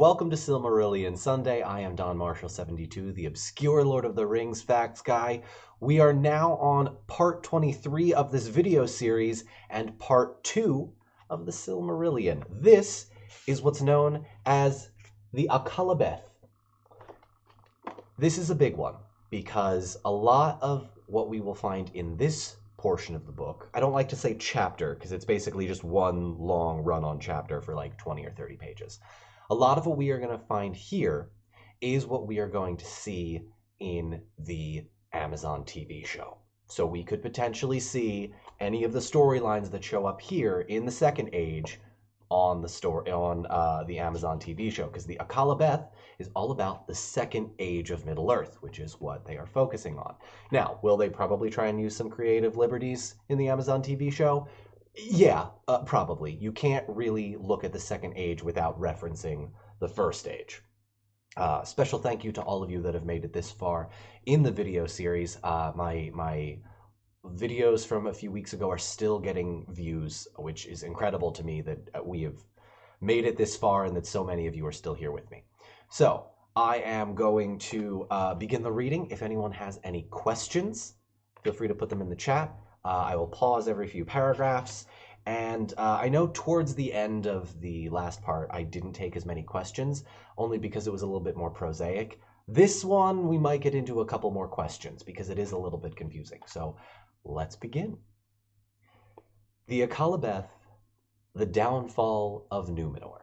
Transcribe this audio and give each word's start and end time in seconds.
Welcome 0.00 0.30
to 0.30 0.36
Silmarillion 0.36 1.18
Sunday. 1.18 1.60
I 1.62 1.80
am 1.80 1.96
Don 1.96 2.16
Marshall72, 2.16 3.16
the 3.16 3.26
obscure 3.26 3.84
Lord 3.84 4.04
of 4.04 4.14
the 4.14 4.28
Rings 4.28 4.62
facts 4.62 5.02
guy. 5.02 5.42
We 5.80 5.98
are 5.98 6.12
now 6.12 6.52
on 6.58 6.96
part 7.08 7.42
23 7.42 8.14
of 8.14 8.30
this 8.30 8.46
video 8.46 8.86
series 8.86 9.42
and 9.70 9.98
part 9.98 10.44
2 10.44 10.88
of 11.30 11.46
the 11.46 11.50
Silmarillion. 11.50 12.44
This 12.48 13.06
is 13.48 13.60
what's 13.60 13.82
known 13.82 14.24
as 14.46 14.90
the 15.32 15.48
Akallabeth. 15.50 16.20
This 18.16 18.38
is 18.38 18.50
a 18.50 18.54
big 18.54 18.76
one 18.76 18.94
because 19.30 19.96
a 20.04 20.12
lot 20.12 20.58
of 20.62 20.88
what 21.06 21.28
we 21.28 21.40
will 21.40 21.56
find 21.56 21.90
in 21.94 22.16
this 22.16 22.54
portion 22.76 23.16
of 23.16 23.26
the 23.26 23.32
book, 23.32 23.68
I 23.74 23.80
don't 23.80 23.92
like 23.92 24.10
to 24.10 24.16
say 24.16 24.36
chapter 24.38 24.94
because 24.94 25.10
it's 25.10 25.24
basically 25.24 25.66
just 25.66 25.82
one 25.82 26.38
long 26.38 26.84
run 26.84 27.02
on 27.02 27.18
chapter 27.18 27.60
for 27.60 27.74
like 27.74 27.98
20 27.98 28.24
or 28.24 28.30
30 28.30 28.56
pages. 28.58 29.00
A 29.50 29.54
lot 29.54 29.78
of 29.78 29.86
what 29.86 29.96
we 29.96 30.10
are 30.10 30.18
going 30.18 30.38
to 30.38 30.44
find 30.44 30.76
here 30.76 31.30
is 31.80 32.06
what 32.06 32.26
we 32.26 32.38
are 32.38 32.48
going 32.48 32.76
to 32.76 32.84
see 32.84 33.40
in 33.80 34.20
the 34.38 34.84
Amazon 35.14 35.64
TV 35.64 36.04
show. 36.04 36.36
So 36.66 36.84
we 36.84 37.02
could 37.02 37.22
potentially 37.22 37.80
see 37.80 38.34
any 38.60 38.84
of 38.84 38.92
the 38.92 38.98
storylines 38.98 39.70
that 39.70 39.82
show 39.82 40.04
up 40.04 40.20
here 40.20 40.60
in 40.60 40.84
the 40.84 40.92
second 40.92 41.30
age 41.32 41.80
on 42.28 42.60
the 42.60 42.68
story 42.68 43.10
on 43.10 43.46
uh, 43.48 43.84
the 43.84 43.98
Amazon 43.98 44.38
TV 44.38 44.70
show 44.70 44.86
because 44.86 45.06
the 45.06 45.16
Akallabeth 45.16 45.88
is 46.18 46.28
all 46.34 46.50
about 46.50 46.86
the 46.86 46.94
second 46.94 47.50
age 47.58 47.90
of 47.90 48.04
Middle 48.04 48.30
Earth, 48.30 48.58
which 48.60 48.78
is 48.78 49.00
what 49.00 49.24
they 49.24 49.38
are 49.38 49.46
focusing 49.46 49.96
on. 49.96 50.14
Now, 50.52 50.78
will 50.82 50.98
they 50.98 51.08
probably 51.08 51.48
try 51.48 51.68
and 51.68 51.80
use 51.80 51.96
some 51.96 52.10
creative 52.10 52.58
liberties 52.58 53.14
in 53.30 53.38
the 53.38 53.48
Amazon 53.48 53.82
TV 53.82 54.12
show? 54.12 54.46
Yeah, 54.94 55.48
uh, 55.68 55.82
probably. 55.84 56.32
You 56.34 56.52
can't 56.52 56.84
really 56.88 57.36
look 57.36 57.64
at 57.64 57.72
the 57.72 57.78
second 57.78 58.14
age 58.16 58.42
without 58.42 58.80
referencing 58.80 59.50
the 59.80 59.88
first 59.88 60.26
age. 60.26 60.62
Uh, 61.36 61.62
special 61.62 61.98
thank 61.98 62.24
you 62.24 62.32
to 62.32 62.42
all 62.42 62.62
of 62.62 62.70
you 62.70 62.82
that 62.82 62.94
have 62.94 63.04
made 63.04 63.24
it 63.24 63.32
this 63.32 63.50
far 63.50 63.90
in 64.26 64.42
the 64.42 64.50
video 64.50 64.86
series. 64.86 65.38
Uh, 65.44 65.72
my 65.76 66.10
my 66.14 66.58
videos 67.24 67.86
from 67.86 68.06
a 68.06 68.12
few 68.12 68.30
weeks 68.30 68.52
ago 68.54 68.70
are 68.70 68.78
still 68.78 69.18
getting 69.18 69.66
views, 69.70 70.26
which 70.36 70.66
is 70.66 70.82
incredible 70.82 71.30
to 71.30 71.44
me 71.44 71.60
that 71.60 71.78
uh, 71.94 72.02
we 72.02 72.22
have 72.22 72.38
made 73.00 73.24
it 73.24 73.36
this 73.36 73.56
far 73.56 73.84
and 73.84 73.94
that 73.94 74.06
so 74.06 74.24
many 74.24 74.46
of 74.46 74.56
you 74.56 74.66
are 74.66 74.72
still 74.72 74.94
here 74.94 75.12
with 75.12 75.30
me. 75.30 75.44
So 75.90 76.26
I 76.56 76.78
am 76.78 77.14
going 77.14 77.58
to 77.58 78.06
uh, 78.10 78.34
begin 78.34 78.62
the 78.62 78.72
reading. 78.72 79.08
If 79.10 79.22
anyone 79.22 79.52
has 79.52 79.78
any 79.84 80.02
questions, 80.10 80.94
feel 81.44 81.52
free 81.52 81.68
to 81.68 81.74
put 81.74 81.88
them 81.88 82.00
in 82.00 82.08
the 82.08 82.16
chat. 82.16 82.52
Uh, 82.84 83.06
I 83.10 83.16
will 83.16 83.26
pause 83.26 83.68
every 83.68 83.86
few 83.86 84.04
paragraphs. 84.04 84.86
And 85.26 85.74
uh, 85.76 85.98
I 86.00 86.08
know 86.08 86.30
towards 86.32 86.74
the 86.74 86.92
end 86.92 87.26
of 87.26 87.60
the 87.60 87.90
last 87.90 88.22
part, 88.22 88.48
I 88.50 88.62
didn't 88.62 88.94
take 88.94 89.14
as 89.14 89.26
many 89.26 89.42
questions, 89.42 90.04
only 90.38 90.56
because 90.56 90.86
it 90.86 90.92
was 90.92 91.02
a 91.02 91.06
little 91.06 91.20
bit 91.20 91.36
more 91.36 91.50
prosaic. 91.50 92.20
This 92.46 92.82
one, 92.82 93.28
we 93.28 93.36
might 93.36 93.60
get 93.60 93.74
into 93.74 94.00
a 94.00 94.06
couple 94.06 94.30
more 94.30 94.48
questions 94.48 95.02
because 95.02 95.28
it 95.28 95.38
is 95.38 95.52
a 95.52 95.58
little 95.58 95.78
bit 95.78 95.96
confusing. 95.96 96.40
So 96.46 96.76
let's 97.24 97.56
begin. 97.56 97.98
The 99.66 99.86
Akallabeth, 99.86 100.48
the 101.34 101.44
downfall 101.44 102.46
of 102.50 102.68
Numenor. 102.68 103.20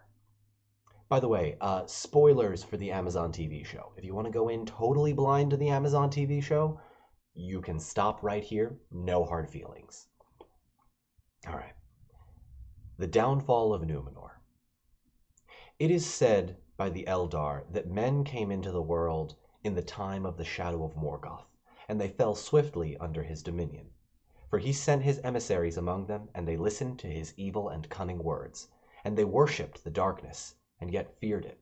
By 1.10 1.20
the 1.20 1.28
way, 1.28 1.58
uh, 1.60 1.88
spoilers 1.88 2.64
for 2.64 2.78
the 2.78 2.92
Amazon 2.92 3.32
TV 3.32 3.66
show. 3.66 3.94
If 3.98 4.04
you 4.04 4.14
want 4.14 4.28
to 4.28 4.32
go 4.32 4.50
in 4.50 4.66
totally 4.66 5.14
blind 5.14 5.52
to 5.52 5.58
the 5.58 5.70
Amazon 5.70 6.12
TV 6.12 6.42
show, 6.44 6.80
you 7.38 7.62
can 7.62 7.80
stop 7.80 8.24
right 8.24 8.44
here. 8.44 8.78
No 8.90 9.26
hard 9.26 9.50
feelings. 9.50 10.08
All 11.48 11.56
right. 11.56 11.74
The 12.98 13.08
downfall 13.08 13.74
of 13.74 13.82
Numenor. 13.82 14.40
It 15.78 15.92
is 15.92 16.06
said 16.06 16.58
by 16.78 16.90
the 16.90 17.04
Eldar 17.04 17.66
that 17.70 17.90
men 17.90 18.24
came 18.24 18.52
into 18.52 18.72
the 18.72 18.82
world 18.82 19.36
in 19.64 19.76
the 19.76 19.82
time 19.82 20.26
of 20.26 20.38
the 20.38 20.46
shadow 20.46 20.86
of 20.86 20.96
Morgoth, 20.96 21.46
and 21.90 22.00
they 22.00 22.08
fell 22.08 22.36
swiftly 22.36 22.98
under 22.98 23.24
his 23.24 23.44
dominion. 23.44 23.92
For 24.50 24.60
he 24.60 24.72
sent 24.72 25.04
his 25.04 25.20
emissaries 25.20 25.76
among 25.76 26.08
them, 26.08 26.30
and 26.34 26.48
they 26.48 26.56
listened 26.56 27.00
to 27.00 27.08
his 27.08 27.34
evil 27.36 27.68
and 27.68 27.90
cunning 27.90 28.24
words, 28.24 28.70
and 29.04 29.18
they 29.18 29.26
worshipped 29.26 29.84
the 29.84 29.92
darkness, 29.92 30.56
and 30.80 30.90
yet 30.90 31.20
feared 31.20 31.46
it. 31.46 31.60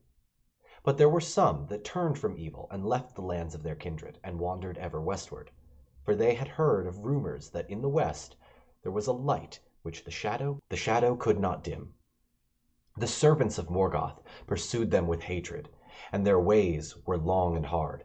But 0.83 0.99
there 0.99 1.09
were 1.09 1.19
some 1.19 1.65
that 1.67 1.83
turned 1.83 2.19
from 2.19 2.37
evil 2.37 2.67
and 2.69 2.85
left 2.85 3.15
the 3.15 3.21
lands 3.21 3.55
of 3.55 3.63
their 3.63 3.75
kindred, 3.75 4.19
and 4.23 4.39
wandered 4.39 4.77
ever 4.77 5.01
westward 5.01 5.49
for 6.03 6.15
they 6.15 6.33
had 6.33 6.47
heard 6.47 6.85
of 6.85 7.05
rumors 7.05 7.49
that 7.51 7.69
in 7.69 7.81
the 7.81 7.89
west 7.89 8.35
there 8.81 8.91
was 8.91 9.07
a 9.07 9.13
light 9.13 9.59
which 9.81 10.03
the 10.03 10.11
shadow 10.11 10.59
the 10.69 10.75
shadow 10.75 11.15
could 11.15 11.39
not 11.39 11.63
dim. 11.63 11.93
The 12.97 13.07
servants 13.07 13.57
of 13.57 13.69
Morgoth 13.69 14.21
pursued 14.45 14.91
them 14.91 15.07
with 15.07 15.23
hatred, 15.23 15.69
and 16.11 16.27
their 16.27 16.39
ways 16.39 16.95
were 17.05 17.17
long 17.17 17.57
and 17.57 17.65
hard. 17.65 18.03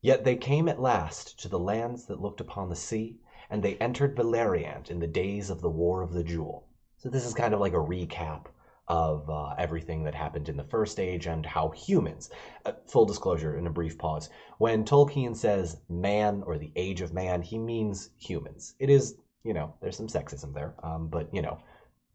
Yet 0.00 0.24
they 0.24 0.36
came 0.36 0.68
at 0.68 0.80
last 0.80 1.40
to 1.40 1.48
the 1.48 1.58
lands 1.58 2.06
that 2.06 2.20
looked 2.20 2.40
upon 2.40 2.68
the 2.68 2.76
sea, 2.76 3.18
and 3.50 3.62
they 3.62 3.76
entered 3.78 4.14
Beleriand 4.14 4.90
in 4.90 5.00
the 5.00 5.06
days 5.06 5.50
of 5.50 5.60
the 5.60 5.70
War 5.70 6.02
of 6.02 6.12
the 6.12 6.24
Jewel. 6.24 6.68
So 6.98 7.08
this 7.08 7.24
is 7.24 7.34
kind 7.34 7.54
of 7.54 7.60
like 7.60 7.72
a 7.72 7.76
recap 7.76 8.46
of 8.88 9.28
uh, 9.30 9.54
everything 9.58 10.04
that 10.04 10.14
happened 10.14 10.48
in 10.48 10.56
the 10.56 10.64
first 10.64 11.00
age 11.00 11.26
and 11.26 11.46
how 11.46 11.70
humans, 11.70 12.30
uh, 12.66 12.72
full 12.86 13.04
disclosure 13.04 13.56
in 13.56 13.66
a 13.66 13.70
brief 13.70 13.96
pause, 13.98 14.28
when 14.58 14.84
Tolkien 14.84 15.34
says 15.34 15.80
man 15.88 16.42
or 16.46 16.58
the 16.58 16.72
age 16.76 17.00
of 17.00 17.12
man, 17.12 17.42
he 17.42 17.58
means 17.58 18.10
humans. 18.18 18.74
It 18.78 18.90
is, 18.90 19.14
you 19.42 19.54
know, 19.54 19.74
there's 19.80 19.96
some 19.96 20.08
sexism 20.08 20.52
there, 20.52 20.74
um, 20.82 21.08
but, 21.08 21.32
you 21.32 21.42
know, 21.42 21.58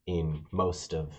in 0.05 0.45
most 0.51 0.93
of 0.93 1.13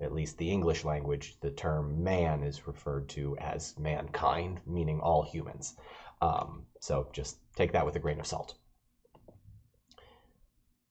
at 0.00 0.12
least 0.12 0.38
the 0.38 0.50
English 0.50 0.84
language, 0.84 1.36
the 1.40 1.50
term 1.50 2.02
man 2.02 2.42
is 2.42 2.66
referred 2.66 3.08
to 3.10 3.36
as 3.38 3.74
mankind, 3.78 4.60
meaning 4.66 4.98
all 5.00 5.22
humans. 5.22 5.74
Um, 6.22 6.64
so 6.80 7.08
just 7.12 7.36
take 7.54 7.72
that 7.72 7.84
with 7.84 7.96
a 7.96 7.98
grain 7.98 8.18
of 8.18 8.26
salt. 8.26 8.54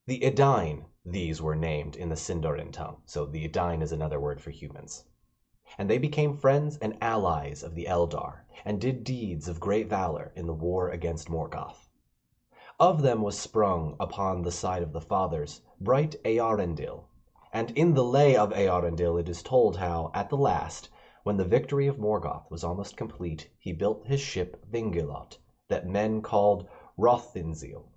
The 0.09 0.24
Edain 0.24 0.86
these 1.06 1.40
were 1.40 1.56
named 1.56 1.96
in 1.96 2.09
the 2.09 2.16
Sindarin 2.16 2.72
tongue, 2.72 3.03
so 3.06 3.28
the 3.28 3.46
Edain 3.46 3.84
is 3.84 3.92
another 3.92 4.20
word 4.20 4.42
for 4.42 4.50
humans. 4.50 5.06
And 5.78 5.88
they 5.88 6.00
became 6.00 6.36
friends 6.36 6.80
and 6.81 6.97
allies 7.00 7.62
of 7.62 7.75
the 7.75 7.86
Eldar, 7.86 8.48
and 8.66 8.81
did 8.81 9.03
deeds 9.03 9.48
of 9.48 9.59
great 9.59 9.88
valor 9.88 10.31
in 10.36 10.48
the 10.48 10.53
war 10.56 10.90
against 10.90 11.30
Morgoth. 11.30 11.90
Of 12.80 13.03
them 13.03 13.22
was 13.22 13.38
sprung, 13.38 13.96
upon 14.00 14.42
the 14.42 14.52
side 14.52 14.81
of 14.81 14.94
the 14.94 15.00
fathers, 15.00 15.62
bright 15.80 16.16
Eärendil, 16.25 17.03
and 17.53 17.69
in 17.78 17.94
the 17.94 18.03
Lay 18.03 18.36
of 18.36 18.50
Eärendil 18.50 19.19
it 19.19 19.30
is 19.30 19.44
told 19.44 19.78
how, 19.78 20.09
at 20.16 20.31
the 20.31 20.38
last, 20.38 20.90
when 21.22 21.38
the 21.38 21.46
victory 21.46 21.86
of 21.86 22.00
Morgoth 22.00 22.50
was 22.50 22.64
almost 22.64 22.98
complete, 22.98 23.52
he 23.59 23.74
built 23.74 24.08
his 24.08 24.19
ship 24.19 24.66
Vingilot, 24.72 25.38
that 25.68 25.86
men 25.88 26.24
called 26.24 26.68
Rothinzil, 26.98 27.89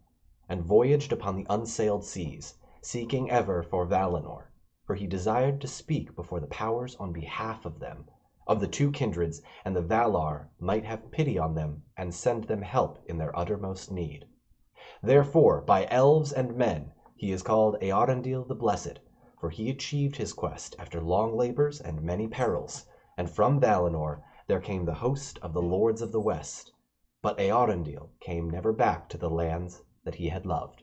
and 0.52 0.66
voyaged 0.66 1.14
upon 1.14 1.34
the 1.34 1.46
unsailed 1.48 2.04
seas, 2.04 2.56
seeking 2.82 3.30
ever 3.30 3.62
for 3.62 3.86
Valinor, 3.86 4.50
for 4.84 4.94
he 4.94 5.06
desired 5.06 5.62
to 5.62 5.66
speak 5.66 6.14
before 6.14 6.40
the 6.40 6.46
powers 6.46 6.94
on 6.96 7.10
behalf 7.10 7.64
of 7.64 7.78
them, 7.80 8.04
of 8.46 8.60
the 8.60 8.66
two 8.66 8.90
kindreds, 8.90 9.40
and 9.64 9.74
the 9.74 9.80
Valar 9.80 10.50
might 10.60 10.84
have 10.84 11.10
pity 11.10 11.38
on 11.38 11.54
them 11.54 11.84
and 11.96 12.12
send 12.12 12.44
them 12.44 12.60
help 12.60 12.98
in 13.06 13.16
their 13.16 13.34
uttermost 13.34 13.90
need. 13.90 14.26
Therefore, 15.02 15.62
by 15.62 15.86
elves 15.90 16.30
and 16.32 16.54
men, 16.54 16.92
he 17.16 17.32
is 17.32 17.40
called 17.40 17.80
Eärendil 17.80 18.46
the 18.46 18.54
Blessed, 18.54 18.98
for 19.40 19.48
he 19.48 19.70
achieved 19.70 20.16
his 20.16 20.34
quest 20.34 20.76
after 20.78 21.00
long 21.00 21.34
labors 21.34 21.80
and 21.80 22.02
many 22.02 22.28
perils, 22.28 22.84
and 23.16 23.30
from 23.30 23.58
Valinor 23.58 24.20
there 24.48 24.60
came 24.60 24.84
the 24.84 24.96
host 25.00 25.38
of 25.40 25.54
the 25.54 25.62
lords 25.62 26.02
of 26.02 26.12
the 26.12 26.20
West, 26.20 26.72
but 27.22 27.38
Eärendil 27.38 28.10
came 28.20 28.50
never 28.50 28.74
back 28.74 29.08
to 29.08 29.16
the 29.16 29.30
lands 29.30 29.80
that 30.04 30.14
he 30.14 30.28
had 30.28 30.46
loved. 30.46 30.82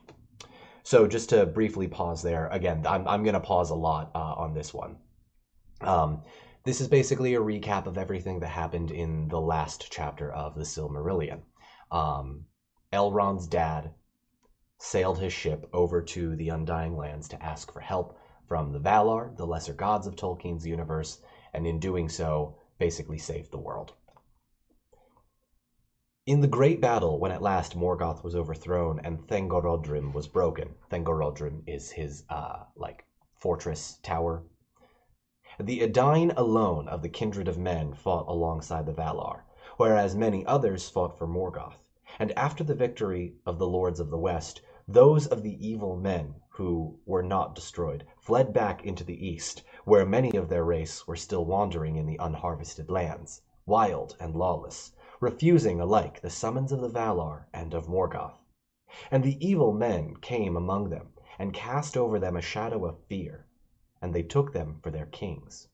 So 0.82 1.06
just 1.06 1.28
to 1.30 1.46
briefly 1.46 1.88
pause 1.88 2.22
there, 2.22 2.48
again, 2.48 2.86
I'm, 2.86 3.06
I'm 3.06 3.22
going 3.22 3.34
to 3.34 3.40
pause 3.40 3.70
a 3.70 3.74
lot 3.74 4.10
uh, 4.14 4.18
on 4.18 4.54
this 4.54 4.72
one. 4.72 4.96
Um, 5.80 6.22
this 6.64 6.80
is 6.80 6.88
basically 6.88 7.34
a 7.34 7.40
recap 7.40 7.86
of 7.86 7.96
everything 7.96 8.40
that 8.40 8.48
happened 8.48 8.90
in 8.90 9.28
the 9.28 9.40
last 9.40 9.88
chapter 9.90 10.32
of 10.32 10.54
the 10.54 10.64
Silmarillion. 10.64 11.42
Um, 11.90 12.44
Elrond's 12.92 13.46
dad 13.46 13.92
sailed 14.78 15.18
his 15.18 15.32
ship 15.32 15.68
over 15.72 16.02
to 16.02 16.36
the 16.36 16.48
Undying 16.48 16.96
Lands 16.96 17.28
to 17.28 17.42
ask 17.42 17.72
for 17.72 17.80
help 17.80 18.18
from 18.48 18.72
the 18.72 18.80
Valar, 18.80 19.36
the 19.36 19.46
lesser 19.46 19.74
gods 19.74 20.06
of 20.06 20.16
Tolkien's 20.16 20.66
universe, 20.66 21.20
and 21.52 21.66
in 21.66 21.78
doing 21.78 22.08
so, 22.08 22.58
basically 22.78 23.18
saved 23.18 23.52
the 23.52 23.58
world. 23.58 23.92
In 26.26 26.42
the 26.42 26.46
great 26.48 26.82
battle, 26.82 27.18
when 27.18 27.32
at 27.32 27.40
last 27.40 27.74
Morgoth 27.74 28.22
was 28.22 28.36
overthrown 28.36 29.00
and 29.02 29.26
Thangorodrim 29.26 30.12
was 30.12 30.28
broken, 30.28 30.74
Thangorodrim 30.90 31.62
is 31.66 31.92
his 31.92 32.24
uh, 32.28 32.64
like 32.76 33.06
fortress 33.38 33.98
tower. 34.02 34.42
The 35.58 35.80
Edain 35.80 36.30
alone 36.32 36.88
of 36.88 37.00
the 37.00 37.08
kindred 37.08 37.48
of 37.48 37.56
men 37.56 37.94
fought 37.94 38.28
alongside 38.28 38.84
the 38.84 38.92
Valar, 38.92 39.44
whereas 39.78 40.14
many 40.14 40.44
others 40.44 40.90
fought 40.90 41.16
for 41.16 41.26
Morgoth. 41.26 41.78
And 42.18 42.36
after 42.38 42.62
the 42.62 42.74
victory 42.74 43.36
of 43.46 43.58
the 43.58 43.66
lords 43.66 43.98
of 43.98 44.10
the 44.10 44.18
West, 44.18 44.60
those 44.86 45.26
of 45.26 45.42
the 45.42 45.56
evil 45.66 45.96
men 45.96 46.34
who 46.50 46.98
were 47.06 47.22
not 47.22 47.54
destroyed 47.54 48.06
fled 48.18 48.52
back 48.52 48.84
into 48.84 49.04
the 49.04 49.26
east, 49.26 49.62
where 49.86 50.04
many 50.04 50.36
of 50.36 50.50
their 50.50 50.64
race 50.64 51.06
were 51.06 51.16
still 51.16 51.46
wandering 51.46 51.96
in 51.96 52.04
the 52.04 52.18
unharvested 52.18 52.90
lands, 52.90 53.40
wild 53.64 54.18
and 54.20 54.36
lawless, 54.36 54.92
refusing 55.20 55.80
alike 55.80 56.20
the 56.20 56.30
summons 56.30 56.72
of 56.72 56.80
the 56.80 56.88
Valar 56.88 57.44
and 57.52 57.74
of 57.74 57.86
Morgoth. 57.86 58.38
And 59.10 59.22
the 59.22 59.38
evil 59.46 59.72
men 59.72 60.16
came 60.16 60.56
among 60.56 60.90
them, 60.90 61.12
and 61.38 61.54
cast 61.54 61.96
over 61.96 62.18
them 62.18 62.36
a 62.36 62.42
shadow 62.42 62.84
of 62.86 63.04
fear, 63.08 63.46
and 64.02 64.14
they 64.14 64.22
took 64.22 64.52
them 64.52 64.80
for 64.82 64.90
their 64.90 65.06
kings. 65.06 65.68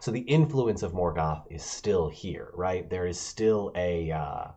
So 0.00 0.10
the 0.10 0.20
influence 0.20 0.82
of 0.82 0.92
Morgoth 0.92 1.44
is 1.50 1.62
still 1.62 2.08
here, 2.08 2.50
right? 2.54 2.88
There 2.90 3.06
is 3.06 3.18
still 3.18 3.72
a 3.76 4.10
uh, 4.10 4.48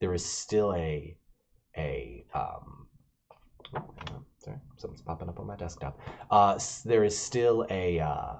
there 0.00 0.14
is 0.14 0.24
still 0.24 0.74
a 0.74 1.16
a 1.76 2.24
um, 2.34 2.86
sorry, 4.38 4.56
something's 4.76 5.02
popping 5.02 5.28
up 5.28 5.38
on 5.38 5.46
my 5.46 5.56
desktop. 5.56 5.98
Uh, 6.30 6.58
there 6.84 7.04
is 7.04 7.16
still 7.16 7.66
a 7.70 8.00
uh, 8.00 8.36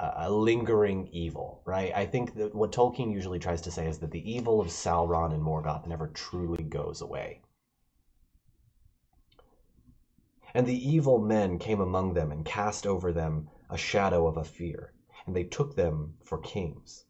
a 0.00 0.30
lingering 0.30 1.08
evil, 1.12 1.60
right? 1.66 1.92
I 1.94 2.06
think 2.06 2.34
that 2.34 2.54
what 2.54 2.72
Tolkien 2.72 3.12
usually 3.12 3.38
tries 3.38 3.60
to 3.62 3.70
say 3.70 3.86
is 3.86 3.98
that 3.98 4.10
the 4.10 4.30
evil 4.30 4.60
of 4.60 4.68
Sauron 4.68 5.32
and 5.34 5.42
Morgoth 5.42 5.86
never 5.86 6.08
truly 6.08 6.64
goes 6.64 7.02
away. 7.02 7.42
And 10.54 10.66
the 10.66 10.88
evil 10.88 11.18
men 11.18 11.58
came 11.58 11.80
among 11.80 12.14
them 12.14 12.32
and 12.32 12.44
cast 12.44 12.86
over 12.86 13.12
them 13.12 13.48
a 13.68 13.76
shadow 13.76 14.26
of 14.26 14.36
a 14.36 14.44
fear, 14.44 14.92
and 15.26 15.36
they 15.36 15.44
took 15.44 15.76
them 15.76 16.14
for 16.24 16.38
kings. 16.38 17.04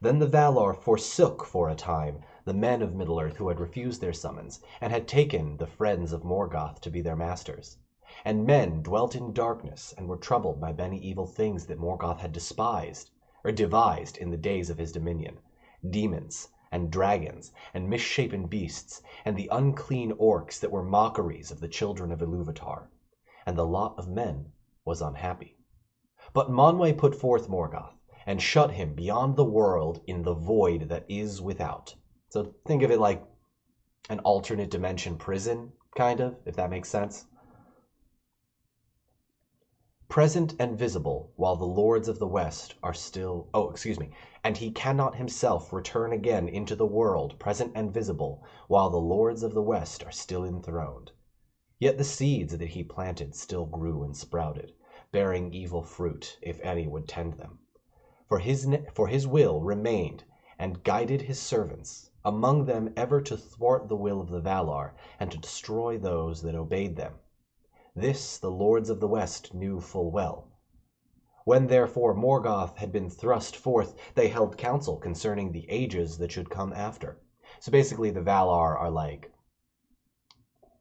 Then 0.00 0.18
the 0.18 0.26
Valar 0.28 0.74
forsook 0.74 1.44
for 1.44 1.68
a 1.68 1.74
time 1.74 2.24
the 2.44 2.52
men 2.52 2.82
of 2.82 2.94
Middle-earth 2.94 3.36
who 3.36 3.48
had 3.48 3.60
refused 3.60 4.00
their 4.00 4.12
summons, 4.12 4.60
and 4.80 4.92
had 4.92 5.06
taken 5.06 5.56
the 5.58 5.66
friends 5.66 6.12
of 6.12 6.24
Morgoth 6.24 6.80
to 6.80 6.90
be 6.90 7.00
their 7.00 7.16
masters. 7.16 7.78
And 8.26 8.44
men 8.44 8.82
dwelt 8.82 9.16
in 9.16 9.32
darkness, 9.32 9.94
and 9.96 10.06
were 10.06 10.18
troubled 10.18 10.60
by 10.60 10.74
many 10.74 10.98
evil 10.98 11.26
things 11.26 11.64
that 11.64 11.78
Morgoth 11.78 12.18
had 12.18 12.30
despised, 12.34 13.10
or 13.42 13.52
devised 13.52 14.18
in 14.18 14.28
the 14.28 14.36
days 14.36 14.68
of 14.68 14.76
his 14.76 14.92
dominion 14.92 15.38
demons, 15.88 16.48
and 16.70 16.90
dragons, 16.90 17.52
and 17.72 17.88
misshapen 17.88 18.48
beasts, 18.48 19.00
and 19.24 19.34
the 19.34 19.48
unclean 19.50 20.12
orcs 20.12 20.60
that 20.60 20.70
were 20.70 20.82
mockeries 20.82 21.50
of 21.50 21.60
the 21.60 21.68
children 21.68 22.12
of 22.12 22.20
Iluvatar. 22.20 22.88
And 23.46 23.56
the 23.56 23.64
lot 23.64 23.94
of 23.98 24.08
men 24.08 24.52
was 24.84 25.00
unhappy. 25.00 25.56
But 26.34 26.50
Manwe 26.50 26.92
put 26.98 27.14
forth 27.14 27.48
Morgoth, 27.48 27.94
and 28.26 28.42
shut 28.42 28.72
him 28.72 28.94
beyond 28.94 29.36
the 29.36 29.44
world 29.44 30.02
in 30.06 30.22
the 30.22 30.34
void 30.34 30.90
that 30.90 31.06
is 31.08 31.40
without. 31.40 31.94
So 32.28 32.54
think 32.66 32.82
of 32.82 32.90
it 32.90 33.00
like 33.00 33.24
an 34.10 34.18
alternate 34.20 34.70
dimension 34.70 35.16
prison, 35.16 35.72
kind 35.96 36.20
of, 36.20 36.36
if 36.44 36.56
that 36.56 36.68
makes 36.70 36.90
sense. 36.90 37.24
Present 40.12 40.54
and 40.58 40.78
visible 40.78 41.32
while 41.36 41.56
the 41.56 41.64
lords 41.64 42.06
of 42.06 42.18
the 42.18 42.26
West 42.26 42.74
are 42.82 42.92
still. 42.92 43.48
Oh, 43.54 43.70
excuse 43.70 43.98
me. 43.98 44.10
And 44.44 44.58
he 44.58 44.70
cannot 44.70 45.14
himself 45.14 45.72
return 45.72 46.12
again 46.12 46.50
into 46.50 46.76
the 46.76 46.84
world, 46.84 47.38
present 47.38 47.72
and 47.74 47.94
visible, 47.94 48.44
while 48.68 48.90
the 48.90 48.98
lords 48.98 49.42
of 49.42 49.54
the 49.54 49.62
West 49.62 50.04
are 50.04 50.12
still 50.12 50.44
enthroned. 50.44 51.12
Yet 51.78 51.96
the 51.96 52.04
seeds 52.04 52.58
that 52.58 52.68
he 52.68 52.84
planted 52.84 53.34
still 53.34 53.64
grew 53.64 54.02
and 54.02 54.14
sprouted, 54.14 54.74
bearing 55.12 55.54
evil 55.54 55.82
fruit, 55.82 56.36
if 56.42 56.60
any 56.60 56.86
would 56.86 57.08
tend 57.08 57.38
them. 57.38 57.60
For 58.28 58.38
his, 58.38 58.68
for 58.92 59.06
his 59.08 59.26
will 59.26 59.62
remained 59.62 60.24
and 60.58 60.84
guided 60.84 61.22
his 61.22 61.40
servants 61.40 62.10
among 62.22 62.66
them 62.66 62.92
ever 62.98 63.22
to 63.22 63.36
thwart 63.38 63.88
the 63.88 63.96
will 63.96 64.20
of 64.20 64.28
the 64.28 64.42
Valar, 64.42 64.92
and 65.18 65.30
to 65.32 65.38
destroy 65.38 65.96
those 65.96 66.42
that 66.42 66.54
obeyed 66.54 66.96
them. 66.96 67.14
This 67.94 68.38
the 68.38 68.50
lords 68.50 68.88
of 68.88 69.00
the 69.00 69.08
West 69.08 69.52
knew 69.52 69.78
full 69.78 70.10
well. 70.10 70.48
When 71.44 71.66
therefore 71.66 72.14
Morgoth 72.14 72.76
had 72.76 72.90
been 72.90 73.10
thrust 73.10 73.54
forth, 73.54 73.94
they 74.14 74.28
held 74.28 74.56
council 74.56 74.96
concerning 74.96 75.52
the 75.52 75.68
ages 75.68 76.16
that 76.18 76.32
should 76.32 76.48
come 76.48 76.72
after. 76.72 77.20
So 77.60 77.70
basically, 77.70 78.10
the 78.10 78.22
Valar 78.22 78.78
are 78.78 78.90
like 78.90 79.30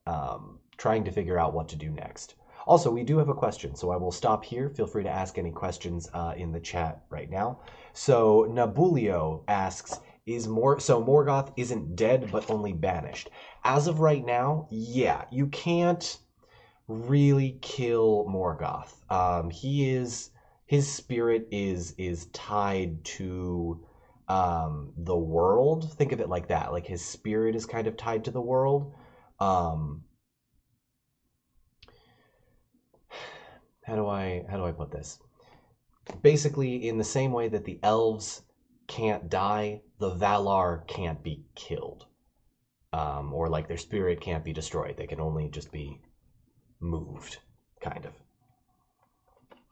um, 0.08 0.60
trying 0.78 1.04
to 1.04 1.12
figure 1.12 1.38
out 1.38 1.54
what 1.54 1.68
to 1.70 1.76
do 1.76 1.90
next. 1.90 2.36
Also, 2.66 2.90
we 2.90 3.04
do 3.04 3.18
have 3.18 3.30
a 3.30 3.34
question, 3.34 3.76
so 3.76 3.90
I 3.90 3.98
will 3.98 4.12
stop 4.12 4.46
here. 4.46 4.70
Feel 4.70 4.88
free 4.88 5.04
to 5.04 5.10
ask 5.10 5.38
any 5.38 5.52
questions 5.52 6.10
uh, 6.14 6.34
in 6.38 6.52
the 6.52 6.60
chat 6.60 7.04
right 7.10 7.30
now. 7.30 7.60
So 7.92 8.48
Nabulio 8.50 9.44
asks, 9.48 10.00
is 10.26 10.48
more 10.48 10.80
so 10.80 11.04
Morgoth 11.04 11.52
isn't 11.58 11.96
dead 11.96 12.30
but 12.32 12.50
only 12.50 12.72
banished. 12.72 13.30
As 13.64 13.88
of 13.88 14.00
right 14.00 14.24
now, 14.24 14.68
yeah, 14.70 15.26
you 15.32 15.48
can't 15.48 16.20
really 16.92 17.58
kill 17.62 18.26
Morgoth. 18.30 18.94
Um, 19.12 19.50
he 19.50 19.90
is 19.90 20.32
his 20.66 20.92
spirit 20.92 21.48
is 21.52 21.94
is 21.98 22.28
tied 22.28 23.04
to 23.04 23.86
um, 24.28 24.94
the 24.96 25.18
world. 25.18 25.94
Think 25.94 26.12
of 26.12 26.22
it 26.22 26.30
like 26.30 26.48
that. 26.48 26.72
Like 26.72 26.88
his 26.88 27.04
spirit 27.04 27.56
is 27.56 27.66
kind 27.66 27.88
of 27.88 27.98
tied 27.98 28.26
to 28.26 28.32
the 28.32 28.42
world. 28.42 28.94
Um, 29.40 30.04
how 33.84 33.96
do 33.96 34.08
I 34.08 34.46
how 34.50 34.58
do 34.58 34.66
I 34.66 34.72
put 34.72 34.92
this? 34.92 35.20
Basically, 36.22 36.88
in 36.88 36.98
the 36.98 37.04
same 37.04 37.32
way 37.32 37.48
that 37.50 37.66
the 37.66 37.80
elves 37.84 38.42
can't 38.88 39.30
die, 39.30 39.82
the 40.00 40.12
Valar 40.12 40.88
can't 40.88 41.22
be 41.24 41.44
killed. 41.56 42.06
Um, 42.94 43.34
or 43.34 43.48
like 43.48 43.68
their 43.68 43.78
spirit 43.78 44.20
can't 44.20 44.44
be 44.44 44.52
destroyed. 44.52 44.98
They 44.98 45.08
can 45.08 45.22
only 45.22 45.48
just 45.50 45.72
be 45.72 46.02
moved, 46.82 47.38
kind 47.80 48.06
of. 48.06 48.14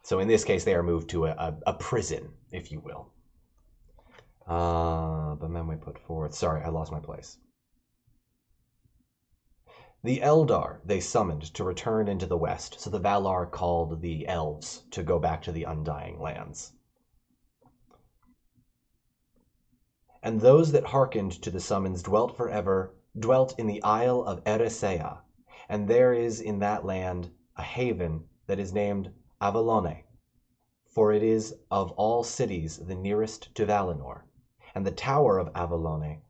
So 0.04 0.20
in 0.20 0.28
this 0.28 0.44
case, 0.44 0.64
they 0.64 0.76
are 0.76 0.84
moved 0.84 1.10
to 1.10 1.26
a, 1.26 1.32
a, 1.32 1.58
a 1.68 1.74
prison, 1.74 2.30
if 2.52 2.72
you 2.72 2.80
will. 2.80 3.12
Uh, 4.48 5.36
but 5.36 5.54
then 5.54 5.68
we 5.68 5.76
put 5.76 6.00
forth. 6.00 6.34
Sorry, 6.34 6.64
I 6.64 6.70
lost 6.70 6.92
my 6.92 7.00
place. 7.00 7.38
The 10.02 10.22
Eldar 10.22 10.80
they 10.86 11.02
summoned 11.02 11.54
to 11.54 11.64
return 11.64 12.08
into 12.08 12.26
the 12.26 12.38
west, 12.38 12.80
so 12.80 12.90
the 12.90 13.02
Valar 13.02 13.52
called 13.52 14.02
the 14.02 14.26
elves 14.28 14.84
to 14.92 15.04
go 15.04 15.20
back 15.20 15.42
to 15.44 15.52
the 15.52 15.66
Undying 15.66 16.20
Lands. 16.20 16.72
And 20.24 20.40
those 20.40 20.72
that 20.72 20.88
hearkened 20.88 21.42
to 21.42 21.52
the 21.52 21.60
summons 21.60 22.02
dwelt 22.02 22.36
forever, 22.36 22.96
dwelt 23.18 23.54
in 23.60 23.68
the 23.68 23.84
Isle 23.84 24.24
of 24.24 24.44
Eressëa, 24.46 25.20
and 25.72 25.88
there 25.88 26.14
is 26.16 26.42
in 26.42 26.58
that 26.58 26.84
land 26.84 27.30
a 27.56 27.62
haven 27.62 28.28
that 28.48 28.58
is 28.58 28.74
named 28.74 29.14
Avalone, 29.40 30.04
for 30.88 31.14
it 31.14 31.22
is 31.22 31.54
of 31.70 31.92
all 31.92 32.24
cities 32.24 32.78
the 32.78 32.96
nearest 32.96 33.54
to 33.54 33.68
Valinor, 33.68 34.24
and 34.74 34.84
the 34.84 34.90
tower 34.90 35.38
of 35.38 35.48
Avalone 35.54 36.22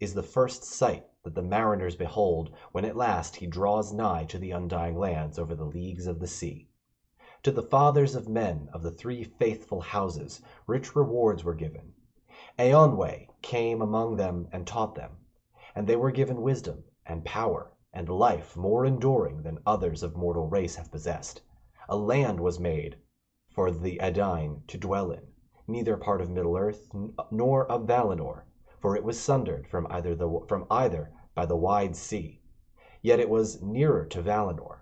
is 0.00 0.14
the 0.14 0.22
first 0.22 0.64
sight 0.64 1.04
that 1.24 1.34
the 1.34 1.42
mariners 1.42 1.94
behold 1.94 2.50
when 2.72 2.86
at 2.86 2.96
last 2.96 3.36
he 3.36 3.46
draws 3.46 3.92
nigh 3.92 4.24
to 4.24 4.38
the 4.38 4.50
Undying 4.50 4.96
Lands 4.96 5.38
over 5.38 5.54
the 5.54 5.66
leagues 5.66 6.06
of 6.06 6.18
the 6.18 6.26
sea. 6.26 6.66
To 7.42 7.52
the 7.52 7.62
fathers 7.62 8.14
of 8.14 8.30
men 8.30 8.70
of 8.72 8.82
the 8.82 8.90
three 8.90 9.24
faithful 9.24 9.82
houses 9.82 10.40
rich 10.66 10.96
rewards 10.96 11.44
were 11.44 11.54
given. 11.54 11.92
Eonwe 12.58 13.26
came 13.42 13.82
among 13.82 14.16
them 14.16 14.48
and 14.52 14.66
taught 14.66 14.94
them, 14.94 15.18
and 15.74 15.86
they 15.86 15.96
were 15.96 16.10
given 16.10 16.40
wisdom 16.40 16.84
and 17.04 17.26
power 17.26 17.70
and 17.96 18.10
life 18.10 18.58
more 18.58 18.84
enduring 18.84 19.42
than 19.42 19.58
others 19.64 20.02
of 20.02 20.14
mortal 20.14 20.46
race 20.46 20.76
have 20.76 20.92
possessed. 20.92 21.40
A 21.88 21.96
land 21.96 22.38
was 22.38 22.60
made 22.60 22.94
for 23.48 23.70
the 23.70 23.98
Edain 24.00 24.62
to 24.66 24.76
dwell 24.76 25.10
in, 25.10 25.22
neither 25.66 25.96
part 25.96 26.20
of 26.20 26.28
Middle 26.28 26.58
Earth 26.58 26.90
nor 27.30 27.64
of 27.72 27.86
Valinor, 27.86 28.44
for 28.78 28.94
it 28.94 29.02
was 29.02 29.18
sundered 29.18 29.66
from 29.66 29.86
either 29.88 30.14
the 30.14 30.28
from 30.46 30.66
either 30.70 31.10
by 31.34 31.46
the 31.46 31.56
wide 31.56 31.96
sea. 31.96 32.42
Yet 33.00 33.18
it 33.18 33.30
was 33.30 33.62
nearer 33.62 34.04
to 34.04 34.20
Valinor. 34.20 34.80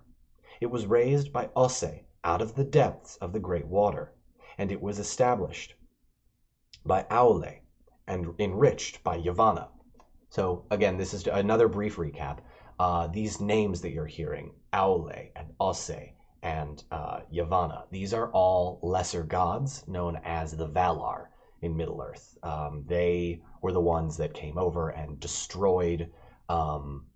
It 0.59 0.67
was 0.67 0.85
raised 0.85 1.31
by 1.31 1.51
Osse 1.55 2.03
out 2.25 2.41
of 2.41 2.55
the 2.55 2.65
depths 2.65 3.15
of 3.21 3.31
the 3.31 3.39
great 3.39 3.67
water, 3.67 4.13
and 4.57 4.73
it 4.73 4.81
was 4.81 4.99
established 4.99 5.73
by 6.85 7.03
Aule 7.09 7.61
and 8.07 8.35
enriched 8.39 9.05
by 9.05 9.15
Yavanna. 9.15 9.69
So 10.29 10.65
again, 10.69 10.97
this 10.97 11.13
is 11.13 11.25
another 11.27 11.69
brief 11.69 11.95
recap. 11.95 12.39
Uh, 12.79 13.07
these 13.07 13.39
names 13.39 13.81
that 13.81 13.91
you're 13.91 14.05
hearing, 14.05 14.51
Aule 14.73 15.29
and 15.35 15.47
Osse 15.59 16.13
and 16.43 16.83
uh, 16.91 17.21
Yavanna, 17.33 17.83
these 17.89 18.13
are 18.13 18.31
all 18.31 18.79
lesser 18.83 19.23
gods 19.23 19.83
known 19.87 20.19
as 20.23 20.55
the 20.55 20.67
Valar 20.67 21.27
in 21.61 21.75
Middle 21.75 22.01
Earth. 22.01 22.37
Um, 22.43 22.83
they 22.87 23.41
were 23.61 23.71
the 23.71 23.81
ones 23.81 24.17
that 24.17 24.33
came 24.33 24.57
over 24.57 24.89
and 24.89 25.19
destroyed 25.19 26.11
um, 26.49 27.07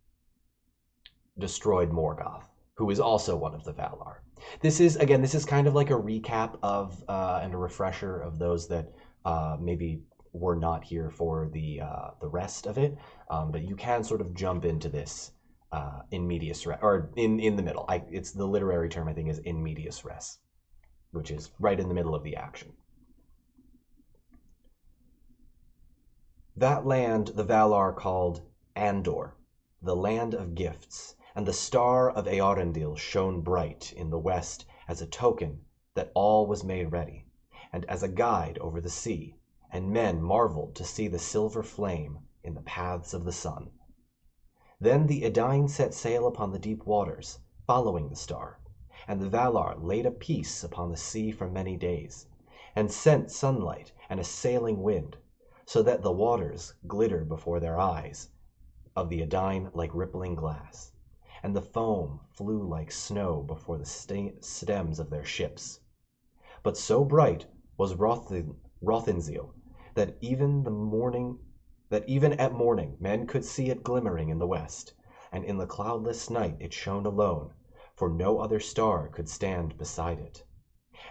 destroyed 1.37 1.91
Morgoth, 1.91 2.47
who 2.75 2.89
is 2.89 2.99
also 2.99 3.35
one 3.35 3.53
of 3.53 3.63
the 3.63 3.73
Valar. 3.73 4.17
This 4.61 4.79
is 4.79 4.95
again, 4.95 5.21
this 5.21 5.35
is 5.35 5.45
kind 5.45 5.67
of 5.67 5.75
like 5.75 5.89
a 5.89 5.93
recap 5.93 6.57
of 6.63 7.03
uh, 7.07 7.41
and 7.43 7.53
a 7.53 7.57
refresher 7.57 8.19
of 8.19 8.39
those 8.39 8.67
that 8.69 8.91
uh, 9.25 9.57
maybe 9.59 10.01
were 10.31 10.55
not 10.55 10.83
here 10.83 11.09
for 11.09 11.49
the 11.53 11.81
uh, 11.81 12.11
the 12.21 12.27
rest 12.27 12.65
of 12.65 12.77
it. 12.77 12.95
Um, 13.29 13.51
but 13.51 13.67
you 13.67 13.75
can 13.75 14.03
sort 14.03 14.21
of 14.21 14.33
jump 14.33 14.65
into 14.65 14.89
this 14.89 15.31
uh, 15.71 16.01
in 16.11 16.27
medias 16.27 16.65
res, 16.65 16.79
or 16.81 17.09
in 17.15 17.39
in 17.39 17.55
the 17.55 17.63
middle. 17.63 17.85
I, 17.87 18.03
it's 18.09 18.31
the 18.31 18.45
literary 18.45 18.89
term 18.89 19.07
I 19.07 19.13
think 19.13 19.29
is 19.29 19.39
in 19.39 19.61
medias 19.63 20.03
res. 20.05 20.39
which 21.11 21.31
is 21.31 21.51
right 21.59 21.79
in 21.79 21.87
the 21.87 21.93
middle 21.93 22.15
of 22.15 22.23
the 22.23 22.35
action. 22.35 22.73
That 26.55 26.85
land 26.85 27.27
the 27.35 27.45
Valar 27.45 27.95
called 27.95 28.41
Andor, 28.75 29.35
the 29.81 29.95
land 29.95 30.33
of 30.33 30.55
gifts, 30.55 31.15
and 31.35 31.45
the 31.45 31.53
star 31.53 32.09
of 32.09 32.25
Eärendil 32.25 32.97
shone 32.97 33.41
bright 33.41 33.93
in 33.93 34.09
the 34.09 34.19
west 34.19 34.65
as 34.87 35.01
a 35.01 35.07
token 35.07 35.61
that 35.93 36.11
all 36.13 36.47
was 36.47 36.63
made 36.63 36.91
ready, 36.91 37.25
and 37.71 37.85
as 37.85 38.03
a 38.03 38.09
guide 38.09 38.57
over 38.59 38.81
the 38.81 38.89
sea, 38.89 39.35
and 39.71 39.91
men 39.91 40.21
marveled 40.21 40.75
to 40.75 40.83
see 40.83 41.07
the 41.07 41.19
silver 41.19 41.63
flame 41.63 42.19
in 42.43 42.55
the 42.55 42.61
paths 42.61 43.13
of 43.13 43.23
the 43.23 43.31
sun. 43.31 43.71
Then 44.81 45.07
the 45.07 45.25
Edain 45.25 45.67
set 45.67 45.93
sail 45.93 46.25
upon 46.25 46.51
the 46.53 46.57
deep 46.57 46.85
waters, 46.85 47.39
following 47.67 48.07
the 48.07 48.15
star, 48.15 48.59
and 49.09 49.19
the 49.19 49.27
Valar 49.27 49.75
laid 49.77 50.05
a 50.05 50.09
peace 50.09 50.63
upon 50.63 50.89
the 50.89 50.95
sea 50.95 51.31
for 51.31 51.49
many 51.49 51.75
days, 51.75 52.27
and 52.77 52.89
sent 52.89 53.29
sunlight 53.29 53.91
and 54.09 54.21
a 54.21 54.23
sailing 54.23 54.81
wind, 54.81 55.17
so 55.65 55.81
that 55.81 56.01
the 56.01 56.13
waters 56.13 56.75
glittered 56.87 57.27
before 57.27 57.59
their 57.59 57.77
eyes 57.77 58.29
of 58.95 59.09
the 59.09 59.21
Edain 59.21 59.69
like 59.73 59.93
rippling 59.93 60.33
glass, 60.33 60.93
and 61.43 61.53
the 61.53 61.61
foam 61.61 62.21
flew 62.29 62.65
like 62.65 62.89
snow 62.89 63.43
before 63.43 63.77
the 63.77 63.83
stems 63.85 64.97
of 64.97 65.09
their 65.09 65.25
ships. 65.25 65.81
But 66.63 66.77
so 66.77 67.03
bright 67.03 67.47
was 67.75 67.95
Rothinzil 67.95 69.51
that 69.95 70.15
even 70.21 70.63
the 70.63 70.69
morning 70.71 71.35
that 71.89 72.07
even 72.07 72.33
at 72.33 72.53
morning 72.53 72.95
men 72.99 73.25
could 73.25 73.43
see 73.43 73.69
it 73.69 73.83
glimmering 73.83 74.29
in 74.29 74.39
the 74.39 74.47
west, 74.47 74.93
and 75.31 75.43
in 75.43 75.57
the 75.57 75.65
cloudless 75.65 76.29
night 76.29 76.55
it 76.59 76.73
shone 76.73 77.05
alone, 77.05 77.51
for 77.95 78.09
no 78.09 78.39
other 78.39 78.59
star 78.59 79.07
could 79.07 79.27
stand 79.27 79.77
beside 79.77 80.19
it. 80.19 80.43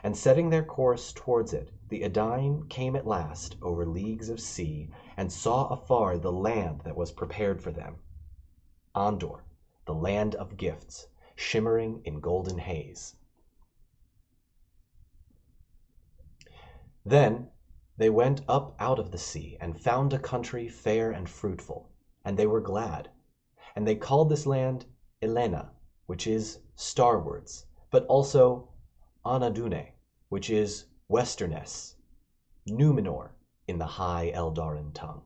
And 0.03 0.17
setting 0.17 0.51
their 0.51 0.65
course 0.65 1.13
towards 1.13 1.53
it, 1.53 1.71
the 1.89 2.03
Edain 2.03 2.69
came 2.69 2.95
at 2.95 3.07
last 3.07 3.57
over 3.63 3.87
leagues 3.87 4.29
of 4.29 4.41
sea, 4.41 4.91
and 5.17 5.33
saw 5.33 5.69
afar 5.69 6.19
the 6.19 6.33
land 6.33 6.83
that 6.85 6.97
was 6.97 7.13
prepared 7.13 7.61
for 7.63 7.73
them 7.73 7.97
Andor, 8.95 9.45
the 9.87 9.95
land 9.95 10.35
of 10.35 10.57
gifts, 10.57 11.09
shimmering 11.35 12.01
in 12.05 12.21
golden 12.21 12.59
haze. 12.59 13.17
Then 17.05 17.51
they 17.99 18.09
went 18.09 18.43
up 18.49 18.77
out 18.79 19.01
of 19.01 19.11
the 19.11 19.19
sea, 19.19 19.57
and 19.61 19.83
found 19.83 20.13
a 20.13 20.19
country 20.21 20.69
fair 20.69 21.11
and 21.11 21.29
fruitful, 21.29 21.91
and 22.25 22.37
they 22.37 22.47
were 22.47 22.61
glad. 22.61 23.11
And 23.75 23.87
they 23.87 23.97
called 23.97 24.29
this 24.29 24.47
land 24.47 24.87
Elenna, 25.21 25.71
which 26.07 26.29
is 26.29 26.61
starwards, 26.77 27.67
but 27.91 28.07
also 28.07 28.69
Anadune, 29.27 29.89
which 30.29 30.49
is 30.49 30.85
westernesse, 31.09 31.97
Numenor 32.69 33.31
in 33.67 33.79
the 33.79 33.87
high 33.87 34.31
Eldarin 34.33 34.93
tongue. 34.95 35.23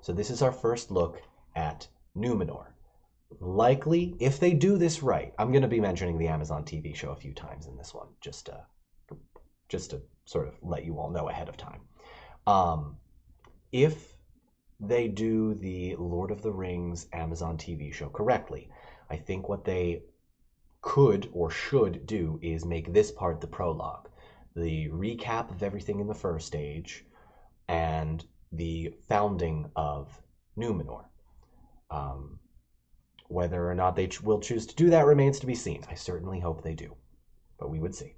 So 0.00 0.14
this 0.14 0.30
is 0.30 0.40
our 0.40 0.52
first 0.52 0.90
look 0.90 1.20
at 1.54 1.86
Numenor. 2.16 2.68
Likely, 3.38 4.16
if 4.18 4.40
they 4.40 4.54
do 4.54 4.78
this 4.78 5.02
right, 5.02 5.34
I'm 5.38 5.52
going 5.52 5.62
to 5.62 5.68
be 5.68 5.80
mentioning 5.80 6.16
the 6.16 6.28
Amazon 6.28 6.64
TV 6.64 6.94
show 6.94 7.10
a 7.10 7.16
few 7.16 7.34
times 7.34 7.66
in 7.66 7.76
this 7.76 7.92
one, 7.92 8.08
just 8.20 8.46
to, 8.46 8.64
just 9.68 9.90
to 9.90 10.02
sort 10.24 10.48
of 10.48 10.54
let 10.62 10.84
you 10.84 10.98
all 10.98 11.10
know 11.10 11.28
ahead 11.28 11.48
of 11.48 11.56
time. 11.56 11.80
Um, 12.46 12.96
if 13.70 14.16
they 14.80 15.08
do 15.08 15.54
the 15.54 15.94
Lord 15.96 16.30
of 16.30 16.42
the 16.42 16.52
Rings 16.52 17.06
Amazon 17.12 17.56
TV 17.56 17.92
show 17.92 18.08
correctly, 18.08 18.68
I 19.08 19.16
think 19.16 19.48
what 19.48 19.64
they 19.64 20.02
could 20.80 21.30
or 21.32 21.50
should 21.50 22.06
do 22.06 22.38
is 22.42 22.64
make 22.64 22.92
this 22.92 23.10
part 23.10 23.40
the 23.40 23.46
prologue, 23.46 24.08
the 24.56 24.88
recap 24.88 25.50
of 25.50 25.62
everything 25.62 26.00
in 26.00 26.08
the 26.08 26.14
first 26.14 26.56
age, 26.56 27.04
and 27.68 28.24
the 28.50 28.92
founding 29.08 29.70
of 29.76 30.20
Numenor. 30.58 31.04
Um, 31.90 32.38
whether 33.28 33.70
or 33.70 33.74
not 33.74 33.96
they 33.96 34.08
ch- 34.08 34.22
will 34.22 34.40
choose 34.40 34.66
to 34.66 34.74
do 34.74 34.90
that 34.90 35.06
remains 35.06 35.38
to 35.40 35.46
be 35.46 35.54
seen. 35.54 35.84
I 35.88 35.94
certainly 35.94 36.40
hope 36.40 36.62
they 36.62 36.74
do, 36.74 36.96
but 37.58 37.70
we 37.70 37.78
would 37.78 37.94
see. 37.94 38.14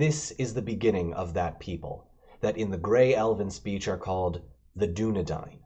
This 0.00 0.30
is 0.38 0.54
the 0.54 0.62
beginning 0.62 1.12
of 1.12 1.34
that 1.34 1.60
people 1.60 2.06
that 2.40 2.56
in 2.56 2.70
the 2.70 2.78
gray 2.78 3.14
elven 3.14 3.50
speech 3.50 3.86
are 3.86 3.98
called 3.98 4.40
the 4.74 4.86
Dunedain, 4.86 5.58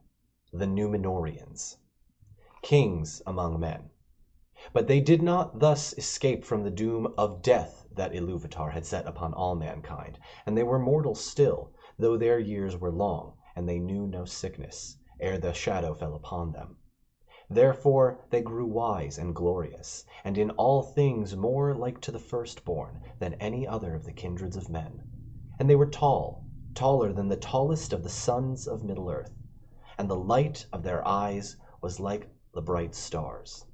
the 0.51 0.65
Numenorians, 0.67 1.77
kings 2.61 3.21
among 3.25 3.61
men. 3.61 3.91
But 4.73 4.87
they 4.87 4.99
did 4.99 5.21
not 5.21 5.59
thus 5.59 5.93
escape 5.97 6.43
from 6.43 6.63
the 6.63 6.69
doom 6.69 7.13
of 7.17 7.41
death 7.41 7.87
that 7.93 8.11
Iluvatar 8.11 8.71
had 8.73 8.85
set 8.85 9.07
upon 9.07 9.33
all 9.33 9.55
mankind, 9.55 10.19
and 10.45 10.57
they 10.57 10.63
were 10.63 10.79
mortal 10.79 11.15
still, 11.15 11.71
though 11.97 12.17
their 12.17 12.37
years 12.37 12.75
were 12.75 12.91
long, 12.91 13.37
and 13.55 13.69
they 13.69 13.79
knew 13.79 14.05
no 14.05 14.25
sickness, 14.25 14.97
ere 15.17 15.37
the 15.37 15.53
shadow 15.53 15.93
fell 15.93 16.13
upon 16.13 16.51
them. 16.51 16.75
Therefore 17.47 18.17
they 18.31 18.41
grew 18.41 18.65
wise 18.65 19.19
and 19.19 19.35
glorious, 19.35 20.03
and 20.23 20.35
in 20.35 20.49
all 20.49 20.81
things 20.81 21.35
more 21.35 21.75
like 21.75 22.01
to 22.01 22.11
the 22.11 22.17
firstborn 22.17 22.99
than 23.19 23.35
any 23.35 23.67
other 23.67 23.93
of 23.93 24.03
the 24.03 24.11
kindreds 24.13 24.57
of 24.57 24.67
men. 24.67 25.03
And 25.59 25.69
they 25.69 25.75
were 25.75 25.85
tall, 25.85 26.47
taller 26.73 27.13
than 27.13 27.27
the 27.27 27.37
tallest 27.37 27.93
of 27.93 28.01
the 28.01 28.09
sons 28.09 28.67
of 28.67 28.83
Middle 28.83 29.11
earth, 29.11 29.35
and 29.95 30.09
the 30.09 30.15
light 30.17 30.65
of 30.73 30.81
their 30.81 31.07
eyes 31.07 31.57
was 31.81 31.99
like 31.99 32.31
the 32.51 32.63
bright 32.63 32.95
stars. 32.95 33.65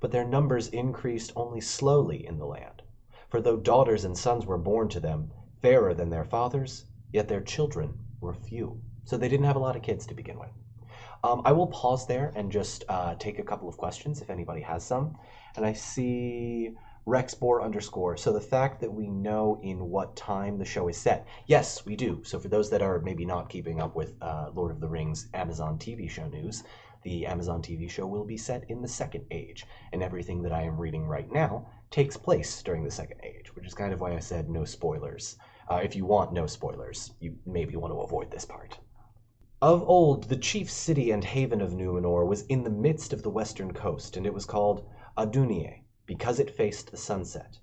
But 0.00 0.10
their 0.10 0.24
numbers 0.24 0.68
increased 0.68 1.32
only 1.36 1.60
slowly 1.60 2.26
in 2.26 2.38
the 2.38 2.46
land, 2.46 2.80
for 3.28 3.42
though 3.42 3.58
daughters 3.58 4.06
and 4.06 4.16
sons 4.16 4.46
were 4.46 4.56
born 4.56 4.88
to 4.88 5.00
them, 5.00 5.34
fairer 5.60 5.92
than 5.92 6.08
their 6.08 6.24
fathers, 6.24 6.86
yet 7.12 7.28
their 7.28 7.42
children 7.42 7.98
were 8.22 8.32
few. 8.32 8.80
So 9.04 9.18
they 9.18 9.28
didn't 9.28 9.44
have 9.44 9.56
a 9.56 9.58
lot 9.58 9.76
of 9.76 9.82
kids 9.82 10.06
to 10.06 10.14
begin 10.14 10.38
with. 10.38 10.48
Um, 11.24 11.42
I 11.44 11.52
will 11.52 11.68
pause 11.68 12.06
there 12.06 12.32
and 12.34 12.50
just 12.50 12.84
uh, 12.88 13.14
take 13.14 13.38
a 13.38 13.44
couple 13.44 13.68
of 13.68 13.76
questions 13.76 14.20
if 14.20 14.30
anybody 14.30 14.60
has 14.62 14.84
some. 14.84 15.16
And 15.56 15.64
I 15.64 15.72
see 15.72 16.74
Rexbor 17.06 17.62
underscore. 17.62 18.16
So 18.16 18.32
the 18.32 18.40
fact 18.40 18.80
that 18.80 18.92
we 18.92 19.08
know 19.08 19.60
in 19.62 19.88
what 19.90 20.16
time 20.16 20.58
the 20.58 20.64
show 20.64 20.88
is 20.88 20.96
set. 20.96 21.26
Yes, 21.46 21.84
we 21.86 21.96
do. 21.96 22.22
So 22.24 22.38
for 22.38 22.48
those 22.48 22.70
that 22.70 22.82
are 22.82 23.00
maybe 23.00 23.24
not 23.24 23.48
keeping 23.48 23.80
up 23.80 23.94
with 23.94 24.14
uh, 24.20 24.50
Lord 24.54 24.70
of 24.70 24.80
the 24.80 24.88
Rings 24.88 25.28
Amazon 25.34 25.78
TV 25.78 26.08
show 26.10 26.28
news, 26.28 26.64
the 27.02 27.26
Amazon 27.26 27.62
TV 27.62 27.90
show 27.90 28.06
will 28.06 28.24
be 28.24 28.36
set 28.36 28.70
in 28.70 28.80
the 28.80 28.88
Second 28.88 29.24
Age, 29.32 29.66
and 29.92 30.02
everything 30.02 30.42
that 30.42 30.52
I 30.52 30.62
am 30.62 30.80
reading 30.80 31.04
right 31.04 31.30
now 31.32 31.66
takes 31.90 32.16
place 32.16 32.62
during 32.62 32.84
the 32.84 32.90
Second 32.90 33.20
Age, 33.24 33.54
which 33.56 33.66
is 33.66 33.74
kind 33.74 33.92
of 33.92 34.00
why 34.00 34.14
I 34.14 34.20
said 34.20 34.48
no 34.48 34.64
spoilers. 34.64 35.36
Uh, 35.68 35.80
if 35.82 35.96
you 35.96 36.04
want 36.04 36.32
no 36.32 36.46
spoilers, 36.46 37.12
you 37.18 37.36
maybe 37.44 37.74
want 37.74 37.92
to 37.92 38.00
avoid 38.00 38.30
this 38.30 38.44
part. 38.44 38.78
Of 39.62 39.88
old 39.88 40.24
the 40.24 40.34
chief 40.36 40.68
city 40.68 41.12
and 41.12 41.22
haven 41.22 41.60
of 41.60 41.70
Numenor 41.70 42.26
was 42.26 42.42
in 42.46 42.64
the 42.64 42.68
midst 42.68 43.12
of 43.12 43.22
the 43.22 43.30
western 43.30 43.72
coast, 43.72 44.16
and 44.16 44.26
it 44.26 44.34
was 44.34 44.44
called 44.44 44.84
Andunie, 45.16 45.84
because 46.04 46.40
it 46.40 46.50
faced 46.50 46.90
the 46.90 46.96
sunset. 46.96 47.60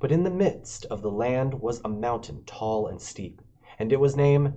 But 0.00 0.10
in 0.10 0.22
the 0.22 0.30
midst 0.30 0.86
of 0.86 1.02
the 1.02 1.10
land 1.10 1.60
was 1.60 1.82
a 1.84 1.90
mountain 1.90 2.42
tall 2.46 2.86
and 2.86 3.02
steep, 3.02 3.42
and 3.78 3.92
it 3.92 4.00
was 4.00 4.16
named 4.16 4.54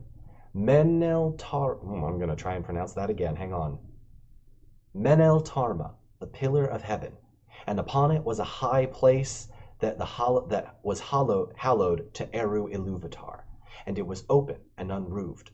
Meneltar. 0.55 1.79
Oh, 1.83 2.05
I'm 2.05 2.17
going 2.17 2.29
to 2.29 2.35
try 2.37 2.55
and 2.55 2.63
pronounce 2.63 2.93
that 2.93 3.09
again. 3.09 3.35
Hang 3.35 3.51
on. 3.51 3.77
Meneltarma, 4.95 5.95
the 6.21 6.27
pillar 6.27 6.65
of 6.65 6.83
heaven, 6.83 7.17
and 7.67 7.77
upon 7.77 8.11
it 8.11 8.23
was 8.23 8.39
a 8.39 8.45
high 8.45 8.85
place 8.85 9.49
that 9.79 9.97
the 9.97 10.45
that 10.47 10.77
was 10.81 11.01
hallowed 11.01 12.13
to 12.13 12.33
Eru 12.33 12.69
Iluvatar, 12.69 13.43
and 13.85 13.97
it 13.99 14.07
was 14.07 14.23
open 14.29 14.61
and 14.77 14.93
unroofed 14.93 15.51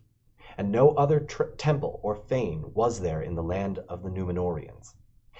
and 0.61 0.71
no 0.71 0.91
other 0.91 1.19
temple 1.57 1.99
or 2.03 2.15
fane 2.15 2.63
was 2.75 2.99
there 2.99 3.19
in 3.19 3.33
the 3.33 3.41
land 3.41 3.79
of 3.89 4.03
the 4.03 4.11
Numenorians. 4.11 4.93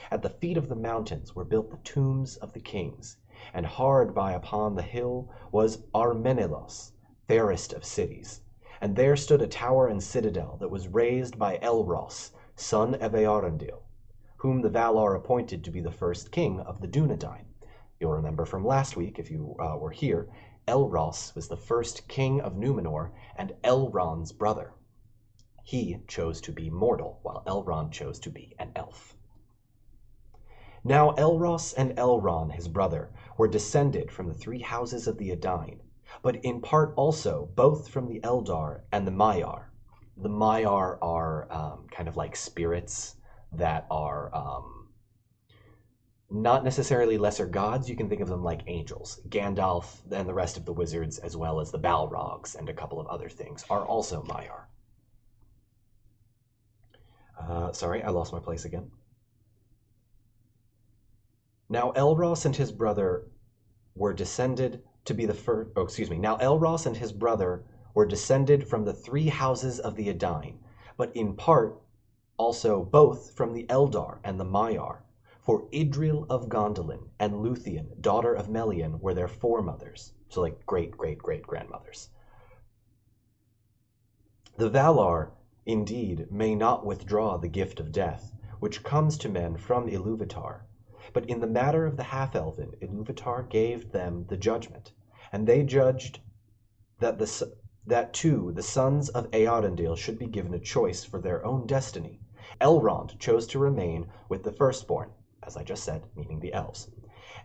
At 0.09 0.23
the 0.23 0.31
feet 0.31 0.57
of 0.57 0.67
the 0.67 0.75
mountains 0.75 1.35
were 1.35 1.45
built 1.45 1.69
the 1.69 1.77
tombs 1.83 2.37
of 2.37 2.53
the 2.53 2.59
kings, 2.59 3.17
and 3.53 3.67
hard 3.67 4.15
by 4.15 4.31
upon 4.31 4.73
the 4.73 4.81
hill 4.81 5.29
was 5.51 5.83
Armenelos, 5.93 6.93
fairest 7.27 7.71
of 7.71 7.85
cities, 7.85 8.41
and 8.81 8.95
there 8.95 9.15
stood 9.15 9.43
a 9.43 9.47
tower 9.47 9.85
and 9.85 10.01
citadel 10.01 10.57
that 10.59 10.71
was 10.71 10.87
raised 10.87 11.37
by 11.37 11.59
Elros, 11.59 12.31
son 12.55 12.95
of 12.95 13.11
Eärendil, 13.11 13.77
whom 14.37 14.63
the 14.63 14.71
Valar 14.71 15.15
appointed 15.15 15.63
to 15.63 15.69
be 15.69 15.81
the 15.81 15.91
first 15.91 16.31
king 16.31 16.59
of 16.61 16.81
the 16.81 16.87
Dunedain. 16.87 17.45
You'll 17.99 18.13
remember 18.13 18.43
from 18.43 18.65
last 18.65 18.97
week, 18.97 19.19
if 19.19 19.29
you 19.29 19.55
uh, 19.59 19.77
were 19.77 19.91
here, 19.91 20.29
Elros 20.67 21.35
was 21.35 21.47
the 21.47 21.55
first 21.55 22.07
king 22.07 22.41
of 22.41 22.53
Numenor 22.55 23.11
and 23.35 23.53
Elrond's 23.63 24.31
brother. 24.31 24.73
He 25.63 25.99
chose 26.07 26.41
to 26.41 26.51
be 26.51 26.69
mortal, 26.69 27.19
while 27.21 27.43
Elrond 27.45 27.91
chose 27.91 28.19
to 28.19 28.29
be 28.29 28.55
an 28.57 28.71
elf. 28.75 29.15
Now 30.83 31.11
Elros 31.11 31.73
and 31.77 31.95
Elrond 31.95 32.53
his 32.53 32.67
brother 32.67 33.11
were 33.37 33.47
descended 33.47 34.11
from 34.11 34.27
the 34.27 34.33
three 34.33 34.61
houses 34.61 35.07
of 35.07 35.19
the 35.19 35.29
Edain, 35.29 35.79
but 36.23 36.37
in 36.43 36.61
part 36.61 36.93
also 36.95 37.49
both 37.55 37.87
from 37.87 38.07
the 38.07 38.19
Eldar 38.21 38.81
and 38.91 39.05
the 39.05 39.11
Maiar. 39.11 39.65
The 40.17 40.29
Maiar 40.29 40.97
are 41.01 41.51
um, 41.51 41.87
kind 41.91 42.07
of 42.09 42.17
like 42.17 42.35
spirits 42.35 43.15
that 43.51 43.85
are 43.91 44.33
um, 44.35 44.89
not 46.31 46.63
necessarily 46.63 47.17
lesser 47.17 47.45
gods. 47.45 47.87
You 47.87 47.95
can 47.95 48.09
think 48.09 48.21
of 48.21 48.29
them 48.29 48.43
like 48.43 48.63
angels. 48.65 49.19
Gandalf 49.29 49.99
and 50.11 50.27
the 50.27 50.33
rest 50.33 50.57
of 50.57 50.65
the 50.65 50.73
wizards, 50.73 51.19
as 51.19 51.37
well 51.37 51.59
as 51.59 51.71
the 51.71 51.79
Balrogs 51.79 52.55
and 52.55 52.69
a 52.69 52.73
couple 52.73 52.99
of 52.99 53.07
other 53.07 53.29
things, 53.29 53.63
are 53.69 53.85
also 53.85 54.23
Maiar. 54.23 54.63
Uh, 57.49 57.71
sorry, 57.73 58.03
I 58.03 58.09
lost 58.09 58.33
my 58.33 58.39
place 58.39 58.65
again. 58.65 58.91
Now 61.69 61.91
Elros 61.93 62.45
and 62.45 62.55
his 62.55 62.71
brother 62.71 63.25
were 63.95 64.13
descended 64.13 64.83
to 65.05 65.13
be 65.13 65.25
the 65.25 65.33
first. 65.33 65.71
Oh, 65.75 65.81
excuse 65.81 66.09
me. 66.09 66.17
Now 66.17 66.37
Elros 66.37 66.85
and 66.85 66.97
his 66.97 67.11
brother 67.11 67.63
were 67.93 68.05
descended 68.05 68.67
from 68.67 68.85
the 68.85 68.93
three 68.93 69.27
houses 69.27 69.79
of 69.79 69.95
the 69.95 70.09
Edain, 70.09 70.59
but 70.97 71.15
in 71.15 71.35
part 71.35 71.81
also 72.37 72.83
both 72.83 73.31
from 73.31 73.53
the 73.53 73.65
Eldar 73.65 74.19
and 74.23 74.39
the 74.39 74.45
Maiar. 74.45 74.99
For 75.41 75.63
Idril 75.71 76.27
of 76.29 76.49
Gondolin 76.49 77.09
and 77.19 77.33
Luthien, 77.33 77.99
daughter 77.99 78.33
of 78.33 78.47
Melian, 78.47 78.99
were 78.99 79.13
their 79.13 79.27
foremothers, 79.27 80.13
so 80.29 80.41
like 80.41 80.65
great 80.65 80.95
great 80.97 81.17
great 81.17 81.41
grandmothers. 81.41 82.09
The 84.57 84.69
Valar, 84.69 85.31
indeed, 85.67 86.25
may 86.31 86.55
not 86.55 86.83
withdraw 86.83 87.37
the 87.37 87.47
gift 87.47 87.79
of 87.79 87.91
death, 87.91 88.33
which 88.59 88.83
comes 88.83 89.15
to 89.15 89.29
men 89.29 89.55
from 89.55 89.87
Iluvatar, 89.87 90.61
but 91.13 91.23
in 91.27 91.39
the 91.39 91.45
matter 91.45 91.85
of 91.85 91.97
the 91.97 92.03
half 92.03 92.35
elven, 92.35 92.71
Iluvatar 92.81 93.43
gave 93.47 93.91
them 93.91 94.25
the 94.27 94.37
judgment, 94.37 94.91
and 95.31 95.45
they 95.45 95.61
judged 95.61 96.19
that 96.97 98.11
to 98.13 98.51
the 98.53 98.63
sons 98.63 99.09
of 99.09 99.29
Earendil 99.29 99.95
should 99.95 100.17
be 100.17 100.25
given 100.25 100.55
a 100.55 100.59
choice 100.59 101.03
for 101.03 101.19
their 101.19 101.45
own 101.45 101.67
destiny. 101.67 102.19
Elrond 102.59 103.19
chose 103.19 103.45
to 103.45 103.59
remain 103.59 104.07
with 104.29 104.41
the 104.41 104.51
firstborn, 104.51 105.11
as 105.43 105.55
I 105.55 105.63
just 105.63 105.83
said, 105.83 106.07
meaning 106.15 106.39
the 106.39 106.53
elves, 106.53 106.89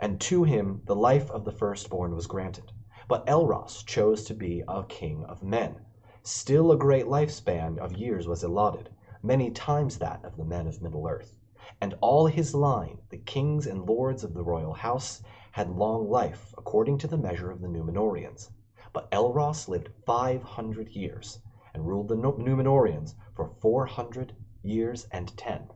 and 0.00 0.18
to 0.22 0.44
him 0.44 0.80
the 0.86 0.96
life 0.96 1.30
of 1.30 1.44
the 1.44 1.52
firstborn 1.52 2.14
was 2.14 2.26
granted. 2.26 2.72
But 3.08 3.26
Elros 3.26 3.84
chose 3.84 4.24
to 4.24 4.32
be 4.34 4.62
a 4.66 4.84
king 4.84 5.24
of 5.24 5.42
men. 5.42 5.85
Still 6.28 6.72
a 6.72 6.76
great 6.76 7.06
lifespan 7.06 7.78
of 7.78 7.92
years 7.92 8.26
was 8.26 8.42
allotted, 8.42 8.90
many 9.22 9.48
times 9.48 10.00
that 10.00 10.24
of 10.24 10.36
the 10.36 10.44
men 10.44 10.66
of 10.66 10.82
Middle 10.82 11.06
earth. 11.06 11.36
And 11.80 11.94
all 12.00 12.26
his 12.26 12.52
line, 12.52 12.98
the 13.10 13.18
kings 13.18 13.64
and 13.64 13.88
lords 13.88 14.24
of 14.24 14.34
the 14.34 14.42
royal 14.42 14.72
house, 14.72 15.22
had 15.52 15.70
long 15.70 16.10
life, 16.10 16.52
according 16.58 16.98
to 16.98 17.06
the 17.06 17.16
measure 17.16 17.52
of 17.52 17.60
the 17.60 17.68
Númenóreans. 17.68 18.50
But 18.92 19.08
Elros 19.12 19.68
lived 19.68 19.90
five 20.04 20.42
hundred 20.42 20.88
years, 20.96 21.38
and 21.72 21.86
ruled 21.86 22.08
the 22.08 22.16
Númenóreans 22.16 23.14
for 23.36 23.52
four 23.60 23.86
hundred 23.86 24.34
years 24.64 25.06
and 25.12 25.28
ten. 25.38 25.70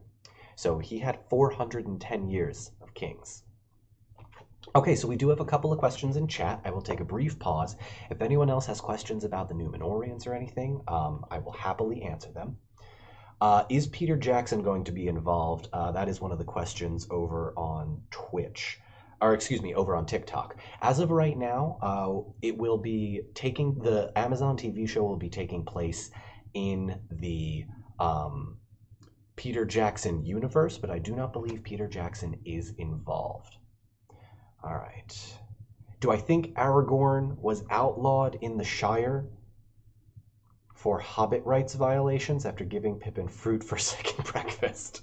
So 0.56 0.80
he 0.80 0.98
had 0.98 1.20
410 1.28 2.28
years 2.28 2.72
of 2.80 2.92
kings. 2.94 3.44
Okay, 4.74 4.94
so 4.94 5.08
we 5.08 5.16
do 5.16 5.30
have 5.30 5.40
a 5.40 5.44
couple 5.44 5.72
of 5.72 5.78
questions 5.78 6.16
in 6.16 6.28
chat. 6.28 6.60
I 6.64 6.70
will 6.70 6.82
take 6.82 7.00
a 7.00 7.04
brief 7.04 7.38
pause. 7.38 7.76
If 8.10 8.22
anyone 8.22 8.50
else 8.50 8.66
has 8.66 8.80
questions 8.80 9.24
about 9.24 9.48
the 9.48 9.54
Númenóreans 9.54 10.26
or 10.26 10.34
anything, 10.34 10.82
um, 10.86 11.24
I 11.30 11.38
will 11.38 11.52
happily 11.52 12.02
answer 12.02 12.30
them. 12.30 12.56
Uh, 13.40 13.64
is 13.70 13.86
Peter 13.86 14.16
Jackson 14.16 14.62
going 14.62 14.84
to 14.84 14.92
be 14.92 15.08
involved? 15.08 15.68
Uh, 15.72 15.90
that 15.92 16.08
is 16.08 16.20
one 16.20 16.30
of 16.30 16.38
the 16.38 16.44
questions 16.44 17.06
over 17.10 17.54
on 17.56 18.02
Twitch, 18.10 18.78
or 19.20 19.32
excuse 19.32 19.62
me, 19.62 19.74
over 19.74 19.96
on 19.96 20.04
TikTok. 20.04 20.56
As 20.82 20.98
of 20.98 21.10
right 21.10 21.36
now, 21.36 21.78
uh, 21.80 22.30
it 22.42 22.56
will 22.56 22.78
be 22.78 23.22
taking 23.34 23.78
the 23.78 24.12
Amazon 24.14 24.58
TV 24.58 24.86
show 24.86 25.02
will 25.02 25.16
be 25.16 25.30
taking 25.30 25.64
place 25.64 26.10
in 26.52 27.00
the 27.10 27.64
um, 27.98 28.58
Peter 29.36 29.64
Jackson 29.64 30.22
universe, 30.24 30.76
but 30.76 30.90
I 30.90 30.98
do 30.98 31.16
not 31.16 31.32
believe 31.32 31.62
Peter 31.64 31.88
Jackson 31.88 32.38
is 32.44 32.74
involved. 32.76 33.56
All 34.62 34.74
right. 34.74 35.38
Do 36.00 36.10
I 36.10 36.18
think 36.18 36.54
Aragorn 36.54 37.38
was 37.38 37.64
outlawed 37.70 38.36
in 38.40 38.56
the 38.56 38.64
Shire 38.64 39.26
for 40.74 40.98
Hobbit 40.98 41.44
rights 41.44 41.74
violations 41.74 42.44
after 42.44 42.64
giving 42.64 42.98
Pippin 42.98 43.28
fruit 43.28 43.64
for 43.64 43.78
second 43.92 44.24
breakfast? 44.24 45.02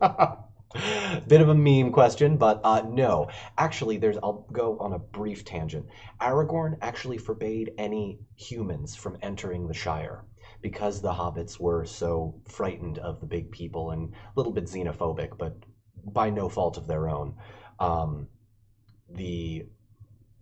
Bit 1.26 1.40
of 1.40 1.48
a 1.48 1.54
meme 1.54 1.92
question, 1.92 2.36
but 2.36 2.60
uh, 2.62 2.82
no. 2.82 3.30
Actually, 3.56 3.96
there's. 3.96 4.18
I'll 4.22 4.46
go 4.52 4.78
on 4.78 4.92
a 4.92 4.98
brief 4.98 5.42
tangent. 5.44 5.86
Aragorn 6.20 6.76
actually 6.82 7.16
forbade 7.16 7.72
any 7.78 8.20
humans 8.36 8.94
from 8.94 9.16
entering 9.22 9.66
the 9.66 9.74
Shire 9.74 10.26
because 10.60 11.00
the 11.00 11.12
hobbits 11.12 11.58
were 11.58 11.86
so 11.86 12.42
frightened 12.46 12.98
of 12.98 13.20
the 13.20 13.26
big 13.26 13.50
people 13.50 13.92
and 13.92 14.12
a 14.12 14.16
little 14.36 14.52
bit 14.52 14.64
xenophobic, 14.64 15.38
but 15.38 15.56
by 16.04 16.28
no 16.28 16.50
fault 16.50 16.76
of 16.76 16.86
their 16.86 17.08
own. 17.08 17.34
Um, 17.80 18.28
the 19.08 19.66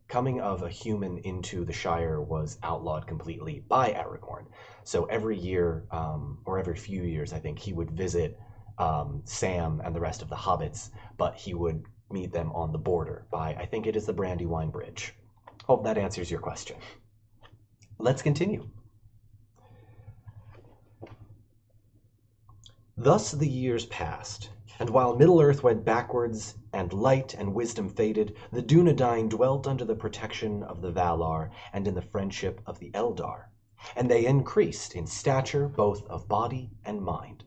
coming 0.08 0.40
of 0.40 0.62
a 0.62 0.68
human 0.68 1.18
into 1.18 1.64
the 1.64 1.72
Shire 1.72 2.20
was 2.20 2.58
outlawed 2.62 3.06
completely 3.06 3.64
by 3.68 3.92
Aragorn. 3.92 4.46
So 4.84 5.04
every 5.06 5.36
year, 5.36 5.84
um, 5.90 6.38
or 6.44 6.58
every 6.58 6.76
few 6.76 7.02
years, 7.02 7.32
I 7.32 7.38
think, 7.38 7.58
he 7.58 7.72
would 7.72 7.90
visit 7.90 8.38
um, 8.78 9.22
Sam 9.24 9.80
and 9.84 9.94
the 9.94 10.00
rest 10.00 10.22
of 10.22 10.28
the 10.28 10.36
hobbits, 10.36 10.90
but 11.16 11.34
he 11.34 11.54
would 11.54 11.84
meet 12.10 12.32
them 12.32 12.52
on 12.52 12.72
the 12.72 12.78
border 12.78 13.26
by, 13.30 13.54
I 13.54 13.66
think 13.66 13.86
it 13.86 13.96
is 13.96 14.06
the 14.06 14.12
Brandywine 14.12 14.70
Bridge. 14.70 15.12
Hope 15.64 15.82
that 15.84 15.98
answers 15.98 16.30
your 16.30 16.40
question. 16.40 16.76
Let's 17.98 18.22
continue. 18.22 18.68
Thus 22.96 23.32
the 23.32 23.48
years 23.48 23.86
passed, 23.86 24.50
and 24.78 24.90
while 24.90 25.16
Middle 25.16 25.40
earth 25.40 25.62
went 25.62 25.84
backwards, 25.84 26.54
and 26.72 26.92
light 26.92 27.34
and 27.34 27.54
wisdom 27.54 27.88
faded, 27.88 28.34
the 28.52 28.60
Dunedain 28.62 29.28
dwelt 29.28 29.66
under 29.66 29.84
the 29.84 29.94
protection 29.94 30.62
of 30.62 30.82
the 30.82 30.92
Valar 30.92 31.50
and 31.72 31.88
in 31.88 31.94
the 31.94 32.02
friendship 32.02 32.60
of 32.66 32.78
the 32.78 32.90
Eldar, 32.90 33.46
and 33.94 34.10
they 34.10 34.26
increased 34.26 34.94
in 34.94 35.06
stature 35.06 35.68
both 35.68 36.06
of 36.08 36.28
body 36.28 36.70
and 36.84 37.02
mind. 37.02 37.44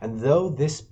And 0.00 0.20
though 0.20 0.50
this 0.50 0.82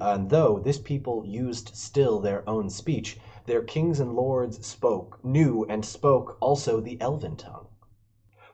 and 0.00 0.28
though 0.30 0.58
this 0.58 0.78
people 0.78 1.24
used 1.24 1.74
still 1.74 2.20
their 2.20 2.48
own 2.48 2.68
speech, 2.68 3.16
their 3.46 3.62
kings 3.62 4.00
and 4.00 4.14
lords 4.14 4.66
spoke, 4.66 5.18
knew 5.24 5.64
and 5.68 5.84
spoke 5.84 6.36
also 6.40 6.80
the 6.80 7.00
Elven 7.00 7.36
tongue. 7.36 7.67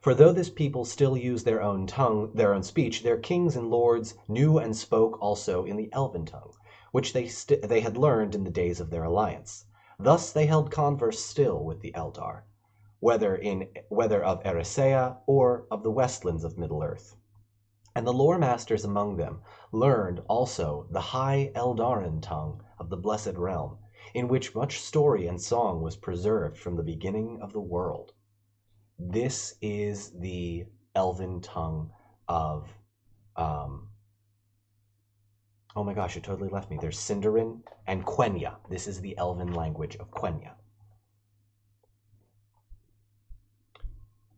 For 0.04 0.12
though 0.14 0.32
this 0.32 0.50
people 0.50 0.84
still 0.84 1.16
use 1.16 1.44
their 1.44 1.62
own 1.62 1.86
tongue, 1.86 2.28
their 2.34 2.52
own 2.52 2.62
speech, 2.62 3.02
their 3.02 3.16
kings 3.16 3.56
and 3.56 3.70
lords 3.70 4.12
knew 4.28 4.58
and 4.58 4.76
spoke 4.76 5.16
also 5.18 5.64
in 5.64 5.76
the 5.76 5.88
Elven 5.94 6.26
tongue, 6.26 6.52
which 6.92 7.14
they 7.14 7.24
they 7.62 7.80
had 7.80 7.96
learned 7.96 8.34
in 8.34 8.44
the 8.44 8.50
days 8.50 8.80
of 8.80 8.90
their 8.90 9.04
alliance. 9.04 9.64
Thus 9.98 10.30
they 10.30 10.44
held 10.44 10.70
converse 10.70 11.20
still 11.20 11.64
with 11.64 11.80
the 11.80 11.90
Eldar, 11.92 12.42
whether 13.00 13.34
in 13.34 13.70
whether 13.88 14.22
of 14.22 14.42
Eressëa 14.42 15.20
or 15.26 15.64
of 15.70 15.82
the 15.82 15.90
westlands 15.90 16.44
of 16.44 16.58
Middle 16.58 16.82
earth. 16.82 17.16
And 17.96 18.06
the 18.06 18.12
lore 18.12 18.36
masters 18.36 18.84
among 18.84 19.16
them 19.16 19.40
learned 19.72 20.20
also 20.28 20.86
the 20.90 21.00
high 21.16 21.50
Eldarin 21.54 22.20
tongue 22.20 22.60
of 22.78 22.90
the 22.90 22.98
blessed 22.98 23.38
realm, 23.38 23.78
in 24.12 24.28
which 24.28 24.54
much 24.54 24.82
story 24.82 25.26
and 25.26 25.40
song 25.40 25.80
was 25.80 25.96
preserved 25.96 26.58
from 26.58 26.76
the 26.76 26.82
beginning 26.82 27.38
of 27.40 27.54
the 27.54 27.60
world. 27.62 28.12
This 28.98 29.56
is 29.60 30.10
the 30.18 30.66
elven 30.94 31.40
tongue 31.40 31.90
of. 32.28 32.68
Um, 33.36 33.88
oh 35.74 35.82
my 35.82 35.94
gosh, 35.94 36.16
it 36.16 36.22
totally 36.22 36.48
left 36.48 36.70
me. 36.70 36.78
There's 36.80 36.98
Sindarin 36.98 37.62
and 37.86 38.04
Quenya. 38.04 38.56
This 38.70 38.86
is 38.86 39.00
the 39.00 39.16
elven 39.18 39.52
language 39.52 39.96
of 39.96 40.10
Quenya. 40.10 40.52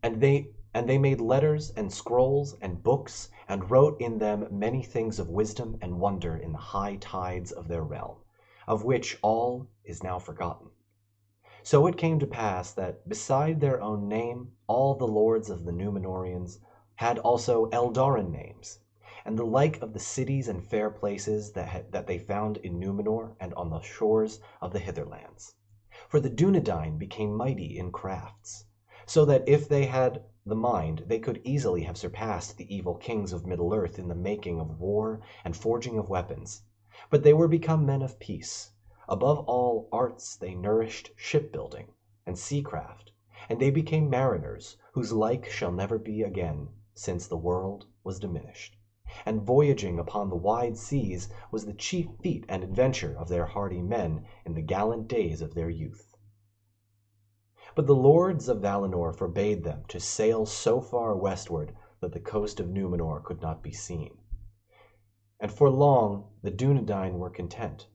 And 0.01 0.19
they 0.19 0.51
and 0.73 0.87
they 0.87 0.97
made 0.97 1.21
letters 1.21 1.71
and 1.75 1.91
scrolls 1.91 2.55
and 2.61 2.83
books 2.83 3.29
and 3.47 3.69
wrote 3.71 3.99
in 3.99 4.17
them 4.17 4.47
many 4.51 4.83
things 4.83 5.19
of 5.19 5.29
wisdom 5.29 5.77
and 5.81 5.99
wonder 5.99 6.37
in 6.37 6.51
the 6.51 6.57
high 6.57 6.97
tides 6.97 7.51
of 7.51 7.67
their 7.67 7.83
realm, 7.83 8.17
of 8.67 8.83
which 8.83 9.17
all 9.21 9.67
is 9.83 10.03
now 10.03 10.19
forgotten. 10.19 10.69
So 11.69 11.85
it 11.85 11.97
came 11.97 12.17
to 12.19 12.25
pass 12.25 12.71
that 12.75 13.09
beside 13.09 13.59
their 13.59 13.81
own 13.81 14.07
name 14.07 14.53
all 14.67 14.95
the 14.95 15.05
lords 15.05 15.49
of 15.49 15.65
the 15.65 15.73
Numenorians 15.73 16.59
had 16.95 17.19
also 17.19 17.65
Eldarin 17.71 18.31
names, 18.31 18.79
and 19.25 19.37
the 19.37 19.43
like 19.45 19.81
of 19.81 19.91
the 19.91 19.99
cities 19.99 20.47
and 20.47 20.63
fair 20.65 20.89
places 20.89 21.51
that, 21.51 22.07
they 22.07 22.19
found 22.19 22.55
in 22.55 22.79
Númenor 22.79 23.35
and 23.41 23.53
on 23.55 23.69
the 23.69 23.81
shores 23.81 24.39
of 24.61 24.71
the 24.71 24.79
hitherlands. 24.79 25.55
For 26.07 26.21
the 26.21 26.29
Dunedain 26.29 26.97
became 26.97 27.35
mighty 27.35 27.77
in 27.77 27.91
crafts, 27.91 28.63
so 29.05 29.25
that 29.25 29.43
if 29.45 29.67
they 29.67 29.87
had 29.87 30.23
the 30.45 30.55
mind 30.55 31.03
they 31.07 31.19
could 31.19 31.41
easily 31.43 31.81
have 31.81 31.97
surpassed 31.97 32.55
the 32.55 32.73
evil 32.73 32.95
kings 32.95 33.33
of 33.33 33.45
Middle 33.45 33.73
earth 33.73 33.99
in 33.99 34.07
the 34.07 34.15
making 34.15 34.61
of 34.61 34.79
war 34.79 35.19
and 35.43 35.53
forging 35.53 35.99
of 35.99 36.07
weapons. 36.09 36.61
But 37.09 37.23
they 37.23 37.33
were 37.33 37.49
become 37.49 37.85
men 37.85 38.03
of 38.03 38.19
peace 38.19 38.71
Above 39.09 39.39
all 39.47 39.87
arts 39.89 40.35
they 40.35 40.53
nourished 40.53 41.11
shipbuilding 41.15 41.93
and 42.25 42.37
seacraft, 42.37 43.13
and 43.47 43.57
they 43.61 43.69
became 43.69 44.09
mariners 44.09 44.75
whose 44.91 45.13
like 45.13 45.45
shall 45.49 45.71
never 45.71 45.97
be 45.97 46.21
again 46.21 46.67
since 46.93 47.25
the 47.25 47.37
world 47.37 47.85
was 48.03 48.19
diminished. 48.19 48.75
and 49.25 49.43
voyaging 49.43 49.97
upon 49.97 50.29
the 50.29 50.35
wide 50.35 50.75
seas 50.77 51.29
was 51.51 51.63
the 51.63 51.73
chief 51.73 52.07
feat 52.21 52.45
and 52.49 52.65
adventure 52.65 53.17
of 53.17 53.29
their 53.29 53.45
hardy 53.45 53.81
men 53.81 54.25
in 54.45 54.55
the 54.55 54.61
gallant 54.61 55.07
days 55.07 55.41
of 55.41 55.53
their 55.53 55.69
youth. 55.69 56.13
But 57.75 57.87
the 57.87 57.95
lords 57.95 58.49
of 58.49 58.59
Valinor 58.59 59.13
forbade 59.13 59.63
them 59.63 59.85
to 59.87 60.01
sail 60.01 60.45
so 60.45 60.81
far 60.81 61.15
westward 61.15 61.73
that 62.01 62.11
the 62.11 62.19
coast 62.19 62.59
of 62.59 62.67
Numenor 62.67 63.23
could 63.23 63.41
not 63.41 63.63
be 63.63 63.71
seen. 63.71 64.17
And 65.39 65.49
for 65.49 65.69
long 65.69 66.25
the 66.41 66.51
Dunedain 66.51 67.19
were 67.19 67.29
content, 67.29 67.87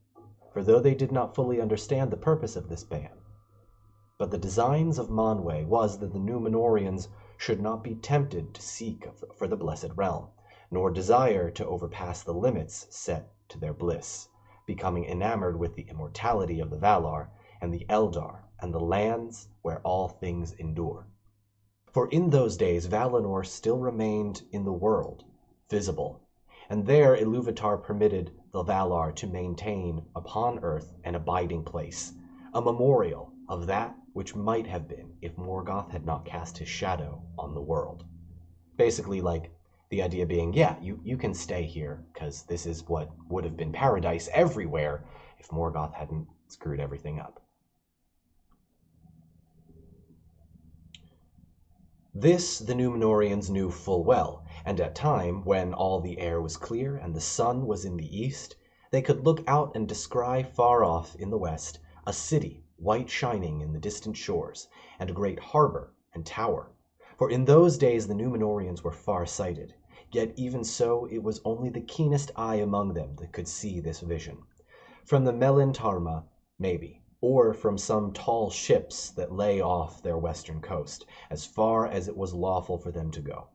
for 0.53 0.61
though 0.61 0.79
they 0.79 0.93
did 0.93 1.11
not 1.11 1.33
fully 1.33 1.59
understand 1.59 2.11
the 2.11 2.15
purpose 2.15 2.55
of 2.55 2.69
this 2.69 2.83
ban, 2.83 3.09
but 4.19 4.29
the 4.29 4.37
designs 4.37 4.99
of 4.99 5.09
Manwe 5.09 5.65
was 5.65 5.97
that 5.97 6.13
the 6.13 6.19
Numenoreans 6.19 7.07
should 7.37 7.59
not 7.59 7.83
be 7.83 7.95
tempted 7.95 8.53
to 8.53 8.61
seek 8.61 9.07
for 9.35 9.47
the 9.47 9.55
Blessed 9.57 9.89
Realm, 9.95 10.27
nor 10.69 10.91
desire 10.91 11.49
to 11.49 11.65
overpass 11.65 12.21
the 12.21 12.35
limits 12.35 12.85
set 12.95 13.33
to 13.49 13.57
their 13.57 13.73
bliss, 13.73 14.29
becoming 14.67 15.05
enamored 15.05 15.57
with 15.57 15.73
the 15.73 15.87
immortality 15.89 16.59
of 16.59 16.69
the 16.69 16.77
Valar 16.77 17.29
and 17.59 17.73
the 17.73 17.87
Eldar 17.89 18.43
and 18.59 18.71
the 18.71 18.79
lands 18.79 19.47
where 19.63 19.81
all 19.81 20.07
things 20.07 20.53
endure. 20.53 21.07
For 21.91 22.07
in 22.09 22.29
those 22.29 22.57
days 22.57 22.85
Valinor 22.85 23.43
still 23.43 23.79
remained 23.79 24.43
in 24.51 24.65
the 24.65 24.71
world, 24.71 25.23
visible, 25.67 26.21
and 26.69 26.85
there 26.85 27.17
Iluvatar 27.17 27.81
permitted 27.81 28.31
the 28.53 28.63
Valar 28.63 29.11
to 29.15 29.25
maintain 29.25 30.05
upon 30.15 30.59
earth 30.59 30.93
an 31.03 31.15
abiding 31.15 31.63
place, 31.63 32.13
a 32.53 32.61
memorial 32.61 33.33
of 33.49 33.65
that 33.65 33.95
which 34.13 34.35
might 34.35 34.67
have 34.67 34.87
been 34.87 35.11
if 35.21 35.35
Morgoth 35.35 35.89
had 35.89 36.05
not 36.05 36.23
cast 36.23 36.59
his 36.59 36.69
shadow 36.69 37.21
on 37.37 37.55
the 37.55 37.61
world. 37.61 38.05
Basically, 38.77 39.21
like 39.21 39.51
the 39.89 40.03
idea 40.03 40.25
being, 40.25 40.53
yeah, 40.53 40.75
you, 40.79 40.99
you 41.03 41.17
can 41.17 41.33
stay 41.33 41.63
here 41.63 42.03
because 42.13 42.43
this 42.43 42.67
is 42.67 42.87
what 42.87 43.09
would 43.27 43.43
have 43.43 43.57
been 43.57 43.71
paradise 43.71 44.29
everywhere 44.31 45.03
if 45.39 45.49
Morgoth 45.49 45.93
hadn't 45.93 46.27
screwed 46.47 46.79
everything 46.79 47.19
up. 47.19 47.42
This 52.15 52.59
the 52.59 52.75
Numenorians 52.75 53.49
knew 53.49 53.71
full 53.71 54.03
well, 54.03 54.45
and 54.65 54.79
at 54.79 54.93
time 54.93 55.43
when 55.45 55.73
all 55.73 55.99
the 55.99 56.19
air 56.19 56.39
was 56.39 56.57
clear 56.57 56.95
and 56.95 57.15
the 57.15 57.19
sun 57.19 57.65
was 57.65 57.85
in 57.85 57.97
the 57.97 58.15
east, 58.15 58.55
they 58.91 59.01
could 59.01 59.25
look 59.25 59.41
out 59.47 59.71
and 59.75 59.87
descry 59.87 60.43
far 60.43 60.83
off 60.83 61.15
in 61.15 61.31
the 61.31 61.39
west 61.39 61.79
a 62.05 62.13
city 62.13 62.65
white 62.77 63.09
shining 63.09 63.61
in 63.61 63.73
the 63.73 63.79
distant 63.79 64.15
shores, 64.15 64.67
and 64.99 65.09
a 65.09 65.13
great 65.13 65.39
harbor 65.39 65.95
and 66.13 66.23
tower. 66.23 66.75
For 67.17 67.31
in 67.31 67.45
those 67.45 67.79
days 67.79 68.05
the 68.05 68.13
Numenorians 68.13 68.83
were 68.83 68.91
far 68.91 69.25
sighted, 69.25 69.73
yet 70.11 70.33
even 70.35 70.63
so 70.63 71.05
it 71.05 71.23
was 71.23 71.41
only 71.43 71.71
the 71.71 71.81
keenest 71.81 72.29
eye 72.35 72.57
among 72.57 72.93
them 72.93 73.15
that 73.15 73.33
could 73.33 73.47
see 73.47 73.79
this 73.79 74.01
vision. 74.01 74.37
From 75.03 75.25
the 75.25 75.33
Meneltarma, 75.33 76.25
maybe, 76.59 77.01
or 77.23 77.53
from 77.53 77.77
some 77.77 78.11
tall 78.11 78.49
ships 78.49 79.11
that 79.11 79.31
lay 79.31 79.61
off 79.61 80.03
their 80.03 80.17
western 80.17 80.59
coast, 80.59 81.05
as 81.29 81.45
far 81.45 81.87
as 81.87 82.09
it 82.09 82.17
was 82.17 82.33
lawful 82.33 82.77
for 82.77 82.91
them 82.91 83.09
to 83.09 83.21
go. 83.21 83.47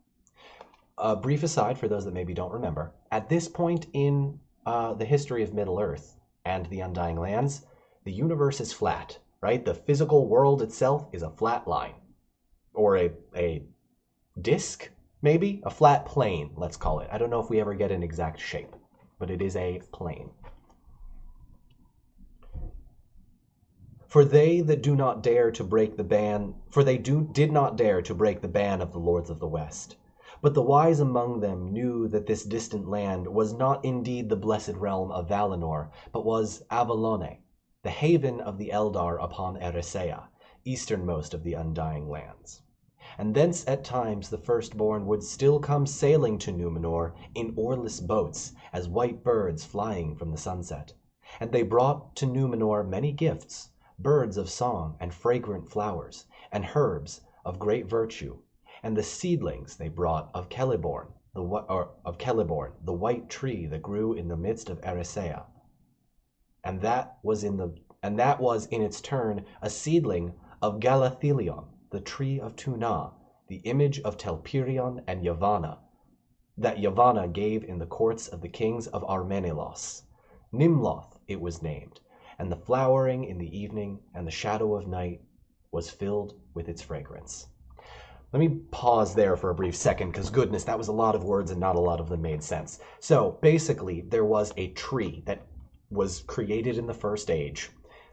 A 0.97 1.15
brief 1.15 1.43
aside 1.43 1.77
for 1.77 1.87
those 1.87 2.07
that 2.07 2.15
maybe 2.15 2.33
don't 2.33 2.51
remember 2.51 2.95
at 3.13 3.29
this 3.29 3.47
point 3.47 3.87
in 3.93 4.41
uh, 4.65 4.95
the 4.95 5.05
history 5.05 5.43
of 5.43 5.53
Middle 5.53 5.79
Earth 5.79 6.17
and 6.47 6.65
the 6.67 6.81
Undying 6.81 7.21
Lands, 7.21 7.67
the 8.05 8.11
universe 8.11 8.59
is 8.59 8.73
flat, 8.73 9.19
right? 9.43 9.63
The 9.63 9.75
physical 9.75 10.27
world 10.27 10.63
itself 10.63 11.07
is 11.13 11.23
a 11.23 11.29
flat 11.29 11.69
line 11.69 11.97
or 12.73 12.97
a, 12.97 13.11
a 13.37 13.63
disk, 14.41 14.89
maybe? 15.21 15.61
A 15.67 15.71
flat 15.71 16.07
plane, 16.07 16.53
let's 16.57 16.79
call 16.79 17.01
it. 17.01 17.11
I 17.13 17.19
don't 17.19 17.29
know 17.29 17.41
if 17.41 17.51
we 17.51 17.61
ever 17.61 17.75
get 17.75 17.93
an 17.93 18.03
exact 18.03 18.41
shape, 18.41 18.75
but 19.19 19.31
it 19.31 19.43
is 19.43 19.57
a 19.57 19.83
plane. 19.93 20.31
For 24.11 24.25
they 24.25 24.63
that 24.63 24.81
do 24.83 24.97
not 24.97 25.23
dare 25.23 25.51
to 25.51 25.63
break 25.63 25.99
the 25.99 26.03
ban, 26.03 26.55
for 26.71 26.83
they 26.83 26.97
do 26.97 27.29
did 27.31 27.53
not 27.53 27.77
dare 27.77 28.01
to 28.01 28.15
break 28.15 28.41
the 28.41 28.49
ban 28.49 28.81
of 28.81 28.93
the 28.93 28.99
lords 28.99 29.29
of 29.29 29.39
the 29.39 29.47
West. 29.47 29.97
But 30.41 30.55
the 30.55 30.63
wise 30.63 30.99
among 30.99 31.41
them 31.41 31.71
knew 31.75 32.09
that 32.09 32.25
this 32.25 32.43
distant 32.43 32.89
land 32.89 33.29
was 33.29 33.53
not 33.53 33.85
indeed 33.85 34.31
the 34.31 34.35
blessed 34.37 34.77
realm 34.77 35.13
of 35.13 35.29
Valinor, 35.29 35.91
but 36.11 36.25
was 36.25 36.63
Avalone, 36.71 37.41
the 37.83 37.91
haven 37.91 38.41
of 38.41 38.57
the 38.57 38.71
Eldar 38.71 39.23
upon 39.23 39.59
Eressëa, 39.59 40.29
easternmost 40.65 41.35
of 41.35 41.43
the 41.43 41.53
Undying 41.53 42.09
Lands. 42.09 42.63
And 43.19 43.35
thence 43.35 43.63
at 43.69 43.85
times 43.85 44.31
the 44.31 44.39
firstborn 44.39 45.07
would 45.07 45.23
still 45.23 45.61
come 45.61 45.85
sailing 45.85 46.39
to 46.39 46.51
Numenor 46.51 47.13
in 47.35 47.53
oarless 47.59 48.01
boats, 48.01 48.55
as 48.73 48.89
white 48.89 49.23
birds 49.23 49.67
flying 49.67 50.17
from 50.17 50.31
the 50.31 50.39
sunset. 50.39 50.95
And 51.39 51.53
they 51.53 51.61
brought 51.61 52.17
to 52.17 52.27
Numenor 52.27 52.89
many 52.89 53.13
gifts, 53.13 53.69
birds 53.99 54.37
of 54.37 54.49
song, 54.49 54.97
and 55.01 55.13
fragrant 55.13 55.69
flowers, 55.69 56.27
and 56.53 56.71
herbs 56.75 57.21
of 57.45 57.59
great 57.59 57.87
virtue, 57.87 58.39
and 58.83 58.97
the 58.97 59.03
seedlings 59.03 59.77
they 59.77 59.89
brought 59.89 60.31
of 60.33 60.49
Celeborn, 60.49 61.09
the 61.35 62.93
white 62.93 63.29
tree 63.29 63.67
that 63.67 63.83
grew 63.83 64.13
in 64.13 64.29
the 64.29 64.37
midst 64.37 64.71
of 64.71 64.81
Eressëa 64.83 65.45
and 66.65 66.81
that 66.83 67.19
was 67.23 67.45
in 67.45 67.57
the 67.57 67.73
and 68.03 68.19
that 68.19 68.41
was 68.41 68.67
in 68.67 68.83
its 68.83 69.01
turn 69.01 69.45
a 69.63 69.71
seedling 69.71 70.35
of 70.61 70.81
Galathilion, 70.81 71.65
the 71.91 72.01
tree 72.01 72.39
of 72.39 72.57
Tuna, 72.57 73.13
the 73.49 73.57
image 73.65 74.01
of 74.01 74.19
Telperion 74.19 75.03
and 75.07 75.25
Yavanna, 75.25 75.79
that 76.57 76.77
Yavanna 76.77 77.33
gave 77.33 77.65
in 77.65 77.79
the 77.79 77.87
courts 77.87 78.29
of 78.29 78.43
the 78.43 78.49
kings 78.49 78.87
of 78.89 79.03
Armenelos. 79.05 80.03
Nimloth 80.53 81.17
it 81.27 81.41
was 81.41 81.63
named, 81.63 82.01
and 82.39 82.51
the 82.51 82.57
flowering 82.57 83.25
in 83.25 83.39
the 83.39 83.59
evening 83.59 84.01
and 84.15 84.27
the 84.27 84.31
shadow 84.31 84.75
of 84.75 84.87
night 84.87 85.21
was 85.73 85.91
filled 85.91 86.35
with 86.55 86.69
its 86.69 86.83
fragrance. 86.83 87.49
Let 88.33 88.41
me 88.41 88.61
pause 88.71 89.15
there 89.15 89.37
for 89.37 89.51
a 89.51 89.55
brief 89.55 89.75
second 89.75 90.13
because, 90.13 90.29
goodness, 90.29 90.65
that 90.65 90.79
was 90.79 90.89
a 90.89 90.93
lot 90.93 91.15
of 91.15 91.25
words 91.25 91.51
and 91.51 91.61
not 91.61 91.77
a 91.77 91.81
lot 91.81 92.01
of 92.01 92.09
them 92.09 92.23
made 92.23 92.43
sense. 92.43 92.79
So, 93.01 93.39
basically, 93.41 94.03
there 94.03 94.25
was 94.25 94.53
a 94.57 94.69
tree 94.73 95.23
that 95.27 95.47
was 95.91 96.21
created 96.27 96.77
in 96.77 96.87
the 96.87 96.95
First 96.95 97.31
Age 97.31 97.71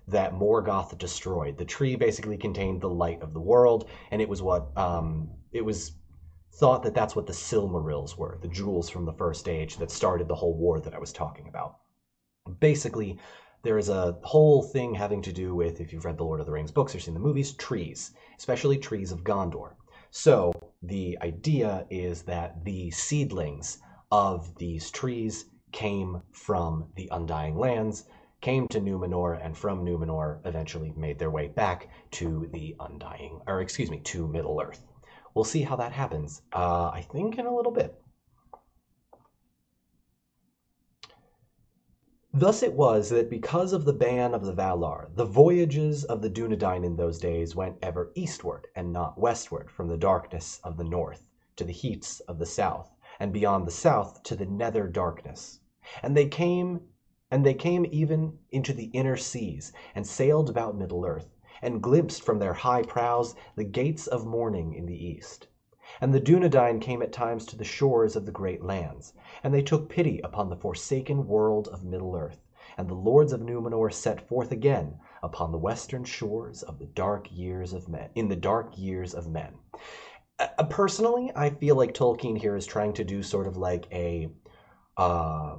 that 0.08 0.34
Morgoth 0.34 0.98
destroyed. 0.98 1.58
The 1.58 1.66
tree 1.66 1.96
basically 1.96 2.38
contained 2.38 2.80
the 2.80 2.90
light 2.90 3.22
of 3.22 3.34
the 3.34 3.42
world, 3.42 3.90
and 4.12 4.22
it 4.22 4.30
was 4.30 4.42
what 4.42 4.68
um, 4.78 5.30
it 5.52 5.66
was 5.66 5.94
thought 6.54 6.84
that 6.84 6.94
that's 6.94 7.16
what 7.16 7.28
the 7.28 7.34
Silmarils 7.34 8.18
were, 8.18 8.38
the 8.42 8.48
jewels 8.48 8.90
from 8.90 9.06
the 9.06 9.14
First 9.14 9.50
Age 9.50 9.78
that 9.78 9.92
started 9.92 10.30
the 10.30 10.36
whole 10.36 10.56
war 10.56 10.80
that 10.80 10.94
I 10.94 11.00
was 11.00 11.12
talking 11.12 11.50
about. 11.50 11.80
Basically, 12.62 13.20
there 13.66 13.80
is 13.80 13.90
a 13.90 14.16
whole 14.22 14.62
thing 14.62 14.94
having 14.94 15.24
to 15.24 15.34
do 15.34 15.56
with, 15.56 15.82
if 15.82 15.92
you've 15.92 16.06
read 16.06 16.20
the 16.20 16.24
Lord 16.24 16.40
of 16.40 16.46
the 16.46 16.52
Rings 16.52 16.72
books 16.72 16.94
or 16.94 17.00
seen 17.00 17.16
the 17.16 17.20
movies, 17.20 17.54
trees, 17.54 18.12
especially 18.38 18.78
trees 18.78 19.12
of 19.12 19.24
Gondor. 19.24 19.72
So 20.12 20.54
the 20.84 21.18
idea 21.24 21.88
is 21.90 22.22
that 22.24 22.64
the 22.64 22.92
seedlings 22.92 23.80
of 24.12 24.56
these 24.58 24.92
trees 24.92 25.46
came 25.72 26.22
from 26.32 26.86
the 26.96 27.10
Undying 27.12 27.58
Lands, 27.58 28.06
came 28.40 28.68
to 28.68 28.80
Numenor, 28.80 29.44
and 29.44 29.58
from 29.58 29.84
Numenor 29.84 30.46
eventually 30.46 30.94
made 30.96 31.18
their 31.18 31.32
way 31.32 31.48
back 31.48 31.90
to 32.12 32.48
the 32.54 32.76
Undying, 32.80 33.42
or 33.48 33.62
excuse 33.62 33.90
me, 33.90 34.00
to 34.02 34.28
Middle 34.28 34.62
Earth. 34.62 34.86
We'll 35.34 35.44
see 35.44 35.64
how 35.64 35.76
that 35.78 35.92
happens, 35.92 36.44
uh, 36.54 36.92
I 36.94 37.02
think, 37.02 37.40
in 37.40 37.48
a 37.48 37.56
little 37.56 37.72
bit. 37.72 38.00
Thus 42.38 42.62
it 42.62 42.74
was 42.74 43.12
that 43.12 43.30
because 43.30 43.72
of 43.72 43.86
the 43.86 43.94
ban 43.94 44.34
of 44.34 44.44
the 44.44 44.52
Valar, 44.52 45.08
the 45.16 45.24
voyages 45.24 46.04
of 46.04 46.22
the 46.22 46.30
Dunedain 46.30 46.84
in 46.84 46.98
those 46.98 47.18
days 47.18 47.56
went 47.56 47.78
ever 47.82 48.12
eastward 48.14 48.68
and 48.76 48.92
not 48.92 49.18
westward 49.18 49.72
from 49.72 49.88
the 49.88 49.96
darkness 49.96 50.60
of 50.62 50.76
the 50.76 50.84
north 50.84 51.26
to 51.56 51.64
the 51.64 51.72
heats 51.72 52.20
of 52.20 52.38
the 52.38 52.46
south, 52.46 52.94
and 53.22 53.32
beyond 53.32 53.66
the 53.66 53.72
south 53.72 54.22
to 54.24 54.36
the 54.36 54.46
nether 54.46 54.86
darkness. 54.90 55.62
And 56.04 56.14
they 56.18 56.28
came 56.28 56.82
and 57.32 57.46
they 57.46 57.54
came 57.54 57.86
even 57.90 58.40
into 58.52 58.74
the 58.74 58.88
inner 58.88 59.16
seas, 59.16 59.72
and 59.96 60.06
sailed 60.06 60.50
about 60.50 60.76
Middle 60.78 61.06
Earth, 61.06 61.38
and 61.62 61.82
glimpsed 61.82 62.22
from 62.22 62.40
their 62.40 62.56
high 62.56 62.84
prows 62.84 63.34
the 63.56 63.64
gates 63.64 64.08
of 64.08 64.26
morning 64.26 64.74
in 64.74 64.88
the 64.88 65.06
east. 65.08 65.48
And 66.02 66.14
the 66.14 66.20
Dunedain 66.20 66.82
came 66.82 67.02
at 67.02 67.14
times 67.14 67.46
to 67.46 67.56
the 67.56 67.64
shores 67.64 68.16
of 68.16 68.26
the 68.26 68.32
great 68.32 68.64
lands, 68.64 69.14
and 69.44 69.54
they 69.54 69.62
took 69.62 69.90
pity 69.90 70.20
upon 70.24 70.50
the 70.50 70.56
forsaken 70.56 71.28
world 71.28 71.68
of 71.68 71.84
Middle 71.84 72.16
Earth, 72.16 72.42
and 72.78 72.90
the 72.90 72.96
lords 72.96 73.32
of 73.32 73.42
Numenor 73.42 73.94
set 73.94 74.28
forth 74.28 74.52
again 74.52 75.00
upon 75.22 75.52
the 75.52 75.58
western 75.58 76.04
shores 76.04 76.64
of 76.64 76.80
the 76.80 76.86
dark 76.86 77.28
years 77.32 77.74
of 77.74 77.88
men 77.88 78.10
in 78.16 78.28
the 78.28 78.36
dark 78.36 78.78
years 78.78 79.14
of 79.14 79.28
men. 79.28 79.54
Uh, 80.40 80.64
personally, 80.70 81.32
I 81.36 81.50
feel 81.50 81.76
like 81.76 81.94
Tolkien 81.94 82.38
here 82.38 82.56
is 82.56 82.66
trying 82.66 82.94
to 82.94 83.04
do 83.04 83.24
sort 83.24 83.48
of 83.48 83.56
like 83.56 83.88
a 83.92 84.30
uh, 84.98 85.56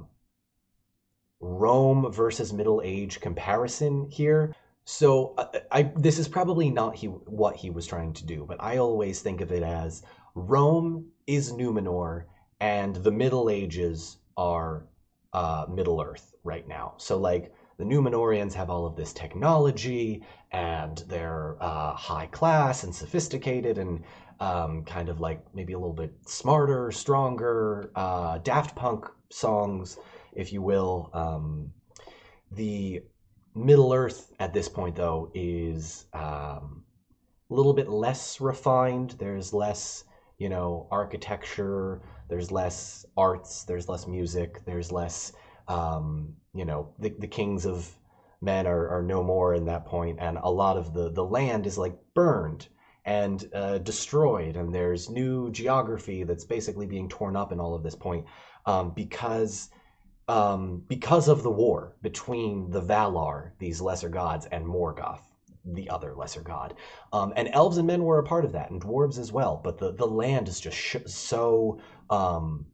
Rome 1.39 2.11
versus 2.11 2.53
Middle 2.53 2.81
Age 2.83 3.19
comparison 3.19 4.07
here. 4.09 4.55
So 4.89 5.33
I, 5.37 5.61
I, 5.69 5.91
this 5.97 6.17
is 6.17 6.29
probably 6.29 6.69
not 6.69 6.95
he, 6.95 7.07
what 7.07 7.57
he 7.57 7.69
was 7.69 7.85
trying 7.85 8.13
to 8.13 8.25
do, 8.25 8.45
but 8.47 8.55
I 8.61 8.77
always 8.77 9.19
think 9.19 9.41
of 9.41 9.51
it 9.51 9.61
as 9.61 10.01
Rome 10.33 11.07
is 11.27 11.51
Numenor 11.51 12.23
and 12.61 12.95
the 12.95 13.11
Middle 13.11 13.49
Ages 13.49 14.19
are 14.37 14.87
uh, 15.33 15.65
Middle 15.67 16.01
Earth 16.01 16.33
right 16.45 16.65
now. 16.65 16.93
So 16.95 17.17
like 17.17 17.53
the 17.77 17.83
Numenorians 17.83 18.53
have 18.53 18.69
all 18.69 18.85
of 18.85 18.95
this 18.95 19.11
technology 19.11 20.23
and 20.53 21.03
they're 21.09 21.57
uh, 21.59 21.93
high 21.93 22.27
class 22.27 22.85
and 22.85 22.95
sophisticated 22.95 23.77
and 23.77 24.05
um, 24.39 24.85
kind 24.85 25.09
of 25.09 25.19
like 25.19 25.41
maybe 25.53 25.73
a 25.73 25.77
little 25.77 25.91
bit 25.91 26.13
smarter, 26.25 26.93
stronger, 26.93 27.91
uh, 27.93 28.37
Daft 28.37 28.73
Punk 28.73 29.05
songs, 29.31 29.97
if 30.31 30.53
you 30.53 30.61
will. 30.61 31.09
Um, 31.13 31.73
the 32.53 33.01
Middle 33.57 33.93
Earth 33.93 34.31
at 34.39 34.53
this 34.53 34.69
point, 34.69 34.95
though, 34.95 35.31
is 35.33 36.05
um, 36.13 36.83
a 37.49 37.53
little 37.53 37.73
bit 37.73 37.89
less 37.89 38.39
refined. 38.39 39.15
There's 39.19 39.53
less, 39.53 40.03
you 40.37 40.49
know, 40.49 40.87
architecture. 40.91 42.01
There's 42.29 42.51
less 42.51 43.05
arts. 43.15 43.63
There's 43.63 43.89
less 43.89 44.07
music. 44.07 44.63
There's 44.65 44.91
less, 44.91 45.33
um, 45.67 46.35
you 46.53 46.65
know, 46.65 46.93
the, 46.99 47.15
the 47.17 47.27
kings 47.27 47.65
of 47.65 47.91
men 48.41 48.67
are, 48.67 48.89
are 48.89 49.03
no 49.03 49.23
more 49.23 49.53
in 49.55 49.65
that 49.65 49.85
point, 49.85 50.19
and 50.21 50.37
a 50.37 50.49
lot 50.49 50.77
of 50.77 50.93
the 50.93 51.09
the 51.11 51.23
land 51.23 51.65
is 51.65 51.77
like 51.77 51.95
burned 52.13 52.67
and 53.05 53.49
uh, 53.53 53.77
destroyed, 53.79 54.55
and 54.55 54.73
there's 54.73 55.09
new 55.09 55.49
geography 55.51 56.23
that's 56.23 56.45
basically 56.45 56.85
being 56.85 57.09
torn 57.09 57.35
up 57.35 57.51
in 57.51 57.59
all 57.59 57.73
of 57.73 57.83
this 57.83 57.95
point 57.95 58.25
um, 58.65 58.91
because 58.91 59.69
um, 60.27 60.83
because 60.87 61.27
of 61.27 61.43
the 61.43 61.51
war 61.51 61.95
between 62.01 62.69
the 62.69 62.81
Valar, 62.81 63.51
these 63.59 63.81
lesser 63.81 64.09
gods, 64.09 64.45
and 64.47 64.65
Morgoth, 64.65 65.21
the 65.63 65.89
other 65.89 66.13
lesser 66.13 66.41
god. 66.41 66.75
Um, 67.13 67.33
and 67.35 67.49
elves 67.53 67.77
and 67.77 67.87
men 67.87 68.03
were 68.03 68.19
a 68.19 68.23
part 68.23 68.45
of 68.45 68.51
that, 68.53 68.69
and 68.69 68.81
dwarves 68.81 69.17
as 69.17 69.31
well. 69.31 69.59
But 69.63 69.77
the, 69.77 69.93
the 69.93 70.07
land 70.07 70.47
is 70.47 70.59
just 70.59 70.77
sh- 70.77 70.97
so 71.05 71.79
um, 72.09 72.65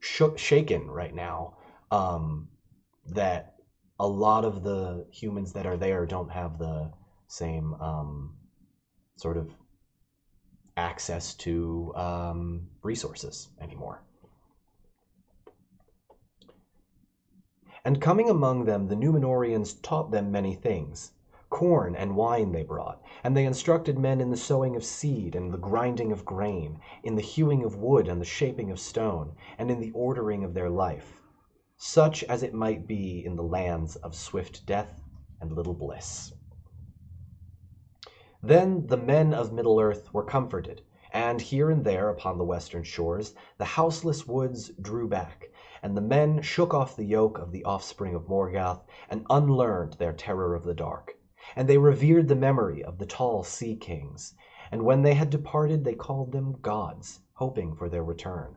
sh- 0.00 0.22
shaken 0.36 0.90
right 0.90 1.14
now 1.14 1.56
um, 1.90 2.48
that 3.06 3.54
a 4.00 4.06
lot 4.06 4.44
of 4.44 4.62
the 4.62 5.06
humans 5.10 5.52
that 5.52 5.66
are 5.66 5.76
there 5.76 6.06
don't 6.06 6.30
have 6.30 6.58
the 6.58 6.90
same 7.28 7.74
um, 7.74 8.34
sort 9.16 9.36
of 9.36 9.50
access 10.76 11.34
to 11.34 11.92
um, 11.94 12.68
resources 12.82 13.48
anymore. 13.60 14.02
And 17.84 18.00
coming 18.00 18.30
among 18.30 18.64
them, 18.64 18.86
the 18.86 18.94
Numenorians 18.94 19.74
taught 19.82 20.12
them 20.12 20.30
many 20.30 20.54
things. 20.54 21.12
Corn 21.50 21.96
and 21.96 22.14
wine 22.14 22.52
they 22.52 22.62
brought, 22.62 23.02
and 23.24 23.36
they 23.36 23.44
instructed 23.44 23.98
men 23.98 24.20
in 24.20 24.30
the 24.30 24.36
sowing 24.36 24.76
of 24.76 24.84
seed 24.84 25.34
and 25.34 25.52
the 25.52 25.58
grinding 25.58 26.12
of 26.12 26.24
grain, 26.24 26.78
in 27.02 27.16
the 27.16 27.22
hewing 27.22 27.64
of 27.64 27.76
wood 27.76 28.06
and 28.06 28.20
the 28.20 28.24
shaping 28.24 28.70
of 28.70 28.78
stone, 28.78 29.34
and 29.58 29.68
in 29.68 29.80
the 29.80 29.90
ordering 29.94 30.44
of 30.44 30.54
their 30.54 30.70
life 30.70 31.18
such 31.76 32.22
as 32.24 32.44
it 32.44 32.54
might 32.54 32.86
be 32.86 33.24
in 33.24 33.34
the 33.34 33.42
lands 33.42 33.96
of 33.96 34.14
swift 34.14 34.64
death 34.64 35.02
and 35.40 35.50
little 35.50 35.74
bliss. 35.74 36.32
Then 38.40 38.86
the 38.86 38.96
men 38.96 39.34
of 39.34 39.52
Middle 39.52 39.80
Earth 39.80 40.14
were 40.14 40.22
comforted, 40.22 40.82
and 41.12 41.40
here 41.40 41.70
and 41.70 41.84
there 41.84 42.08
upon 42.08 42.38
the 42.38 42.44
western 42.44 42.84
shores 42.84 43.34
the 43.58 43.64
houseless 43.64 44.24
woods 44.28 44.70
drew 44.80 45.08
back, 45.08 45.48
and 45.82 45.96
the 45.96 46.00
men 46.00 46.40
shook 46.40 46.72
off 46.72 46.94
the 46.94 47.04
yoke 47.04 47.38
of 47.38 47.50
the 47.50 47.64
offspring 47.64 48.14
of 48.14 48.28
Morgoth 48.28 48.84
and 49.10 49.26
unlearned 49.28 49.94
their 49.94 50.12
terror 50.12 50.54
of 50.54 50.62
the 50.62 50.74
dark. 50.74 51.16
And 51.56 51.68
they 51.68 51.76
revered 51.76 52.28
the 52.28 52.36
memory 52.36 52.84
of 52.84 52.98
the 52.98 53.06
tall 53.06 53.42
sea 53.42 53.74
kings, 53.74 54.34
and 54.70 54.84
when 54.84 55.02
they 55.02 55.14
had 55.14 55.28
departed 55.28 55.82
they 55.84 55.96
called 55.96 56.30
them 56.30 56.52
gods, 56.62 57.20
hoping 57.34 57.74
for 57.74 57.88
their 57.88 58.04
return. 58.04 58.56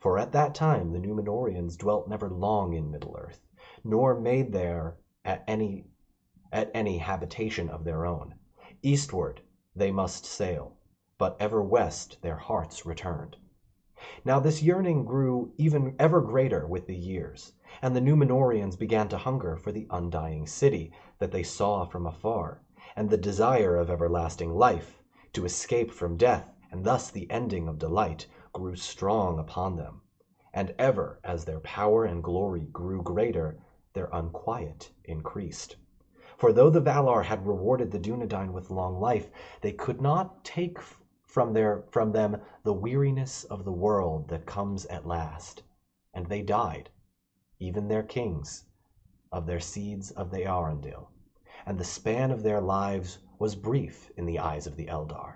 For 0.00 0.18
at 0.18 0.32
that 0.32 0.54
time 0.54 0.92
the 0.92 0.98
Numenorians 0.98 1.78
dwelt 1.78 2.08
never 2.08 2.28
long 2.28 2.74
in 2.74 2.90
Middle 2.90 3.16
Earth, 3.18 3.40
nor 3.82 4.14
made 4.14 4.52
there 4.52 4.98
at 5.24 5.44
any 5.48 5.86
at 6.52 6.70
any 6.74 6.98
habitation 6.98 7.70
of 7.70 7.84
their 7.84 8.04
own. 8.04 8.34
Eastward 8.82 9.40
they 9.74 9.90
must 9.90 10.26
sail, 10.26 10.76
but 11.16 11.36
ever 11.40 11.62
west 11.62 12.20
their 12.20 12.36
hearts 12.36 12.84
returned. 12.84 13.36
Now 14.26 14.40
this 14.40 14.60
yearning 14.60 15.06
grew 15.06 15.54
even 15.56 15.96
ever 15.98 16.20
greater 16.20 16.66
with 16.66 16.86
the 16.86 16.94
years, 16.94 17.54
and 17.80 17.96
the 17.96 18.00
Numenorians 18.02 18.76
began 18.76 19.08
to 19.08 19.16
hunger 19.16 19.56
for 19.56 19.72
the 19.72 19.86
undying 19.88 20.46
city 20.46 20.92
that 21.18 21.30
they 21.30 21.42
saw 21.42 21.86
from 21.86 22.06
afar, 22.06 22.60
and 22.94 23.08
the 23.08 23.16
desire 23.16 23.74
of 23.74 23.88
everlasting 23.88 24.52
life, 24.54 25.00
to 25.32 25.46
escape 25.46 25.90
from 25.90 26.18
death 26.18 26.52
and 26.70 26.84
thus 26.84 27.10
the 27.10 27.26
ending 27.30 27.68
of 27.68 27.78
delight, 27.78 28.26
grew 28.52 28.76
strong 28.76 29.38
upon 29.38 29.76
them, 29.76 30.02
and 30.52 30.74
ever 30.78 31.18
as 31.24 31.46
their 31.46 31.60
power 31.60 32.04
and 32.04 32.22
glory 32.22 32.66
grew 32.66 33.00
greater, 33.00 33.56
their 33.94 34.10
unquiet 34.12 34.90
increased. 35.06 35.76
For 36.36 36.52
though 36.52 36.68
the 36.68 36.82
Valar 36.82 37.22
had 37.22 37.46
rewarded 37.46 37.92
the 37.92 37.98
Dunedain 37.98 38.52
with 38.52 38.68
long 38.68 39.00
life, 39.00 39.30
they 39.62 39.72
could 39.72 40.02
not 40.02 40.44
take 40.44 40.76
from 41.26 41.52
their 41.52 41.82
from 41.90 42.12
them 42.12 42.40
the 42.62 42.72
weariness 42.72 43.42
of 43.42 43.64
the 43.64 43.72
world 43.72 44.28
that 44.28 44.46
comes 44.46 44.86
at 44.86 45.04
last, 45.04 45.64
and 46.14 46.26
they 46.26 46.40
died, 46.40 46.88
even 47.58 47.88
their 47.88 48.04
kings, 48.04 48.64
of 49.32 49.44
their 49.44 49.58
seeds 49.58 50.12
of 50.12 50.30
the 50.30 50.44
Eärendil, 50.44 51.08
and 51.66 51.78
the 51.78 51.84
span 51.84 52.30
of 52.30 52.44
their 52.44 52.60
lives 52.60 53.18
was 53.40 53.56
brief 53.56 54.08
in 54.16 54.24
the 54.24 54.38
eyes 54.38 54.68
of 54.68 54.76
the 54.76 54.86
Eldar. 54.86 55.34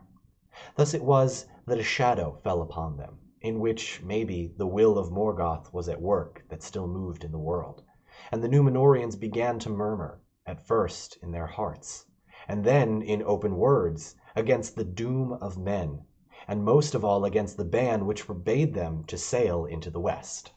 Thus 0.77 0.95
it 0.95 1.03
was 1.03 1.47
that 1.67 1.79
a 1.79 1.83
shadow 1.83 2.39
fell 2.45 2.63
upon 2.63 2.97
them, 2.97 3.19
in 3.41 3.59
which, 3.59 4.01
maybe, 4.03 4.55
the 4.57 4.69
will 4.69 4.97
of 4.97 5.11
Morgoth 5.11 5.73
was 5.73 5.89
at 5.89 6.01
work 6.01 6.45
that 6.51 6.63
still 6.63 6.87
moved 6.87 7.25
in 7.25 7.33
the 7.33 7.39
world. 7.39 7.83
And 8.31 8.45
the 8.45 8.49
Numenorians 8.49 9.17
began 9.17 9.59
to 9.59 9.71
murmur, 9.71 10.21
at 10.47 10.65
first 10.65 11.19
in 11.21 11.33
their 11.33 11.47
hearts, 11.47 12.07
and 12.47 12.65
then 12.65 13.03
in 13.03 13.23
open 13.25 13.57
words, 13.57 14.15
against 14.37 14.77
the 14.77 14.85
doom 14.85 15.33
of 15.33 15.59
men, 15.59 16.05
and 16.47 16.65
most 16.65 16.95
of 16.95 17.05
all 17.05 17.25
against 17.25 17.57
the 17.57 17.65
ban 17.65 18.07
which 18.07 18.23
forbade 18.23 18.75
them 18.75 19.05
to 19.05 19.19
sail 19.19 19.65
into 19.65 19.91
the 19.91 20.01
west. 20.01 20.53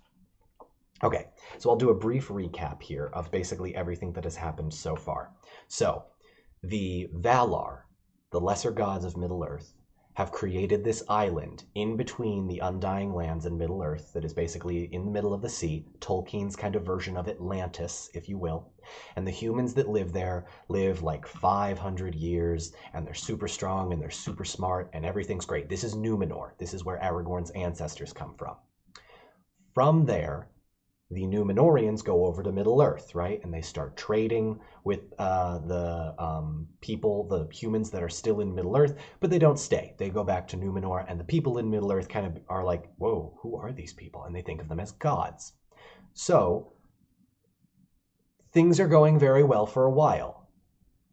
Okay, 1.04 1.28
so 1.58 1.70
I'll 1.70 1.76
do 1.76 1.90
a 1.90 1.96
brief 1.96 2.30
recap 2.30 2.82
here 2.82 3.08
of 3.14 3.32
basically 3.32 3.76
everything 3.76 4.14
that 4.14 4.24
has 4.24 4.38
happened 4.38 4.74
so 4.74 4.96
far. 4.96 5.32
So, 5.68 6.04
the 6.62 7.10
Valar, 7.14 7.82
the 8.32 8.40
lesser 8.40 8.72
gods 8.72 9.04
of 9.04 9.18
Middle 9.18 9.44
Earth, 9.44 9.74
have 10.16 10.32
created 10.32 10.84
this 10.84 11.04
island 11.10 11.64
in 11.76 11.98
between 11.98 12.48
the 12.48 12.60
Undying 12.60 13.14
Lands 13.14 13.46
and 13.46 13.58
Middle 13.58 13.82
Earth 13.82 14.14
that 14.14 14.24
is 14.24 14.34
basically 14.34 14.86
in 14.94 15.06
the 15.06 15.12
middle 15.12 15.34
of 15.34 15.42
the 15.42 15.50
sea, 15.50 15.86
Tolkien's 16.00 16.56
kind 16.56 16.76
of 16.76 16.86
version 16.86 17.18
of 17.18 17.28
Atlantis, 17.28 18.10
if 18.14 18.30
you 18.30 18.38
will. 18.38 18.72
And 19.16 19.26
the 19.26 19.32
humans 19.32 19.74
that 19.74 19.90
live 19.90 20.14
there 20.14 20.46
live 20.70 21.02
like 21.02 21.26
500 21.26 22.14
years, 22.14 22.74
and 22.94 23.08
they're 23.08 23.14
super 23.14 23.48
strong 23.48 23.92
and 23.92 24.02
they're 24.02 24.12
super 24.12 24.46
smart, 24.46 24.90
and 24.94 25.06
everything's 25.06 25.46
great. 25.46 25.68
This 25.68 25.84
is 25.84 25.96
Numenor. 25.96 26.58
This 26.60 26.74
is 26.74 26.86
where 26.86 27.00
Aragorn's 27.00 27.52
ancestors 27.52 28.14
come 28.14 28.36
from. 28.36 28.56
From 29.74 30.06
there, 30.06 30.50
the 31.14 31.24
Numenorians 31.24 32.04
go 32.04 32.26
over 32.26 32.44
to 32.44 32.52
Middle 32.52 32.82
Earth, 32.82 33.16
right? 33.16 33.40
And 33.44 33.54
they 33.54 33.62
start 33.62 33.96
trading 33.96 34.60
with 34.84 35.02
uh, 35.20 35.60
the 35.60 36.16
um, 36.18 36.68
people, 36.82 37.28
the 37.28 37.48
humans 37.56 37.90
that 37.92 38.04
are 38.04 38.10
still 38.10 38.42
in 38.42 38.54
Middle 38.54 38.76
Earth, 38.76 38.96
but 39.20 39.30
they 39.30 39.40
don't 39.40 39.60
stay. 39.60 39.96
They 39.98 40.10
go 40.10 40.24
back 40.24 40.48
to 40.50 40.58
Numenor, 40.58 41.06
and 41.08 41.20
the 41.20 41.24
people 41.26 41.58
in 41.58 41.70
Middle 41.70 41.92
Earth 41.92 42.10
kind 42.10 42.26
of 42.26 42.38
are 42.50 42.64
like, 42.64 42.86
whoa, 42.98 43.38
who 43.42 43.56
are 43.58 43.72
these 43.72 43.94
people? 43.94 44.24
And 44.24 44.36
they 44.36 44.42
think 44.42 44.62
of 44.62 44.70
them 44.70 44.80
as 44.80 44.92
gods. 44.92 45.54
So 46.14 46.74
things 48.52 48.80
are 48.80 48.88
going 48.88 49.18
very 49.18 49.44
well 49.44 49.66
for 49.66 49.86
a 49.86 49.92
while 49.92 50.48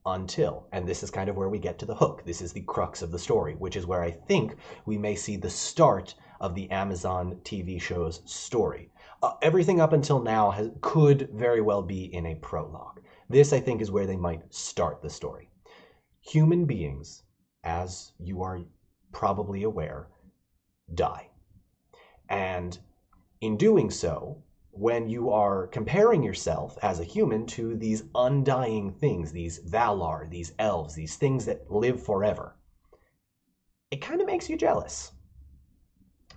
until, 0.06 0.66
and 0.72 0.86
this 0.86 1.02
is 1.02 1.10
kind 1.10 1.28
of 1.28 1.36
where 1.36 1.48
we 1.48 1.58
get 1.58 1.78
to 1.78 1.86
the 1.86 1.94
hook. 1.94 2.22
This 2.24 2.40
is 2.40 2.52
the 2.52 2.62
crux 2.62 3.02
of 3.02 3.10
the 3.10 3.18
story, 3.18 3.54
which 3.54 3.76
is 3.76 3.86
where 3.86 4.02
I 4.02 4.10
think 4.10 4.56
we 4.86 4.96
may 4.96 5.14
see 5.14 5.36
the 5.36 5.50
start 5.50 6.14
of 6.40 6.54
the 6.54 6.70
Amazon 6.70 7.38
TV 7.44 7.80
show's 7.80 8.22
story 8.24 8.90
uh, 9.22 9.32
everything 9.42 9.80
up 9.80 9.92
until 9.92 10.20
now 10.20 10.50
has, 10.50 10.70
could 10.80 11.28
very 11.32 11.60
well 11.60 11.82
be 11.82 12.04
in 12.14 12.26
a 12.26 12.34
prologue. 12.36 13.00
This, 13.28 13.52
I 13.52 13.60
think, 13.60 13.80
is 13.80 13.90
where 13.90 14.06
they 14.06 14.16
might 14.16 14.52
start 14.52 15.02
the 15.02 15.10
story. 15.10 15.50
Human 16.22 16.64
beings, 16.64 17.22
as 17.64 18.12
you 18.18 18.42
are 18.42 18.60
probably 19.12 19.62
aware, 19.62 20.08
die. 20.94 21.28
And 22.28 22.78
in 23.40 23.56
doing 23.56 23.90
so, 23.90 24.42
when 24.72 25.08
you 25.08 25.30
are 25.30 25.66
comparing 25.66 26.22
yourself 26.22 26.78
as 26.82 27.00
a 27.00 27.04
human 27.04 27.44
to 27.44 27.76
these 27.76 28.04
undying 28.14 28.92
things, 28.92 29.32
these 29.32 29.60
Valar, 29.60 30.30
these 30.30 30.52
elves, 30.58 30.94
these 30.94 31.16
things 31.16 31.44
that 31.46 31.70
live 31.70 32.02
forever, 32.02 32.56
it 33.90 34.00
kind 34.00 34.20
of 34.20 34.26
makes 34.26 34.48
you 34.48 34.56
jealous. 34.56 35.12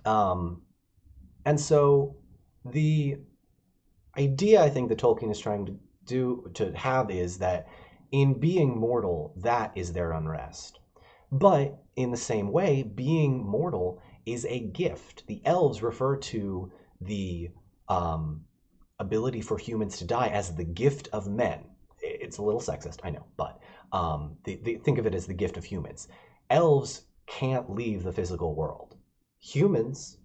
Um, 0.04 0.62
and 1.46 1.58
so 1.58 2.16
the 2.64 3.18
idea 4.16 4.62
I 4.62 4.70
think 4.70 4.88
that 4.88 4.98
Tolkien 4.98 5.30
is 5.30 5.38
trying 5.38 5.66
to 5.66 5.78
do 6.06 6.50
to 6.54 6.72
have 6.76 7.10
is 7.10 7.38
that 7.38 7.68
in 8.10 8.38
being 8.38 8.78
mortal, 8.78 9.34
that 9.38 9.72
is 9.74 9.92
their 9.92 10.12
unrest. 10.12 10.78
But 11.32 11.82
in 11.96 12.10
the 12.10 12.16
same 12.16 12.52
way, 12.52 12.82
being 12.82 13.44
mortal 13.44 14.00
is 14.24 14.46
a 14.46 14.60
gift. 14.60 15.26
The 15.26 15.42
elves 15.44 15.82
refer 15.82 16.16
to 16.16 16.70
the 17.00 17.50
um, 17.88 18.44
ability 18.98 19.40
for 19.40 19.58
humans 19.58 19.98
to 19.98 20.04
die 20.04 20.28
as 20.28 20.54
the 20.54 20.64
gift 20.64 21.08
of 21.12 21.28
men. 21.28 21.64
It's 22.00 22.38
a 22.38 22.42
little 22.42 22.60
sexist, 22.60 23.00
I 23.02 23.10
know, 23.10 23.24
but 23.36 23.60
um, 23.92 24.36
think 24.44 24.98
of 24.98 25.06
it 25.06 25.14
as 25.14 25.26
the 25.26 25.34
gift 25.34 25.56
of 25.56 25.64
humans. 25.64 26.08
Elves 26.50 27.02
can't 27.26 27.70
leave 27.70 28.02
the 28.02 28.12
physical 28.12 28.54
world. 28.54 28.96
Humans 29.40 30.18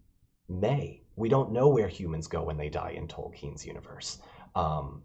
may. 0.47 1.03
We 1.19 1.29
don't 1.29 1.51
know 1.51 1.67
where 1.67 1.87
humans 1.87 2.27
go 2.27 2.43
when 2.43 2.57
they 2.57 2.69
die 2.69 2.93
in 2.95 3.07
Tolkien's 3.07 3.65
universe. 3.65 4.19
Um, 4.55 5.03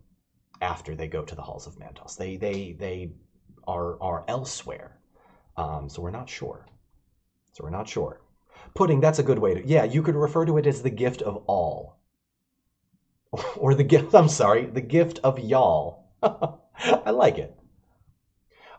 after 0.62 0.94
they 0.94 1.08
go 1.08 1.24
to 1.24 1.34
the 1.34 1.42
halls 1.42 1.66
of 1.66 1.74
Mandos, 1.74 2.16
they 2.16 2.36
they 2.36 2.76
they 2.78 3.12
are 3.66 4.00
are 4.00 4.24
elsewhere. 4.28 5.00
Um, 5.56 5.88
so 5.88 6.00
we're 6.00 6.10
not 6.10 6.30
sure. 6.30 6.66
So 7.52 7.64
we're 7.64 7.70
not 7.70 7.88
sure. 7.88 8.20
Pudding, 8.74 9.00
that's 9.00 9.18
a 9.18 9.24
good 9.24 9.38
way 9.38 9.54
to. 9.54 9.66
Yeah, 9.66 9.84
you 9.84 10.02
could 10.02 10.14
refer 10.14 10.44
to 10.46 10.56
it 10.58 10.66
as 10.66 10.82
the 10.82 10.90
gift 10.90 11.20
of 11.22 11.42
all. 11.46 12.00
or 13.56 13.74
the 13.74 13.84
gift, 13.84 14.14
I'm 14.14 14.28
sorry, 14.28 14.66
the 14.66 14.80
gift 14.80 15.18
of 15.24 15.38
y'all. 15.38 16.10
I 16.22 17.10
like 17.10 17.38
it. 17.38 17.56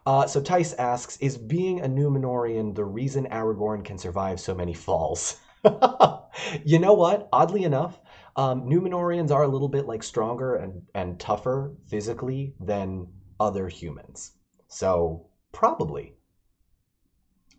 Uh, 0.06 0.28
so 0.28 0.42
Tice 0.42 0.74
asks, 0.74 1.18
is 1.18 1.38
being 1.38 1.82
a 1.82 1.88
Numenorian 1.88 2.76
the 2.76 2.86
reason 2.86 3.28
Aragorn 3.32 3.84
can 3.84 3.98
survive 3.98 4.40
so 4.40 4.54
many 4.54 4.74
falls? 4.74 5.38
you 6.64 6.80
know 6.80 6.94
what? 6.94 7.28
Oddly 7.32 7.64
enough, 7.64 8.00
um, 8.36 8.64
Numenorians 8.64 9.32
are 9.32 9.44
a 9.44 9.48
little 9.48 9.70
bit 9.70 9.86
like 9.86 10.04
stronger 10.04 10.56
and, 10.56 10.82
and 10.94 11.20
tougher 11.20 11.76
physically 11.88 12.54
than 12.60 13.08
other 13.40 13.68
humans. 13.68 14.32
So 14.68 15.28
probably. 15.52 16.14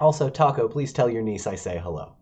Also, 0.00 0.28
Taco, 0.28 0.68
please 0.68 0.92
tell 0.92 1.08
your 1.08 1.22
niece 1.22 1.46
I 1.46 1.54
say 1.54 1.78
hello. 1.78 2.16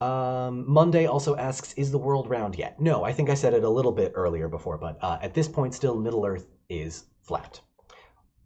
Um, 0.00 0.64
Monday 0.66 1.06
also 1.06 1.36
asks, 1.36 1.74
is 1.74 1.92
the 1.92 1.98
world 1.98 2.28
round 2.28 2.56
yet? 2.56 2.80
No, 2.80 3.04
I 3.04 3.12
think 3.12 3.30
I 3.30 3.34
said 3.34 3.54
it 3.54 3.62
a 3.62 3.68
little 3.68 3.92
bit 3.92 4.12
earlier 4.16 4.48
before, 4.48 4.76
but 4.76 4.98
uh, 5.00 5.18
at 5.22 5.32
this 5.32 5.46
point, 5.46 5.74
still 5.74 5.96
Middle 5.96 6.26
Earth 6.26 6.48
is 6.68 7.04
flat. 7.22 7.60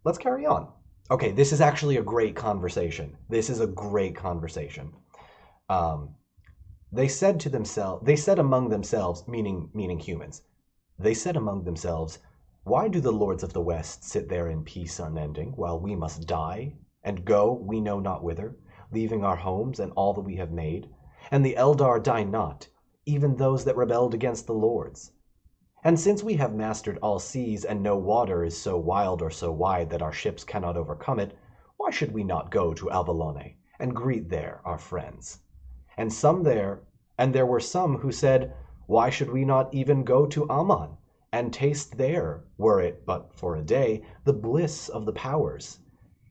Let's 0.05 0.19
carry 0.19 0.45
on. 0.45 0.71
Okay, 1.11 1.31
this 1.31 1.53
is 1.53 1.61
actually 1.63 1.97
a 1.97 2.03
great 2.03 2.37
conversation. 2.37 3.17
This 3.31 3.49
is 3.49 3.61
a 3.61 3.67
great 3.67 4.15
conversation. 4.15 4.93
Um, 5.69 6.15
they 6.93 7.09
said 7.09 7.41
to 7.41 7.49
themselves, 7.49 8.07
they 8.07 8.15
said 8.15 8.39
among 8.39 8.69
themselves, 8.69 9.27
meaning 9.27 9.69
meaning 9.75 9.99
humans, 9.99 10.43
they 10.97 11.13
said 11.13 11.37
among 11.37 11.65
themselves, 11.65 12.21
why 12.63 12.87
do 12.87 13.01
the 13.01 13.13
lords 13.13 13.43
of 13.43 13.53
the 13.53 13.61
West 13.61 14.05
sit 14.05 14.29
there 14.29 14.49
in 14.49 14.63
peace 14.63 15.01
unending, 15.01 15.53
while 15.57 15.79
we 15.79 15.97
must 15.97 16.27
die 16.27 16.75
and 17.03 17.25
go 17.25 17.53
we 17.53 17.81
know 17.81 17.99
not 17.99 18.23
whither, 18.23 18.57
leaving 18.93 19.25
our 19.25 19.37
homes 19.37 19.81
and 19.81 19.93
all 19.97 20.15
that 20.15 20.21
we 20.21 20.37
have 20.37 20.53
made? 20.53 20.89
And 21.33 21.45
the 21.45 21.57
Eldar 21.57 22.01
die 22.01 22.23
not, 22.23 22.69
even 23.05 23.37
those 23.37 23.65
that 23.65 23.77
rebelled 23.77 24.15
against 24.15 24.47
the 24.47 24.55
lords. 24.55 25.11
And 25.83 25.99
since 25.99 26.23
we 26.23 26.35
have 26.35 26.55
mastered 26.55 26.99
all 27.03 27.19
seas, 27.19 27.65
and 27.65 27.83
no 27.83 27.97
water 27.97 28.45
is 28.45 28.57
so 28.57 28.79
wild 28.79 29.21
or 29.21 29.31
so 29.31 29.51
wide 29.51 29.91
that 29.91 30.03
our 30.03 30.13
ships 30.13 30.45
cannot 30.45 30.77
overcome 30.77 31.19
it, 31.19 31.37
why 31.77 31.91
should 31.91 32.13
we 32.13 32.23
not 32.23 32.53
go 32.53 32.73
to 32.73 32.87
Avallónë, 32.87 33.57
and 33.81 33.95
greet 33.95 34.29
there 34.29 34.61
our 34.65 34.79
friends? 34.79 35.41
And 35.99 36.13
some 36.13 36.43
there, 36.43 36.83
and 37.17 37.35
there 37.35 37.47
were 37.47 37.59
some 37.59 37.97
who 38.01 38.13
said, 38.13 38.53
Why 38.87 39.09
should 39.09 39.31
we 39.31 39.47
not 39.47 39.73
even 39.73 40.05
go 40.05 40.27
to 40.27 40.47
Aman, 40.51 40.99
and 41.33 41.55
taste 41.55 41.97
there, 41.97 42.45
were 42.59 42.83
it 42.83 43.07
but 43.07 43.33
for 43.33 43.57
a 43.57 43.63
day, 43.63 44.03
the 44.25 44.35
bliss 44.35 44.91
of 44.91 45.07
the 45.07 45.15
powers? 45.15 45.79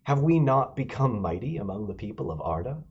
Have 0.04 0.22
we 0.22 0.40
not 0.40 0.76
become 0.76 1.20
mighty 1.20 1.58
among 1.58 1.88
the 1.88 1.96
people 1.96 2.30
of 2.30 2.40
Arda? 2.42 2.84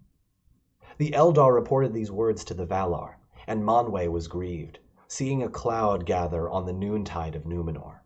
The 0.99 1.13
Eldar 1.13 1.55
reported 1.55 1.93
these 1.93 2.11
words 2.11 2.43
to 2.47 2.55
the 2.55 2.67
Valar, 2.67 3.19
and 3.47 3.63
Manwe 3.63 4.09
was 4.09 4.27
grieved, 4.27 4.81
seeing 5.07 5.45
a 5.45 5.49
cloud 5.49 6.05
gather 6.05 6.51
on 6.51 6.67
the 6.67 6.73
noontide 6.73 7.37
of 7.37 7.45
Numenor. 7.45 8.01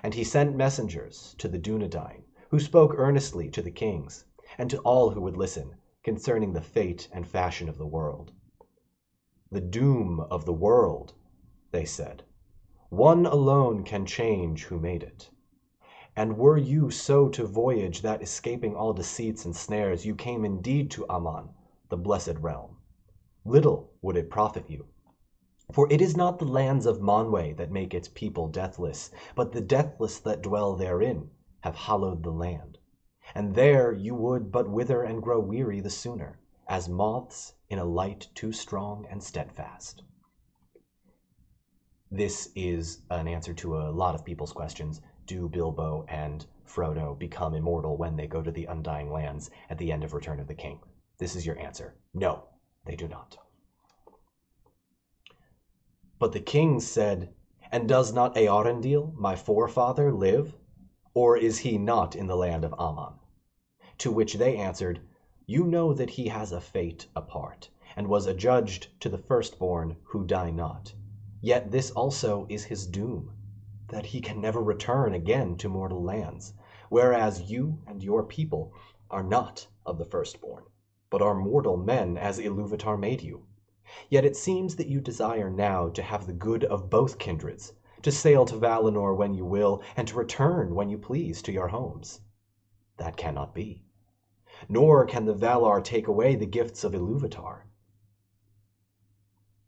And 0.00 0.14
he 0.14 0.22
sent 0.22 0.54
messengers 0.54 1.34
to 1.38 1.48
the 1.48 1.58
Dunedain, 1.58 2.22
who 2.50 2.60
spoke 2.60 2.94
earnestly 2.96 3.50
to 3.50 3.62
the 3.62 3.72
kings, 3.72 4.26
and 4.58 4.70
to 4.70 4.78
all 4.82 5.10
who 5.10 5.20
would 5.22 5.36
listen, 5.36 5.74
concerning 6.02 6.52
the 6.52 6.60
fate 6.60 7.08
and 7.12 7.26
fashion 7.26 7.68
of 7.68 7.78
the 7.78 7.86
world. 7.86 8.32
The 9.50 9.60
doom 9.60 10.20
of 10.20 10.44
the 10.44 10.52
world, 10.52 11.14
they 11.70 11.84
said. 11.84 12.24
One 12.88 13.24
alone 13.24 13.84
can 13.84 14.04
change 14.04 14.64
who 14.64 14.78
made 14.78 15.02
it. 15.02 15.30
And 16.14 16.36
were 16.36 16.58
you 16.58 16.90
so 16.90 17.28
to 17.30 17.46
voyage 17.46 18.02
that 18.02 18.20
escaping 18.20 18.76
all 18.76 18.92
deceits 18.92 19.44
and 19.44 19.56
snares 19.56 20.04
you 20.04 20.14
came 20.14 20.44
indeed 20.44 20.90
to 20.90 21.08
Aman, 21.08 21.48
the 21.88 21.96
blessed 21.96 22.36
realm. 22.38 22.76
Little 23.44 23.90
would 24.02 24.16
it 24.16 24.28
profit 24.28 24.68
you. 24.68 24.86
For 25.72 25.90
it 25.90 26.02
is 26.02 26.16
not 26.16 26.38
the 26.38 26.44
lands 26.44 26.84
of 26.84 27.00
Manwe 27.00 27.56
that 27.56 27.70
make 27.70 27.94
its 27.94 28.08
people 28.08 28.48
deathless, 28.48 29.10
but 29.34 29.52
the 29.52 29.62
deathless 29.62 30.18
that 30.20 30.42
dwell 30.42 30.76
therein 30.76 31.30
have 31.60 31.76
hallowed 31.76 32.22
the 32.22 32.30
land. 32.30 32.76
And 33.34 33.54
there 33.54 33.92
you 33.92 34.14
would 34.14 34.52
but 34.52 34.68
wither 34.68 35.02
and 35.02 35.22
grow 35.22 35.40
weary 35.40 35.80
the 35.80 35.90
sooner, 35.90 36.38
as 36.68 36.88
moths 36.88 37.54
in 37.68 37.78
a 37.78 37.84
light 37.84 38.28
too 38.34 38.52
strong 38.52 39.06
and 39.10 39.22
steadfast. 39.22 40.02
This 42.10 42.50
is 42.54 43.02
an 43.08 43.26
answer 43.26 43.54
to 43.54 43.78
a 43.78 43.90
lot 43.90 44.14
of 44.14 44.24
people's 44.24 44.52
questions. 44.52 45.00
Do 45.26 45.48
Bilbo 45.48 46.04
and 46.08 46.44
Frodo 46.66 47.18
become 47.18 47.54
immortal 47.54 47.96
when 47.96 48.16
they 48.16 48.26
go 48.26 48.42
to 48.42 48.50
the 48.50 48.66
Undying 48.66 49.10
Lands 49.10 49.50
at 49.70 49.78
the 49.78 49.90
end 49.90 50.04
of 50.04 50.12
Return 50.12 50.38
of 50.38 50.46
the 50.46 50.54
King? 50.54 50.80
This 51.18 51.34
is 51.34 51.46
your 51.46 51.58
answer. 51.58 51.94
No, 52.12 52.48
they 52.84 52.96
do 52.96 53.08
not. 53.08 53.38
But 56.18 56.32
the 56.32 56.40
king 56.40 56.80
said, 56.80 57.34
And 57.70 57.88
does 57.88 58.12
not 58.12 58.34
Eärendil, 58.34 59.14
my 59.14 59.34
forefather, 59.34 60.12
live? 60.12 60.54
Or 61.14 61.36
is 61.36 61.58
he 61.58 61.76
not 61.76 62.16
in 62.16 62.26
the 62.26 62.36
land 62.38 62.64
of 62.64 62.72
Aman? 62.78 63.18
To 63.98 64.10
which 64.10 64.36
they 64.36 64.56
answered, 64.56 65.02
You 65.44 65.64
know 65.64 65.92
that 65.92 66.08
he 66.08 66.28
has 66.28 66.52
a 66.52 66.60
fate 66.62 67.06
apart, 67.14 67.68
and 67.94 68.06
was 68.08 68.24
adjudged 68.26 68.98
to 69.00 69.10
the 69.10 69.18
firstborn 69.18 69.98
who 70.04 70.24
die 70.24 70.50
not. 70.50 70.94
Yet 71.42 71.70
this 71.70 71.90
also 71.90 72.46
is 72.48 72.64
his 72.64 72.86
doom, 72.86 73.34
that 73.88 74.06
he 74.06 74.22
can 74.22 74.40
never 74.40 74.62
return 74.62 75.12
again 75.12 75.58
to 75.58 75.68
mortal 75.68 76.02
lands, 76.02 76.54
whereas 76.88 77.50
you 77.50 77.82
and 77.86 78.02
your 78.02 78.22
people 78.22 78.72
are 79.10 79.22
not 79.22 79.66
of 79.84 79.98
the 79.98 80.06
firstborn 80.06 80.64
but 81.10 81.20
are 81.20 81.34
mortal 81.34 81.76
men 81.76 82.16
as 82.16 82.38
Iluvatar 82.38 82.98
made 82.98 83.20
you. 83.20 83.44
Yet 84.08 84.24
it 84.24 84.34
seems 84.34 84.76
that 84.76 84.88
you 84.88 84.98
desire 84.98 85.50
now 85.50 85.90
to 85.90 86.00
have 86.00 86.26
the 86.26 86.32
good 86.32 86.64
of 86.64 86.88
both 86.88 87.18
kindreds, 87.18 87.74
to 88.02 88.12
sail 88.12 88.44
to 88.46 88.56
Valinor 88.56 89.16
when 89.16 89.34
you 89.34 89.44
will, 89.44 89.82
and 89.96 90.06
to 90.08 90.16
return 90.16 90.74
when 90.74 90.88
you 90.88 90.98
please 90.98 91.42
to 91.42 91.52
your 91.52 91.68
homes. 91.68 92.20
That 92.98 93.16
cannot 93.16 93.54
be. 93.54 93.84
Nor 94.68 95.06
can 95.06 95.24
the 95.24 95.34
Valar 95.34 95.82
take 95.82 96.08
away 96.08 96.34
the 96.34 96.46
gifts 96.46 96.84
of 96.84 96.92
Iluvatar. 96.92 97.62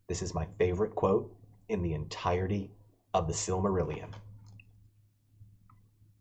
This 0.07 0.21
is 0.21 0.33
my 0.33 0.47
favorite 0.57 0.95
quote 0.95 1.35
in 1.67 1.81
the 1.81 1.93
entirety 1.93 2.71
of 3.13 3.27
the 3.27 3.33
Silmarillion. 3.33 4.13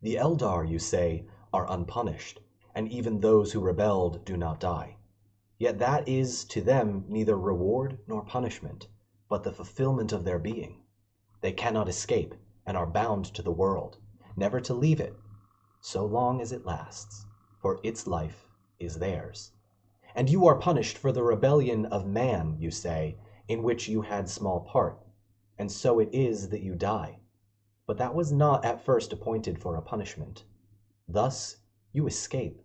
The 0.00 0.16
Eldar, 0.16 0.68
you 0.68 0.78
say, 0.78 1.26
are 1.52 1.70
unpunished, 1.70 2.40
and 2.74 2.90
even 2.90 3.20
those 3.20 3.52
who 3.52 3.60
rebelled 3.60 4.24
do 4.24 4.36
not 4.36 4.60
die. 4.60 4.96
Yet 5.58 5.78
that 5.78 6.08
is 6.08 6.44
to 6.46 6.60
them 6.60 7.04
neither 7.08 7.38
reward 7.38 7.98
nor 8.06 8.24
punishment, 8.24 8.88
but 9.28 9.44
the 9.44 9.52
fulfillment 9.52 10.12
of 10.12 10.24
their 10.24 10.38
being. 10.38 10.83
They 11.44 11.52
cannot 11.52 11.90
escape, 11.90 12.34
and 12.64 12.74
are 12.74 12.86
bound 12.86 13.26
to 13.34 13.42
the 13.42 13.52
world, 13.52 13.98
never 14.34 14.62
to 14.62 14.72
leave 14.72 14.98
it, 14.98 15.14
so 15.78 16.06
long 16.06 16.40
as 16.40 16.52
it 16.52 16.64
lasts, 16.64 17.26
for 17.60 17.80
its 17.82 18.06
life 18.06 18.48
is 18.78 18.98
theirs. 18.98 19.52
And 20.14 20.30
you 20.30 20.46
are 20.46 20.58
punished 20.58 20.96
for 20.96 21.12
the 21.12 21.22
rebellion 21.22 21.84
of 21.84 22.06
man, 22.06 22.56
you 22.58 22.70
say, 22.70 23.18
in 23.46 23.62
which 23.62 23.88
you 23.88 24.00
had 24.00 24.30
small 24.30 24.60
part, 24.60 25.04
and 25.58 25.70
so 25.70 25.98
it 25.98 26.08
is 26.14 26.48
that 26.48 26.62
you 26.62 26.74
die. 26.74 27.20
But 27.86 27.98
that 27.98 28.14
was 28.14 28.32
not 28.32 28.64
at 28.64 28.82
first 28.82 29.12
appointed 29.12 29.60
for 29.60 29.76
a 29.76 29.82
punishment. 29.82 30.44
Thus 31.06 31.58
you 31.92 32.06
escape, 32.06 32.62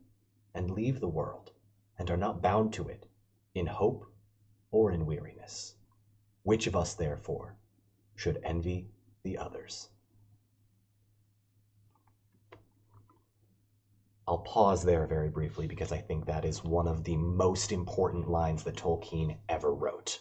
and 0.53 0.71
leave 0.71 1.01
the 1.01 1.09
world 1.09 1.51
and 1.97 2.09
are 2.09 2.15
not 2.15 2.41
bound 2.41 2.71
to 2.75 2.88
it, 2.88 3.07
in 3.53 3.65
hope 3.65 4.05
or 4.71 4.89
in 4.89 5.05
weariness. 5.05 5.75
Which 6.43 6.65
of 6.65 6.77
us, 6.77 6.93
therefore, 6.93 7.57
should 8.20 8.41
envy 8.43 8.86
the 9.24 9.38
others? 9.38 9.88
I'll 14.28 14.39
pause 14.39 14.84
there 14.84 15.07
very 15.07 15.30
briefly 15.30 15.67
because 15.67 15.93
I 15.93 15.99
think 15.99 16.26
that 16.26 16.43
is 16.43 16.61
one 16.61 16.86
of 16.86 17.05
the 17.05 17.15
most 17.15 17.72
important 17.72 18.30
lines 18.30 18.63
that 18.63 18.76
Tolkien 18.76 19.38
ever 19.47 19.74
wrote. 19.74 20.20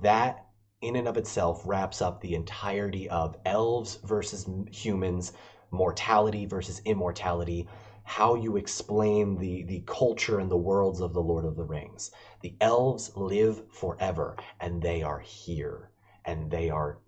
That, 0.00 0.46
in 0.80 0.94
and 0.94 1.08
of 1.08 1.16
itself, 1.16 1.60
wraps 1.64 2.00
up 2.00 2.20
the 2.20 2.36
entirety 2.36 3.10
of 3.10 3.36
elves 3.44 3.98
versus 4.04 4.46
humans, 4.70 5.32
mortality 5.72 6.46
versus 6.46 6.80
immortality, 6.84 7.66
how 8.04 8.36
you 8.36 8.56
explain 8.56 9.36
the, 9.38 9.64
the 9.64 9.82
culture 9.86 10.38
and 10.38 10.48
the 10.48 10.56
worlds 10.56 11.00
of 11.00 11.14
the 11.14 11.22
Lord 11.22 11.44
of 11.44 11.56
the 11.56 11.64
Rings. 11.64 12.12
The 12.42 12.54
elves 12.60 13.10
live 13.16 13.64
forever, 13.72 14.36
and 14.60 14.80
they 14.80 15.02
are 15.02 15.18
here, 15.18 15.90
and 16.26 16.50
they 16.50 16.68
are 16.68 16.98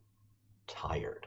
tired. 0.66 1.26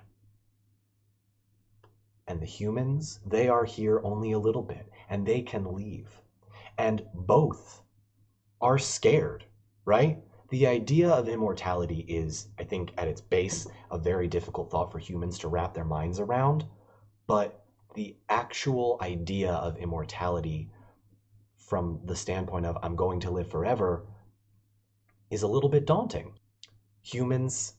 And 2.27 2.41
the 2.41 2.45
humans, 2.45 3.19
they 3.25 3.49
are 3.49 3.65
here 3.65 3.99
only 4.03 4.31
a 4.31 4.39
little 4.39 4.61
bit, 4.61 4.89
and 5.09 5.25
they 5.25 5.41
can 5.41 5.75
leave. 5.75 6.21
And 6.77 7.05
both 7.13 7.81
are 8.61 8.77
scared, 8.77 9.43
right? 9.85 10.23
The 10.49 10.67
idea 10.67 11.09
of 11.09 11.27
immortality 11.27 12.05
is, 12.07 12.47
I 12.57 12.63
think, 12.63 12.93
at 12.97 13.07
its 13.07 13.21
base, 13.21 13.67
a 13.89 13.97
very 13.97 14.27
difficult 14.27 14.71
thought 14.71 14.91
for 14.91 14.99
humans 14.99 15.37
to 15.39 15.47
wrap 15.49 15.73
their 15.73 15.85
minds 15.85 16.19
around. 16.19 16.65
But 17.27 17.65
the 17.95 18.15
actual 18.29 18.97
idea 19.01 19.51
of 19.51 19.77
immortality, 19.77 20.69
from 21.57 21.99
the 22.05 22.15
standpoint 22.15 22.65
of 22.65 22.77
I'm 22.81 22.95
going 22.95 23.19
to 23.21 23.31
live 23.31 23.49
forever, 23.49 24.05
is 25.29 25.43
a 25.43 25.47
little 25.47 25.69
bit 25.69 25.85
daunting. 25.85 26.33
Humans 27.01 27.73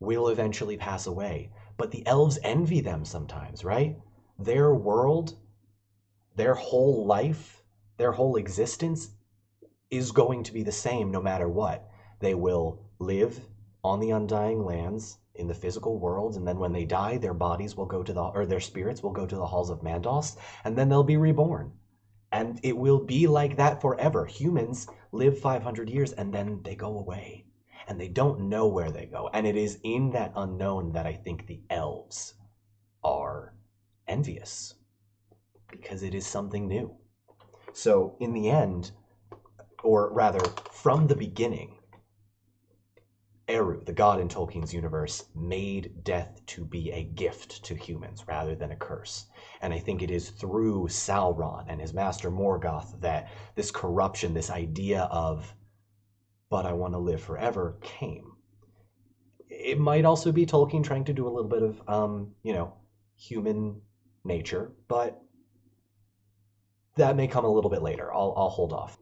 will 0.00 0.28
eventually 0.28 0.76
pass 0.76 1.06
away, 1.06 1.50
but 1.76 1.90
the 1.90 2.06
elves 2.06 2.38
envy 2.42 2.80
them 2.80 3.04
sometimes, 3.04 3.64
right? 3.64 3.98
Their 4.38 4.74
world, 4.74 5.36
their 6.36 6.54
whole 6.54 7.06
life, 7.06 7.62
their 7.96 8.12
whole 8.12 8.36
existence 8.36 9.10
is 9.90 10.12
going 10.12 10.42
to 10.44 10.52
be 10.52 10.62
the 10.62 10.72
same 10.72 11.10
no 11.10 11.20
matter 11.20 11.48
what. 11.48 11.88
They 12.20 12.34
will 12.34 12.84
live 12.98 13.40
on 13.82 14.00
the 14.00 14.10
undying 14.10 14.64
lands 14.64 15.18
in 15.34 15.48
the 15.48 15.54
physical 15.54 15.98
world, 15.98 16.36
and 16.36 16.46
then 16.46 16.58
when 16.58 16.72
they 16.72 16.84
die, 16.84 17.16
their 17.16 17.34
bodies 17.34 17.76
will 17.76 17.86
go 17.86 18.02
to 18.02 18.12
the 18.12 18.22
or 18.22 18.44
their 18.44 18.60
spirits 18.60 19.02
will 19.02 19.12
go 19.12 19.26
to 19.26 19.36
the 19.36 19.46
halls 19.46 19.70
of 19.70 19.82
Mandos, 19.82 20.36
and 20.64 20.76
then 20.76 20.88
they'll 20.88 21.04
be 21.04 21.16
reborn. 21.16 21.72
And 22.30 22.60
it 22.62 22.76
will 22.76 22.98
be 22.98 23.26
like 23.26 23.56
that 23.56 23.80
forever. 23.80 24.26
Humans 24.26 24.86
live 25.12 25.38
500 25.38 25.88
years 25.88 26.12
and 26.12 26.32
then 26.32 26.60
they 26.62 26.74
go 26.74 26.98
away. 26.98 27.46
And 27.88 27.98
they 27.98 28.08
don't 28.08 28.48
know 28.48 28.68
where 28.68 28.90
they 28.90 29.06
go. 29.06 29.30
And 29.32 29.46
it 29.46 29.56
is 29.56 29.78
in 29.82 30.10
that 30.10 30.32
unknown 30.36 30.92
that 30.92 31.06
I 31.06 31.14
think 31.14 31.46
the 31.46 31.62
elves 31.70 32.34
are 33.02 33.54
envious 34.06 34.74
because 35.70 36.02
it 36.02 36.14
is 36.14 36.26
something 36.26 36.68
new. 36.68 36.94
So, 37.72 38.16
in 38.20 38.32
the 38.34 38.50
end, 38.50 38.92
or 39.82 40.12
rather, 40.12 40.40
from 40.70 41.06
the 41.06 41.16
beginning, 41.16 41.78
Eru, 43.48 43.82
the 43.82 43.92
god 43.94 44.20
in 44.20 44.28
Tolkien's 44.28 44.74
universe, 44.74 45.24
made 45.34 46.04
death 46.04 46.40
to 46.46 46.66
be 46.66 46.90
a 46.90 47.04
gift 47.04 47.64
to 47.64 47.74
humans 47.74 48.24
rather 48.28 48.54
than 48.54 48.72
a 48.72 48.76
curse. 48.76 49.26
And 49.62 49.72
I 49.72 49.78
think 49.78 50.02
it 50.02 50.10
is 50.10 50.30
through 50.30 50.88
Sauron 50.88 51.64
and 51.68 51.80
his 51.80 51.94
master 51.94 52.30
Morgoth 52.30 53.00
that 53.00 53.28
this 53.54 53.70
corruption, 53.70 54.34
this 54.34 54.50
idea 54.50 55.04
of, 55.10 55.54
but 56.50 56.66
I 56.66 56.72
want 56.72 56.94
to 56.94 56.98
live 56.98 57.20
forever, 57.20 57.78
came. 57.80 58.32
It 59.48 59.78
might 59.78 60.04
also 60.04 60.32
be 60.32 60.46
Tolkien 60.46 60.84
trying 60.84 61.04
to 61.04 61.12
do 61.12 61.26
a 61.26 61.30
little 61.30 61.50
bit 61.50 61.62
of, 61.62 61.82
um, 61.88 62.34
you 62.42 62.52
know, 62.52 62.74
human 63.16 63.80
nature, 64.24 64.72
but 64.88 65.20
that 66.96 67.16
may 67.16 67.26
come 67.26 67.44
a 67.44 67.52
little 67.52 67.70
bit 67.70 67.82
later. 67.82 68.12
I'll, 68.12 68.34
I'll 68.36 68.48
hold 68.48 68.72
off. 68.72 68.98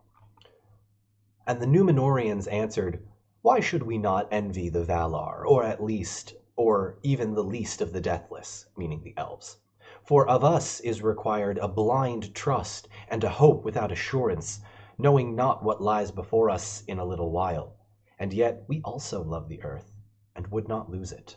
And 1.47 1.61
the 1.61 1.67
Numenorians 1.67 2.51
answered, 2.51 3.07
why 3.43 3.61
should 3.61 3.85
we 3.85 3.99
not 3.99 4.29
envy 4.33 4.69
the 4.69 4.85
Valar, 4.85 5.45
or 5.47 5.63
at 5.63 5.83
least, 5.83 6.35
or 6.57 6.99
even 7.05 7.35
the 7.35 7.45
least 7.45 7.81
of 7.81 7.93
the 7.93 8.01
deathless, 8.01 8.67
meaning 8.77 9.03
the 9.05 9.15
elves? 9.17 9.59
For 10.03 10.27
of 10.29 10.43
us 10.43 10.81
is 10.81 11.03
required 11.03 11.59
a 11.59 11.69
blind 11.69 12.35
trust, 12.35 12.89
and 13.09 13.23
a 13.23 13.29
hope 13.29 13.65
without 13.65 13.93
assurance, 13.93 14.61
knowing 14.99 15.35
not 15.35 15.63
what 15.63 15.83
lies 15.83 16.11
before 16.11 16.49
us 16.49 16.83
in 16.89 16.99
a 16.99 17.05
little 17.05 17.31
while. 17.31 17.77
And 18.19 18.33
yet 18.33 18.65
we 18.67 18.81
also 18.83 19.23
love 19.23 19.49
the 19.49 19.63
earth, 19.63 19.93
and 20.35 20.47
would 20.47 20.69
not 20.69 20.91
lose 20.91 21.13
it. 21.13 21.37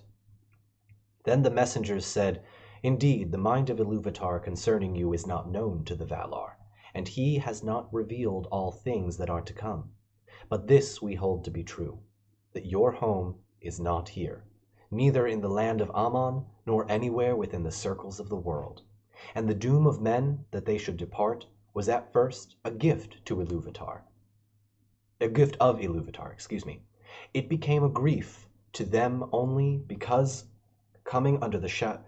Then 1.26 1.44
the 1.44 1.52
messengers 1.52 2.06
said, 2.06 2.44
Indeed, 2.82 3.34
the 3.34 3.38
mind 3.38 3.70
of 3.70 3.78
Iluvatar 3.78 4.42
concerning 4.42 4.96
you 4.96 5.12
is 5.12 5.28
not 5.28 5.52
known 5.52 5.84
to 5.84 5.96
the 5.96 6.06
Valar, 6.06 6.56
and 6.94 7.08
he 7.08 7.40
has 7.40 7.62
not 7.62 7.94
revealed 7.94 8.48
all 8.50 8.72
things 8.72 9.18
that 9.18 9.30
are 9.30 9.42
to 9.42 9.54
come. 9.54 9.92
But 10.48 10.68
this 10.68 11.02
we 11.02 11.16
hold 11.16 11.44
to 11.44 11.52
be 11.52 11.64
true, 11.64 12.00
that 12.54 12.66
your 12.66 12.94
home 12.94 13.40
is 13.60 13.80
not 13.80 14.10
here, 14.10 14.46
neither 14.90 15.28
in 15.28 15.42
the 15.42 15.50
land 15.50 15.82
of 15.82 15.92
Aman, 15.92 16.46
nor 16.66 16.90
anywhere 16.90 17.36
within 17.36 17.64
the 17.64 17.72
circles 17.72 18.22
of 18.22 18.30
the 18.30 18.38
world. 18.38 18.84
And 19.36 19.50
the 19.50 19.54
doom 19.54 19.86
of 19.86 20.00
men, 20.00 20.46
that 20.52 20.66
they 20.66 20.78
should 20.78 20.96
depart, 20.96 21.46
was 21.80 21.88
at 21.88 22.12
first 22.12 22.58
a 22.66 22.72
gift 22.72 23.24
to 23.24 23.38
Iluvatar. 23.38 24.02
A 25.22 25.30
gift 25.30 25.56
of 25.62 25.80
Iluvatar, 25.80 26.30
excuse 26.34 26.66
me. 26.66 26.82
It 27.34 27.48
became 27.48 27.86
a 27.86 27.90
grief 27.90 28.50
to 28.74 28.84
them 28.84 29.30
only 29.32 29.78
because 29.78 30.44
coming 31.06 31.42
under 31.42 31.58
the 31.58 31.70
sha- 31.70 32.02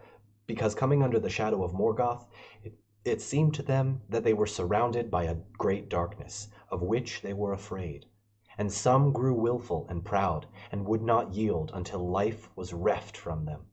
because 0.45 0.75
coming 0.75 1.01
under 1.01 1.19
the 1.21 1.29
shadow 1.29 1.63
of 1.63 1.71
Morgoth, 1.71 2.25
it, 2.65 2.73
it 3.05 3.21
seemed 3.21 3.53
to 3.53 3.63
them 3.63 4.01
that 4.09 4.25
they 4.25 4.33
were 4.33 4.45
surrounded 4.45 5.09
by 5.09 5.23
a 5.23 5.37
great 5.57 5.87
darkness, 5.87 6.49
of 6.69 6.81
which 6.81 7.21
they 7.21 7.31
were 7.31 7.53
afraid. 7.53 8.05
And 8.57 8.69
some 8.73 9.13
grew 9.13 9.33
wilful 9.33 9.85
and 9.87 10.03
proud, 10.03 10.47
and 10.69 10.85
would 10.85 11.01
not 11.01 11.31
yield 11.31 11.71
until 11.73 12.09
life 12.09 12.49
was 12.57 12.73
reft 12.73 13.15
from 13.15 13.45
them. 13.45 13.67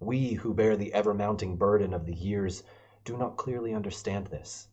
We 0.00 0.32
who 0.32 0.52
bear 0.52 0.76
the 0.76 0.92
ever 0.92 1.14
mounting 1.14 1.54
burden 1.54 1.94
of 1.94 2.06
the 2.06 2.16
years 2.16 2.64
do 3.04 3.16
not 3.16 3.36
clearly 3.36 3.72
understand 3.72 4.26
this. 4.26 4.66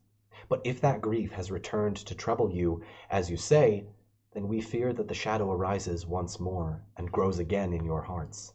But 0.50 0.60
if 0.66 0.82
that 0.82 1.00
grief 1.00 1.32
has 1.32 1.50
returned 1.50 1.96
to 1.96 2.14
trouble 2.14 2.52
you, 2.52 2.82
as 3.10 3.30
you 3.32 3.38
say, 3.38 3.86
then 4.34 4.50
we 4.50 4.60
fear 4.60 4.92
that 4.92 5.08
the 5.08 5.14
shadow 5.14 5.50
arises 5.50 6.06
once 6.06 6.42
more 6.42 6.84
and 6.98 7.10
grows 7.10 7.40
again 7.40 7.72
in 7.72 7.86
your 7.86 8.02
hearts. 8.02 8.54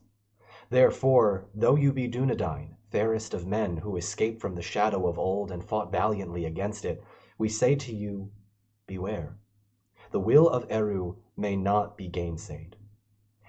Therefore, 0.69 1.47
though 1.55 1.77
you 1.77 1.95
be 1.95 2.07
Dunedain, 2.07 2.77
fairest 2.91 3.33
of 3.33 3.47
men 3.47 3.79
who 3.79 3.97
escaped 3.97 4.43
from 4.43 4.57
the 4.57 4.61
shadow 4.61 5.07
of 5.09 5.19
old 5.19 5.51
and 5.51 5.65
fought 5.65 5.91
valiantly 5.91 6.45
against 6.45 6.85
it, 6.85 7.03
we 7.39 7.49
say 7.49 7.75
to 7.77 7.95
you, 7.95 8.31
Beware 8.87 9.39
the 10.11 10.21
will 10.21 10.51
of 10.51 10.67
Eru 10.69 11.17
may 11.35 11.57
not 11.57 11.97
be 11.97 12.09
gainsaid. 12.11 12.77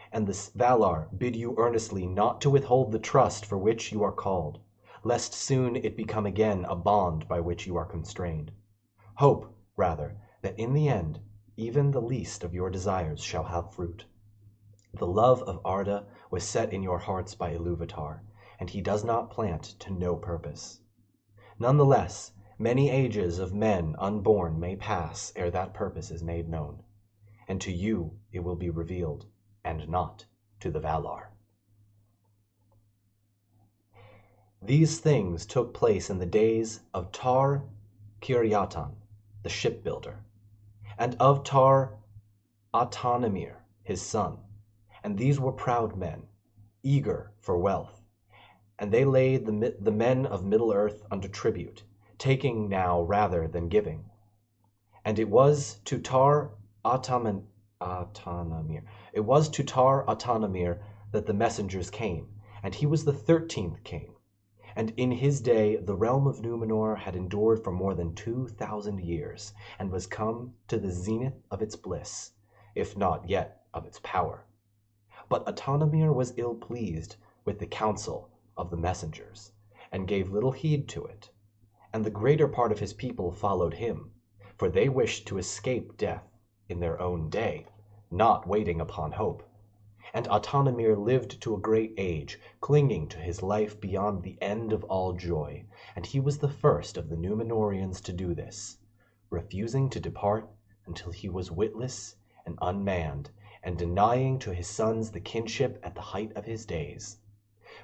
And 0.10 0.26
the 0.26 0.52
Valar 0.56 1.10
bid 1.18 1.36
you 1.36 1.54
earnestly 1.58 2.08
not 2.08 2.40
to 2.40 2.50
withhold 2.50 2.94
the 2.94 2.98
trust 3.00 3.46
for 3.46 3.58
which 3.58 3.92
you 3.92 4.02
are 4.04 4.14
called, 4.14 4.62
lest 5.04 5.34
soon 5.34 5.76
it 5.76 5.98
become 5.98 6.26
again 6.26 6.66
a 6.66 6.76
bond 6.76 7.28
by 7.28 7.40
which 7.40 7.66
you 7.68 7.76
are 7.76 7.86
constrained. 7.86 8.52
Hope, 9.16 9.54
rather, 9.76 10.18
that 10.42 10.58
in 10.60 10.74
the 10.74 10.88
end 10.88 11.20
even 11.58 11.92
the 11.92 12.02
least 12.02 12.44
of 12.44 12.54
your 12.54 12.70
desires 12.70 13.22
shall 13.22 13.44
have 13.44 13.74
fruit. 13.74 14.06
The 14.94 15.08
love 15.08 15.42
of 15.44 15.60
Arda 15.66 16.08
was 16.30 16.44
set 16.44 16.74
in 16.74 16.84
your 16.84 17.00
hearts 17.00 17.36
by 17.36 17.54
Iluvatar, 17.54 18.22
and 18.60 18.70
he 18.70 18.82
does 18.82 19.04
not 19.04 19.30
plant 19.30 19.64
to 19.80 19.92
no 19.92 20.16
purpose. 20.16 20.82
None 21.60 21.78
the 21.78 21.86
less, 21.86 22.32
Many 22.62 22.92
ages 22.92 23.40
of 23.40 23.56
men 23.56 23.96
unborn 23.98 24.60
may 24.60 24.76
pass 24.76 25.34
ere 25.36 25.50
that 25.50 25.74
purpose 25.74 26.12
is 26.12 26.22
made 26.22 26.48
known, 26.48 26.84
and 27.48 27.60
to 27.62 27.72
you 27.72 28.20
it 28.32 28.42
will 28.42 28.56
be 28.56 28.70
revealed, 28.70 29.26
and 29.64 29.90
not 29.90 30.28
to 30.60 30.70
the 30.70 30.80
Valar. 30.80 31.31
These 34.64 35.00
things 35.00 35.48
took 35.48 35.74
place 35.74 36.12
in 36.12 36.20
the 36.20 36.26
days 36.28 36.82
of 36.94 37.12
Tar 37.12 37.64
Ciryatan, 38.22 38.94
the 39.42 39.50
shipbuilder, 39.50 40.24
and 41.00 41.16
of 41.20 41.44
Tar 41.44 41.98
Atanamir, 42.72 43.56
his 43.82 44.04
son, 44.04 44.38
and 45.04 45.18
these 45.18 45.40
were 45.40 45.52
proud 45.52 45.98
men, 45.98 46.28
eager 46.84 47.32
for 47.40 47.58
wealth, 47.58 48.04
and 48.78 48.92
they 48.92 49.04
laid 49.04 49.48
the, 49.48 49.92
men 49.92 50.28
of 50.28 50.46
Middle 50.46 50.72
Earth 50.72 51.08
under 51.10 51.28
tribute 51.28 51.84
taking 52.20 52.70
now 52.70 53.02
rather 53.02 53.48
than 53.48 53.68
giving. 53.68 54.06
And 55.04 55.18
it 55.18 55.28
was 55.28 55.80
to 55.86 55.98
Tar 55.98 56.52
Ataman, 56.86 57.48
Atanamir. 57.82 58.84
It 59.12 59.22
was 59.22 59.50
to 59.50 59.64
Tar 59.64 60.06
Atanamir 60.06 60.84
that 61.12 61.26
the 61.26 61.34
messengers 61.34 61.90
came, 61.90 62.28
and 62.62 62.76
he 62.76 62.86
was 62.86 63.06
the 63.06 63.14
thirteenth 63.14 63.84
king. 63.84 64.14
And 64.74 64.94
in 64.96 65.12
his 65.12 65.42
day 65.42 65.76
the 65.76 65.98
realm 65.98 66.28
of 66.28 66.40
Numenor 66.42 66.96
had 67.00 67.14
endured 67.14 67.62
for 67.62 67.74
more 67.74 67.94
than 67.94 68.16
two 68.16 68.48
thousand 68.48 69.02
years, 69.02 69.54
and 69.78 69.92
was 69.92 70.08
come 70.08 70.54
to 70.70 70.78
the 70.78 70.92
zenith 70.92 71.34
of 71.52 71.62
its 71.62 71.76
bliss, 71.76 72.32
if 72.74 72.96
not 72.96 73.28
yet 73.28 73.66
of 73.74 73.86
its 73.86 74.00
power. 74.02 74.46
But 75.28 75.46
Atanamir 75.46 76.16
was 76.16 76.34
ill 76.38 76.56
pleased 76.56 77.18
with 77.44 77.60
the 77.60 77.68
counsel 77.68 78.30
of 78.56 78.70
the 78.70 78.78
messengers, 78.78 79.52
and 79.92 80.08
gave 80.08 80.32
little 80.32 80.52
heed 80.54 80.88
to 80.88 81.04
it 81.04 81.32
and 81.94 82.06
the 82.06 82.10
greater 82.10 82.48
part 82.48 82.72
of 82.72 82.80
his 82.80 82.94
people 82.94 83.32
followed 83.32 83.74
him, 83.74 84.12
for 84.58 84.70
they 84.70 84.88
wished 84.88 85.28
to 85.28 85.38
escape 85.38 85.98
death 85.98 86.24
in 86.70 86.80
their 86.80 86.98
own 87.02 87.30
day, 87.30 87.66
not 88.10 88.48
waiting 88.48 88.80
upon 88.80 89.12
hope. 89.12 89.44
And 90.14 90.28
Atanamir 90.28 90.98
lived 90.98 91.40
to 91.42 91.56
a 91.56 91.60
great 91.60 91.94
age, 91.98 92.38
clinging 92.60 93.08
to 93.08 93.18
his 93.18 93.42
life 93.42 93.80
beyond 93.80 94.24
the 94.24 94.38
end 94.42 94.74
of 94.74 94.84
all 94.84 95.14
joy, 95.14 95.64
and 95.96 96.06
he 96.06 96.20
was 96.20 96.40
the 96.40 96.50
first 96.50 96.98
of 96.98 97.08
the 97.08 97.16
Númenóreans 97.16 98.04
to 98.04 98.12
do 98.12 98.36
this, 98.36 98.78
refusing 99.30 99.90
to 99.90 100.02
depart 100.02 100.50
until 100.86 101.14
he 101.14 101.30
was 101.30 101.50
witless 101.50 102.18
and 102.46 102.60
unmanned, 102.62 103.32
and 103.64 103.78
denying 103.78 104.38
to 104.40 104.54
his 104.54 104.68
sons 104.68 105.12
the 105.12 105.22
kinship 105.22 105.80
at 105.82 105.96
the 105.96 106.02
height 106.02 106.34
of 106.36 106.44
his 106.44 106.66
days. 106.66 107.20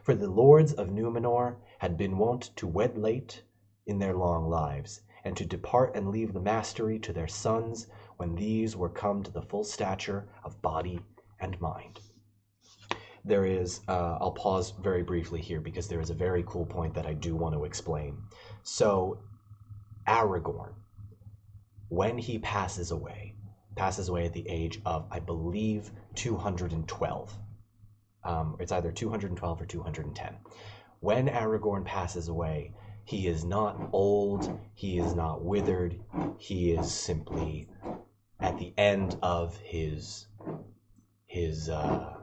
For 0.03 0.13
the 0.13 0.29
lords 0.29 0.73
of 0.73 0.89
Numenor 0.89 1.55
had 1.79 1.95
been 1.95 2.17
wont 2.17 2.51
to 2.57 2.67
wed 2.67 2.97
late 2.97 3.41
in 3.85 3.99
their 3.99 4.13
long 4.13 4.49
lives, 4.49 5.01
and 5.23 5.37
to 5.37 5.45
depart 5.45 5.95
and 5.95 6.09
leave 6.09 6.33
the 6.33 6.41
mastery 6.41 6.99
to 6.99 7.13
their 7.13 7.29
sons 7.29 7.87
when 8.17 8.35
these 8.35 8.75
were 8.75 8.89
come 8.89 9.23
to 9.23 9.31
the 9.31 9.41
full 9.41 9.63
stature 9.63 10.27
of 10.43 10.61
body 10.61 10.99
and 11.39 11.59
mind. 11.61 12.01
There 13.27 13.45
is, 13.45 13.81
uh, 13.89 14.17
I'll 14.21 14.31
pause 14.31 14.71
very 14.81 15.03
briefly 15.03 15.41
here 15.41 15.59
because 15.59 15.89
there 15.89 15.99
is 15.99 16.09
a 16.09 16.13
very 16.13 16.43
cool 16.47 16.65
point 16.65 16.93
that 16.93 17.05
I 17.05 17.13
do 17.13 17.35
want 17.35 17.53
to 17.55 17.65
explain. 17.65 18.17
So, 18.63 19.19
Aragorn, 20.07 20.73
when 21.89 22.17
he 22.17 22.39
passes 22.39 22.91
away, 22.91 23.35
passes 23.75 24.07
away 24.07 24.25
at 24.25 24.33
the 24.33 24.47
age 24.47 24.79
of, 24.85 25.07
I 25.11 25.19
believe, 25.19 25.91
212. 26.15 27.37
Um, 28.23 28.55
it's 28.59 28.71
either 28.71 28.91
212 28.93 29.61
or 29.61 29.65
210. 29.65 30.35
When 31.01 31.27
Aragorn 31.27 31.83
passes 31.83 32.29
away, 32.29 32.73
he 33.03 33.27
is 33.27 33.43
not 33.43 33.89
old, 33.91 34.57
he 34.73 34.99
is 34.99 35.13
not 35.15 35.43
withered, 35.43 35.99
he 36.37 36.71
is 36.71 36.91
simply 36.91 37.67
at 38.39 38.57
the 38.57 38.73
end 38.77 39.17
of 39.21 39.57
his 39.57 40.27
his 41.25 41.69
uh, 41.69 42.16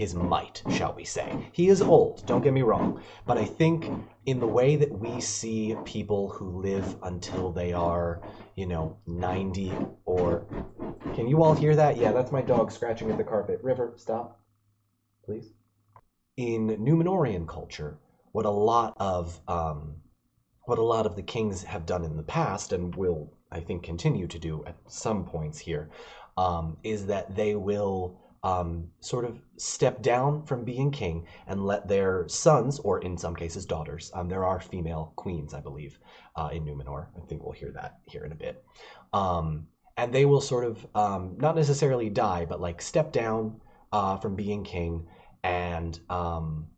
his 0.00 0.14
might, 0.14 0.62
shall 0.70 0.94
we 0.94 1.04
say. 1.04 1.50
He 1.52 1.68
is 1.68 1.82
old, 1.82 2.24
don't 2.24 2.40
get 2.40 2.54
me 2.54 2.62
wrong, 2.62 3.02
but 3.26 3.36
I 3.36 3.44
think 3.44 3.86
in 4.24 4.40
the 4.40 4.46
way 4.46 4.74
that 4.76 4.98
we 4.98 5.20
see 5.20 5.76
people 5.84 6.30
who 6.30 6.62
live 6.62 6.96
until 7.02 7.52
they 7.52 7.74
are, 7.74 8.22
you 8.56 8.64
know, 8.64 8.96
90 9.06 9.70
or 10.06 10.46
Can 11.14 11.28
you 11.28 11.42
all 11.42 11.52
hear 11.52 11.76
that? 11.76 11.98
Yeah, 11.98 12.12
that's 12.12 12.32
my 12.32 12.40
dog 12.40 12.72
scratching 12.72 13.10
at 13.10 13.18
the 13.18 13.24
carpet. 13.24 13.60
River, 13.62 13.92
stop. 13.98 14.40
Please. 15.22 15.52
In 16.38 16.68
Numenorian 16.68 17.46
culture, 17.46 17.98
what 18.32 18.46
a 18.46 18.50
lot 18.50 18.94
of 18.96 19.38
um, 19.48 19.96
what 20.64 20.78
a 20.78 20.82
lot 20.94 21.04
of 21.04 21.14
the 21.14 21.22
kings 21.22 21.62
have 21.64 21.84
done 21.84 22.04
in 22.04 22.16
the 22.16 22.22
past 22.22 22.72
and 22.72 22.94
will 22.94 23.34
I 23.52 23.60
think 23.60 23.82
continue 23.82 24.28
to 24.28 24.38
do 24.38 24.64
at 24.64 24.76
some 24.86 25.26
points 25.26 25.58
here, 25.58 25.90
um, 26.38 26.78
is 26.82 27.04
that 27.06 27.36
they 27.36 27.54
will 27.54 28.29
um, 28.42 28.88
sort 29.00 29.24
of 29.24 29.38
step 29.56 30.02
down 30.02 30.44
from 30.46 30.64
being 30.64 30.90
king 30.90 31.26
and 31.46 31.64
let 31.64 31.88
their 31.88 32.26
sons, 32.28 32.78
or 32.78 33.00
in 33.00 33.18
some 33.18 33.36
cases 33.36 33.66
daughters, 33.66 34.10
um, 34.14 34.28
there 34.28 34.44
are 34.44 34.60
female 34.60 35.12
queens, 35.16 35.52
I 35.52 35.60
believe, 35.60 35.98
uh, 36.36 36.48
in 36.52 36.64
Numenor. 36.64 37.08
I 37.16 37.26
think 37.26 37.42
we'll 37.42 37.52
hear 37.52 37.72
that 37.72 37.98
here 38.04 38.24
in 38.24 38.32
a 38.32 38.36
bit. 38.36 38.64
Um, 39.12 39.66
and 39.96 40.12
they 40.14 40.24
will 40.24 40.40
sort 40.40 40.64
of 40.64 40.86
um, 40.94 41.36
not 41.38 41.54
necessarily 41.54 42.08
die, 42.08 42.46
but 42.46 42.60
like 42.60 42.80
step 42.80 43.12
down 43.12 43.60
uh, 43.92 44.16
from 44.16 44.36
being 44.36 44.64
king 44.64 45.06
and 45.42 45.98
um, 46.08 46.68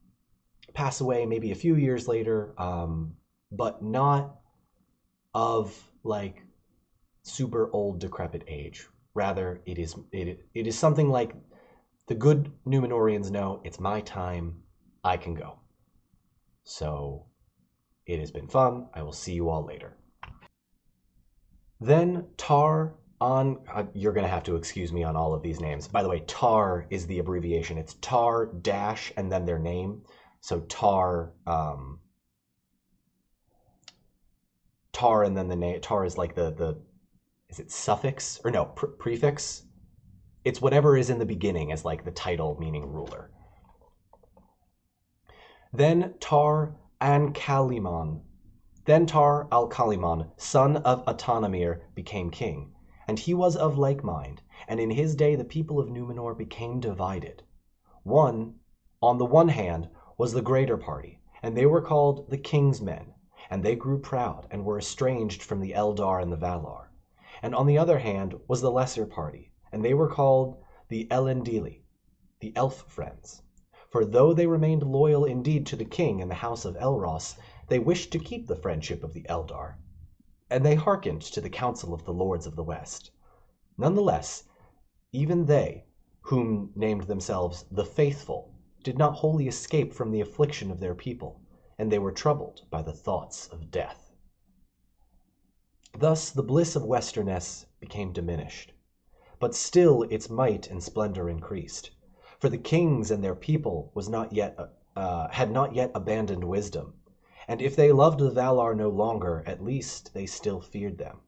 pass 0.74 1.00
away 1.00 1.26
maybe 1.26 1.52
a 1.52 1.56
few 1.56 1.76
years 1.76 2.08
later, 2.08 2.54
um, 2.58 3.14
but 3.52 3.82
not 3.82 4.40
of 5.34 5.76
like 6.02 6.42
super 7.22 7.70
old 7.72 8.00
decrepit 8.00 8.42
age. 8.48 8.88
Rather, 9.14 9.60
it 9.66 9.78
is 9.78 9.94
it, 10.10 10.44
it 10.54 10.66
is 10.66 10.76
something 10.76 11.08
like 11.08 11.34
the 12.06 12.14
good 12.14 12.52
Numenorians 12.66 13.30
know 13.30 13.60
it's 13.64 13.80
my 13.80 14.00
time. 14.00 14.62
I 15.04 15.16
can 15.16 15.34
go. 15.34 15.58
So 16.64 17.26
it 18.06 18.20
has 18.20 18.30
been 18.30 18.48
fun. 18.48 18.88
I 18.94 19.02
will 19.02 19.12
see 19.12 19.32
you 19.32 19.48
all 19.48 19.64
later. 19.64 19.96
Then 21.80 22.26
Tar 22.36 22.94
on 23.20 23.58
uh, 23.72 23.84
you're 23.94 24.12
going 24.12 24.24
to 24.24 24.30
have 24.30 24.42
to 24.44 24.56
excuse 24.56 24.92
me 24.92 25.04
on 25.04 25.16
all 25.16 25.32
of 25.32 25.42
these 25.42 25.60
names. 25.60 25.86
By 25.88 26.02
the 26.02 26.08
way, 26.08 26.20
Tar 26.26 26.86
is 26.90 27.06
the 27.06 27.18
abbreviation. 27.18 27.78
It's 27.78 27.94
Tar 27.94 28.46
dash 28.46 29.12
and 29.16 29.30
then 29.30 29.44
their 29.44 29.58
name. 29.58 30.02
So 30.40 30.60
Tar 30.60 31.32
um 31.46 32.00
Tar 34.92 35.24
and 35.24 35.36
then 35.36 35.48
the 35.48 35.56
name 35.56 35.80
Tar 35.80 36.04
is 36.04 36.18
like 36.18 36.34
the 36.34 36.52
the 36.52 36.80
is 37.48 37.58
it 37.58 37.70
suffix 37.70 38.40
or 38.44 38.50
no 38.50 38.64
pre- 38.64 38.90
prefix? 38.98 39.64
It's 40.44 40.60
whatever 40.60 40.96
is 40.96 41.08
in 41.08 41.18
the 41.20 41.24
beginning 41.24 41.70
as 41.70 41.84
like 41.84 42.04
the 42.04 42.10
title 42.10 42.56
meaning 42.58 42.90
ruler. 42.90 43.30
Then 45.72 46.14
Tar 46.18 46.74
and 47.00 47.32
Kaliman, 47.32 48.22
then 48.84 49.06
Tar 49.06 49.46
al 49.52 49.68
Kaliman, 49.68 50.30
son 50.36 50.78
of 50.78 51.04
Atanamir, 51.06 51.82
became 51.94 52.30
king, 52.30 52.74
and 53.06 53.20
he 53.20 53.32
was 53.34 53.56
of 53.56 53.78
like 53.78 54.02
mind, 54.02 54.42
and 54.66 54.80
in 54.80 54.90
his 54.90 55.14
day 55.14 55.36
the 55.36 55.44
people 55.44 55.78
of 55.78 55.88
Numenor 55.88 56.36
became 56.36 56.80
divided. 56.80 57.44
One, 58.02 58.56
on 59.00 59.18
the 59.18 59.24
one 59.26 59.48
hand, 59.48 59.88
was 60.18 60.32
the 60.32 60.42
greater 60.42 60.76
party, 60.76 61.20
and 61.40 61.56
they 61.56 61.66
were 61.66 61.80
called 61.82 62.28
the 62.30 62.38
King's 62.38 62.80
Men, 62.80 63.14
and 63.48 63.62
they 63.62 63.76
grew 63.76 64.00
proud 64.00 64.48
and 64.50 64.64
were 64.64 64.78
estranged 64.78 65.42
from 65.42 65.60
the 65.60 65.72
Eldar 65.72 66.20
and 66.20 66.32
the 66.32 66.36
Valar 66.36 66.88
and 67.42 67.54
on 67.54 67.66
the 67.66 67.78
other 67.78 67.98
hand 67.98 68.34
was 68.46 68.60
the 68.60 68.70
lesser 68.70 69.06
party, 69.06 69.51
and 69.72 69.82
they 69.82 69.94
were 69.94 70.08
called 70.08 70.62
the 70.88 71.06
Elendili, 71.10 71.80
the 72.40 72.52
elf 72.54 72.82
friends. 72.86 73.40
For 73.90 74.04
though 74.04 74.34
they 74.34 74.46
remained 74.46 74.82
loyal 74.82 75.24
indeed 75.24 75.66
to 75.66 75.76
the 75.76 75.84
king 75.86 76.20
and 76.20 76.30
the 76.30 76.36
house 76.36 76.66
of 76.66 76.76
Elros, 76.76 77.36
they 77.68 77.78
wished 77.78 78.12
to 78.12 78.18
keep 78.18 78.46
the 78.46 78.56
friendship 78.56 79.02
of 79.02 79.14
the 79.14 79.24
Eldar, 79.30 79.78
and 80.50 80.64
they 80.64 80.74
hearkened 80.74 81.22
to 81.22 81.40
the 81.40 81.48
counsel 81.48 81.94
of 81.94 82.04
the 82.04 82.12
lords 82.12 82.46
of 82.46 82.54
the 82.54 82.62
West. 82.62 83.10
None 83.78 83.94
the 83.94 84.02
less, 84.02 84.44
even 85.10 85.46
they, 85.46 85.86
whom 86.20 86.72
named 86.74 87.04
themselves 87.04 87.64
the 87.70 87.84
Faithful, 87.86 88.54
did 88.84 88.98
not 88.98 89.16
wholly 89.16 89.48
escape 89.48 89.94
from 89.94 90.10
the 90.10 90.20
affliction 90.20 90.70
of 90.70 90.80
their 90.80 90.94
people, 90.94 91.40
and 91.78 91.90
they 91.90 91.98
were 91.98 92.12
troubled 92.12 92.66
by 92.70 92.82
the 92.82 92.92
thoughts 92.92 93.46
of 93.48 93.70
death. 93.70 94.12
Thus 95.98 96.30
the 96.30 96.42
bliss 96.42 96.76
of 96.76 96.84
Westernesse 96.84 97.66
became 97.80 98.12
diminished. 98.12 98.72
But 99.42 99.56
still 99.56 100.04
its 100.04 100.30
might 100.30 100.70
and 100.70 100.80
splendor 100.80 101.28
increased. 101.28 101.90
For 102.38 102.48
the 102.48 102.56
kings 102.56 103.10
and 103.10 103.24
their 103.24 103.34
people 103.34 103.90
was 103.92 104.08
not 104.08 104.32
yet 104.32 104.56
uh, 104.94 105.26
had 105.32 105.50
not 105.50 105.74
yet 105.74 105.90
abandoned 105.96 106.44
wisdom, 106.44 106.94
and 107.48 107.60
if 107.60 107.74
they 107.74 107.90
loved 107.90 108.20
the 108.20 108.30
Valar 108.30 108.72
no 108.72 108.88
longer, 108.88 109.42
at 109.44 109.60
least 109.60 110.14
they 110.14 110.26
still 110.26 110.60
feared 110.60 110.98
them. 110.98 111.22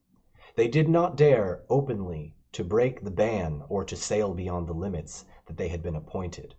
They 0.55 0.69
did 0.69 0.89
not 0.89 1.17
dare 1.17 1.65
openly 1.69 2.37
to 2.53 2.63
break 2.63 3.01
the 3.03 3.11
ban 3.11 3.65
or 3.69 3.83
to 3.83 3.97
sail 3.97 4.33
beyond 4.33 4.69
the 4.69 4.75
limits 4.75 5.25
that 5.47 5.57
they 5.57 5.67
had 5.67 5.83
been 5.83 5.97
appointed. 5.97 6.55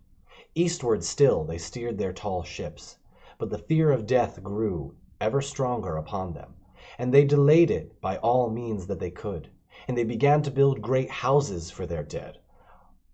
Eastward 0.56 1.06
still 1.06 1.46
they 1.46 1.58
steered 1.58 1.98
their 1.98 2.12
tall 2.12 2.44
ships, 2.44 2.98
but 3.38 3.50
the 3.50 3.58
fear 3.58 3.92
of 3.92 4.06
death 4.06 4.44
grew 4.44 4.94
ever 5.22 5.40
stronger 5.42 5.96
upon 5.96 6.34
them 6.34 6.58
and 6.98 7.14
they 7.14 7.24
delayed 7.24 7.72
it 7.72 8.02
by 8.02 8.18
all 8.18 8.50
means 8.50 8.88
that 8.88 9.00
they 9.00 9.10
could, 9.10 9.50
and 9.88 9.98
they 9.98 10.04
began 10.04 10.42
to 10.42 10.52
build 10.52 10.82
great 10.82 11.10
houses 11.10 11.70
for 11.70 11.86
their 11.86 12.04
dead, 12.04 12.38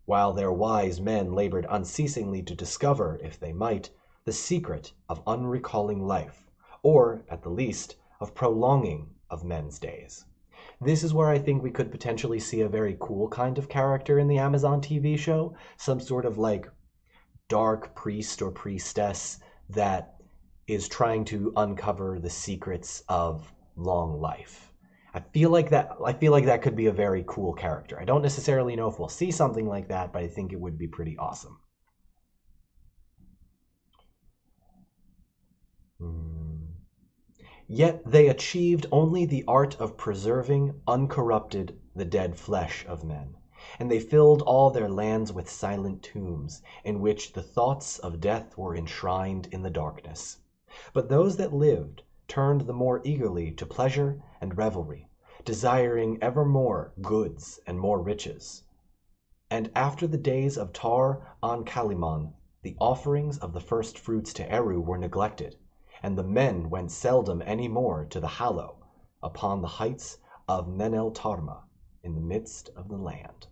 while 0.06 0.34
their 0.34 0.52
wise 0.52 1.00
men 1.00 1.34
labored 1.34 1.66
unceasingly 1.70 2.42
to 2.42 2.56
discover, 2.56 3.20
if 3.22 3.40
they 3.40 3.52
might, 3.52 3.90
the 4.26 4.32
secret 4.32 4.94
of 5.10 5.24
unrecalling 5.26 6.02
life, 6.02 6.50
or, 6.84 7.24
at 7.30 7.42
the 7.42 7.50
least, 7.50 7.96
of 8.20 8.36
prolonging 8.36 9.10
of 9.30 9.44
men's 9.44 9.80
days. 9.80 10.26
This 10.80 11.04
is 11.04 11.14
where 11.14 11.30
I 11.30 11.40
think 11.40 11.62
we 11.62 11.72
could 11.72 11.92
potentially 11.92 12.40
see 12.40 12.62
a 12.62 12.70
very 12.70 12.98
cool 13.00 13.28
kind 13.28 13.58
of 13.58 13.70
character 13.70 14.20
in 14.20 14.28
the 14.28 14.38
Amazon 14.38 14.82
TV 14.82 15.18
show, 15.18 15.56
some 15.78 16.00
sort 16.00 16.26
of 16.26 16.38
like 16.38 16.70
dark 17.48 17.96
priest 17.96 18.42
or 18.42 18.52
priestess 18.52 19.40
that 19.70 20.16
is 20.68 20.88
trying 20.88 21.26
to 21.26 21.52
uncover 21.58 22.20
the 22.20 22.30
secrets 22.30 23.04
of 23.10 23.52
long 23.76 24.20
life. 24.22 24.71
I 25.14 25.20
feel 25.20 25.50
like 25.50 25.72
that 25.72 25.98
I 26.06 26.14
feel 26.14 26.32
like 26.32 26.46
that 26.46 26.62
could 26.62 26.76
be 26.76 26.86
a 26.86 26.94
very 26.94 27.24
cool 27.28 27.54
character. 27.54 28.00
I 28.00 28.06
don't 28.06 28.22
necessarily 28.22 28.76
know 28.76 28.88
if 28.88 28.98
we'll 28.98 29.10
see 29.10 29.30
something 29.30 29.68
like 29.68 29.90
that, 29.90 30.14
but 30.14 30.24
I 30.24 30.28
think 30.28 30.54
it 30.54 30.60
would 30.60 30.78
be 30.78 30.88
pretty 30.88 31.18
awesome. 31.18 31.60
Hmm. 36.00 36.66
Yet 37.68 38.04
they 38.06 38.28
achieved 38.28 38.86
only 38.92 39.26
the 39.26 39.44
art 39.48 39.80
of 39.80 39.98
preserving 39.98 40.82
uncorrupted 40.88 41.80
the 41.94 42.06
dead 42.06 42.38
flesh 42.38 42.86
of 42.88 43.04
men, 43.04 43.36
and 43.80 43.92
they 43.92 44.00
filled 44.00 44.42
all 44.42 44.70
their 44.70 44.90
lands 44.90 45.34
with 45.34 45.50
silent 45.50 46.04
tombs, 46.04 46.62
in 46.86 47.02
which 47.02 47.34
the 47.34 47.44
thoughts 47.44 48.00
of 48.00 48.22
death 48.22 48.58
were 48.58 48.76
enshrined 48.76 49.48
in 49.52 49.62
the 49.62 49.70
darkness. 49.70 50.38
But 50.94 51.10
those 51.10 51.36
that 51.38 51.54
lived 51.54 52.04
turned 52.32 52.62
the 52.62 52.72
more 52.72 53.02
eagerly 53.04 53.52
to 53.52 53.66
pleasure 53.66 54.24
and 54.40 54.58
revelry, 54.58 55.10
desiring 55.44 56.18
ever 56.22 56.46
more 56.46 56.94
goods 57.02 57.60
and 57.68 57.78
more 57.78 58.02
riches. 58.02 58.64
And 59.50 59.70
after 59.76 60.08
the 60.08 60.18
days 60.18 60.58
of 60.58 60.72
Tar 60.72 61.36
on 61.44 61.66
Kaliman, 61.66 62.32
the 62.62 62.78
offerings 62.80 63.38
of 63.40 63.52
the 63.52 63.60
first 63.60 64.00
fruits 64.00 64.32
to 64.36 64.50
Eru 64.50 64.80
were 64.80 64.98
neglected, 64.98 65.58
and 66.02 66.18
the 66.18 66.24
men 66.24 66.70
went 66.70 66.90
seldom 66.92 67.44
any 67.46 67.68
more 67.68 68.06
to 68.06 68.22
the 68.22 68.30
Hallow, 68.40 68.78
upon 69.22 69.62
the 69.62 69.68
heights 69.68 70.20
of 70.48 70.70
Meneltarma, 70.70 71.64
in 72.02 72.16
the 72.16 72.22
midst 72.22 72.70
of 72.78 72.88
the 72.88 72.96
land. 72.96 73.48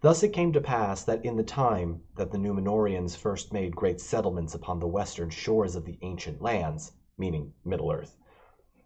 Thus 0.00 0.24
it 0.24 0.32
came 0.32 0.52
to 0.52 0.60
pass 0.60 1.04
that 1.04 1.24
in 1.24 1.36
the 1.36 1.44
time 1.44 2.02
that 2.16 2.32
the 2.32 2.38
Numenoreans 2.38 3.16
first 3.16 3.52
made 3.52 3.76
great 3.76 4.00
settlements 4.00 4.52
upon 4.52 4.80
the 4.80 4.88
western 4.88 5.30
shores 5.30 5.76
of 5.76 5.84
the 5.84 6.00
ancient 6.02 6.42
lands, 6.42 6.90
meaning 7.18 7.52
Middle 7.64 7.90
earth, 7.90 8.16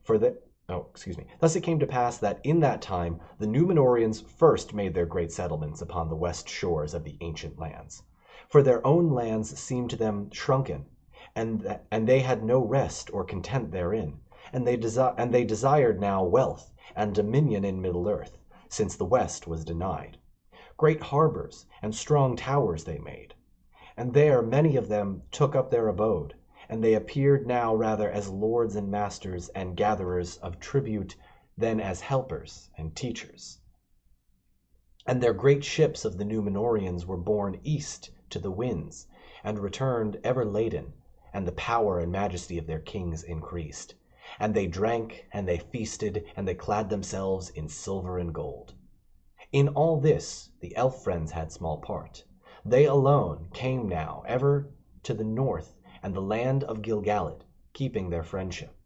for 0.03 0.19
the 0.19 0.39
oh, 0.69 0.87
excuse 0.91 1.19
me. 1.19 1.27
Thus 1.39 1.55
it 1.55 1.61
came 1.61 1.79
to 1.79 1.87
pass 1.87 2.19
that 2.19 2.41
in 2.43 2.61
that 2.61 2.81
time 2.81 3.21
the 3.39 3.47
Numenorians 3.47 4.23
first 4.23 4.73
made 4.73 4.95
their 4.95 5.07
great 5.07 5.31
settlements 5.31 5.83
upon 5.83 6.09
the 6.09 6.17
west 6.17 6.49
shores 6.49 6.95
of 6.95 7.05
the 7.05 7.19
ancient 7.21 7.59
lands. 7.59 8.03
For 8.49 8.63
their 8.63 8.87
own 8.87 9.11
lands 9.11 9.59
seemed 9.59 9.91
to 9.91 9.97
them 9.97 10.31
shrunken, 10.31 10.87
and 11.37 11.79
and 11.91 12.09
they 12.09 12.21
had 12.21 12.43
no 12.43 12.61
rest 12.61 13.11
or 13.13 13.25
content 13.25 13.71
therein, 13.71 14.21
and 14.53 14.67
they 14.67 14.75
and 15.19 15.33
they 15.33 15.45
desired 15.45 16.01
now 16.01 16.25
wealth 16.25 16.73
and 16.97 17.15
dominion 17.15 17.65
in 17.65 17.81
Middle 17.81 18.09
earth, 18.09 18.39
since 18.69 18.97
the 18.97 19.05
west 19.05 19.47
was 19.47 19.65
denied. 19.65 20.19
Great 20.77 21.03
harbors 21.03 21.67
and 21.81 21.95
strong 21.95 22.35
towers 22.37 22.85
they 22.85 22.99
made. 22.99 23.35
And 23.97 24.15
there 24.15 24.43
many 24.43 24.77
of 24.77 24.89
them 24.89 25.23
took 25.31 25.55
up 25.55 25.71
their 25.71 25.89
abode, 25.89 26.35
and 26.73 26.83
they 26.83 26.95
appeared 26.95 27.47
now 27.47 27.75
rather 27.75 28.11
as 28.11 28.31
lords 28.31 28.77
and 28.77 28.91
masters 28.91 29.51
and 29.51 29.77
gatherers 29.77 30.39
of 30.39 30.59
tribute 30.59 31.15
than 31.55 31.79
as 31.79 32.01
helpers 32.01 32.71
and 32.79 32.97
teachers. 32.97 33.59
And 35.05 35.23
their 35.23 35.35
great 35.35 35.63
ships 35.65 36.07
of 36.07 36.17
the 36.17 36.25
Numenoreans 36.25 37.05
were 37.05 37.19
borne 37.19 37.61
east 37.63 38.09
to 38.31 38.39
the 38.39 38.51
winds, 38.51 39.07
and 39.45 39.59
returned 39.59 40.19
ever 40.25 40.47
laden, 40.47 40.95
and 41.31 41.47
the 41.47 41.53
power 41.53 41.99
and 41.99 42.11
majesty 42.11 42.57
of 42.57 42.67
their 42.67 42.81
kings 42.81 43.23
increased. 43.23 43.95
And 44.41 44.55
they 44.55 44.67
drank, 44.67 45.27
and 45.31 45.47
they 45.47 45.59
feasted, 45.59 46.25
and 46.35 46.49
they 46.49 46.55
clad 46.55 46.89
themselves 46.89 47.51
in 47.51 47.69
silver 47.69 48.17
and 48.17 48.33
gold. 48.33 48.73
In 49.53 49.69
all 49.69 49.99
this 49.99 50.49
the 50.61 50.75
elf 50.75 51.03
friends 51.03 51.33
had 51.33 51.53
small 51.53 51.77
part. 51.77 52.25
They 52.65 52.87
alone 52.87 53.49
came 53.53 53.91
now 53.91 54.23
ever 54.27 54.71
to 55.03 55.13
the 55.13 55.23
north 55.23 55.75
and 56.03 56.15
the 56.15 56.21
land 56.21 56.65
of 56.65 56.83
Gilgalad, 56.83 57.45
keeping 57.73 58.11
their 58.11 58.23
friendship 58.25 58.77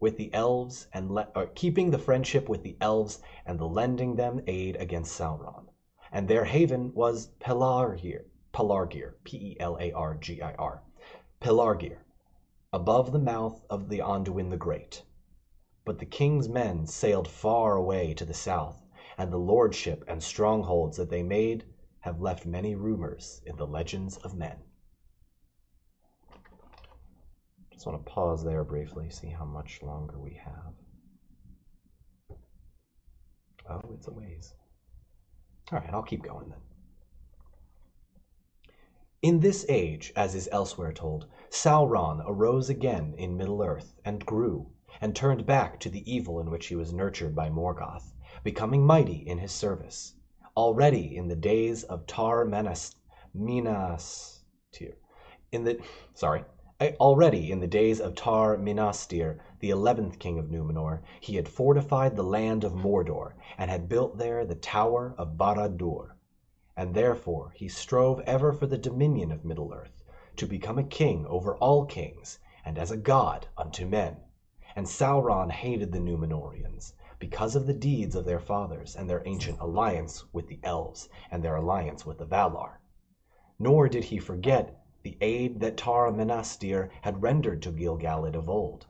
with 0.00 0.16
the 0.16 0.32
elves 0.32 0.86
and 0.92 1.10
le- 1.10 1.28
uh, 1.34 1.46
keeping 1.56 1.90
the 1.90 1.98
friendship 1.98 2.48
with 2.48 2.62
the 2.62 2.76
elves 2.80 3.20
and 3.44 3.58
the 3.58 3.66
lending 3.66 4.14
them 4.14 4.40
aid 4.46 4.76
against 4.76 5.18
Sauron. 5.18 5.66
And 6.12 6.28
their 6.28 6.44
haven 6.44 6.94
was 6.94 7.30
Pelargir, 7.40 8.26
Pelargir, 8.52 9.14
P 9.24 9.36
E 9.36 9.56
L 9.58 9.76
A 9.80 9.90
R 9.92 10.14
G 10.14 10.40
I 10.40 10.54
R, 10.54 10.84
Pelargir, 11.40 11.98
above 12.72 13.10
the 13.10 13.18
mouth 13.18 13.64
of 13.68 13.88
the 13.88 13.98
Anduin 13.98 14.50
the 14.50 14.56
Great. 14.56 15.02
But 15.84 15.98
the 15.98 16.06
king's 16.06 16.48
men 16.48 16.86
sailed 16.86 17.26
far 17.26 17.74
away 17.74 18.14
to 18.14 18.24
the 18.24 18.34
south 18.34 18.80
and 19.16 19.32
the 19.32 19.38
lordship 19.38 20.04
and 20.06 20.22
strongholds 20.22 20.96
that 20.96 21.10
they 21.10 21.24
made 21.24 21.64
have 22.00 22.20
left 22.20 22.46
many 22.46 22.76
rumors 22.76 23.42
in 23.44 23.56
the 23.56 23.66
legends 23.66 24.16
of 24.18 24.36
men. 24.36 24.62
Just 27.78 27.86
want 27.86 28.04
to 28.04 28.10
pause 28.10 28.42
there 28.42 28.64
briefly, 28.64 29.08
see 29.08 29.28
how 29.28 29.44
much 29.44 29.84
longer 29.84 30.18
we 30.18 30.34
have. 30.44 30.74
Oh, 33.70 33.94
it's 33.94 34.08
a 34.08 34.12
ways. 34.12 34.52
All 35.70 35.78
right, 35.78 35.88
I'll 35.92 36.02
keep 36.02 36.24
going 36.24 36.48
then. 36.48 36.58
In 39.22 39.38
this 39.38 39.64
age, 39.68 40.12
as 40.16 40.34
is 40.34 40.48
elsewhere 40.50 40.92
told, 40.92 41.28
Sauron 41.50 42.20
arose 42.26 42.68
again 42.68 43.14
in 43.16 43.36
Middle 43.36 43.62
earth 43.62 43.94
and 44.04 44.26
grew, 44.26 44.72
and 45.00 45.14
turned 45.14 45.46
back 45.46 45.78
to 45.78 45.88
the 45.88 46.02
evil 46.12 46.40
in 46.40 46.50
which 46.50 46.66
he 46.66 46.74
was 46.74 46.92
nurtured 46.92 47.36
by 47.36 47.48
Morgoth 47.48 48.12
becoming 48.42 48.84
mighty 48.84 49.18
in 49.24 49.38
his 49.38 49.52
service. 49.52 50.14
Already 50.56 51.16
in 51.16 51.28
the 51.28 51.36
days 51.36 51.84
of 51.84 52.08
Tar 52.08 52.44
Menas, 52.44 52.96
Minas, 53.32 54.42
in 55.52 55.62
the 55.62 55.80
sorry, 56.14 56.42
already 56.80 57.50
in 57.50 57.58
the 57.58 57.66
days 57.66 58.00
of 58.00 58.14
Tar 58.14 58.56
Minastir, 58.56 59.40
the 59.58 59.70
eleventh 59.70 60.20
king 60.20 60.38
of 60.38 60.48
Numenor, 60.48 61.00
he 61.20 61.34
had 61.34 61.48
fortified 61.48 62.14
the 62.14 62.22
land 62.22 62.62
of 62.62 62.72
Mordor, 62.72 63.34
and 63.56 63.68
had 63.68 63.88
built 63.88 64.16
there 64.16 64.44
the 64.44 64.54
tower 64.54 65.12
of 65.18 65.36
Barad-dûr. 65.36 66.10
And 66.76 66.94
therefore 66.94 67.52
he 67.56 67.68
strove 67.68 68.20
ever 68.20 68.52
for 68.52 68.66
the 68.66 68.78
dominion 68.78 69.32
of 69.32 69.44
Middle 69.44 69.74
earth, 69.74 70.04
to 70.36 70.46
become 70.46 70.78
a 70.78 70.84
king 70.84 71.26
over 71.26 71.56
all 71.56 71.84
kings, 71.84 72.38
and 72.64 72.78
as 72.78 72.92
a 72.92 72.96
god 72.96 73.48
unto 73.56 73.84
men. 73.84 74.18
And 74.76 74.86
Sauron 74.86 75.50
hated 75.50 75.90
the 75.90 75.98
Numenorians, 75.98 76.92
because 77.18 77.56
of 77.56 77.66
the 77.66 77.74
deeds 77.74 78.14
of 78.14 78.24
their 78.24 78.38
fathers 78.38 78.94
and 78.94 79.10
their 79.10 79.24
ancient 79.26 79.58
alliance 79.58 80.32
with 80.32 80.46
the 80.46 80.60
elves 80.62 81.08
and 81.28 81.42
their 81.42 81.56
alliance 81.56 82.06
with 82.06 82.18
the 82.18 82.24
Valar. 82.24 82.78
Nor 83.58 83.88
did 83.88 84.04
he 84.04 84.20
forget 84.20 84.77
the 85.04 85.16
aid 85.20 85.60
that 85.60 85.76
Tar 85.76 86.10
Minastir 86.10 86.90
had 87.02 87.22
rendered 87.22 87.62
to 87.62 87.70
Gilgalad 87.70 88.34
of 88.34 88.48
old. 88.50 88.86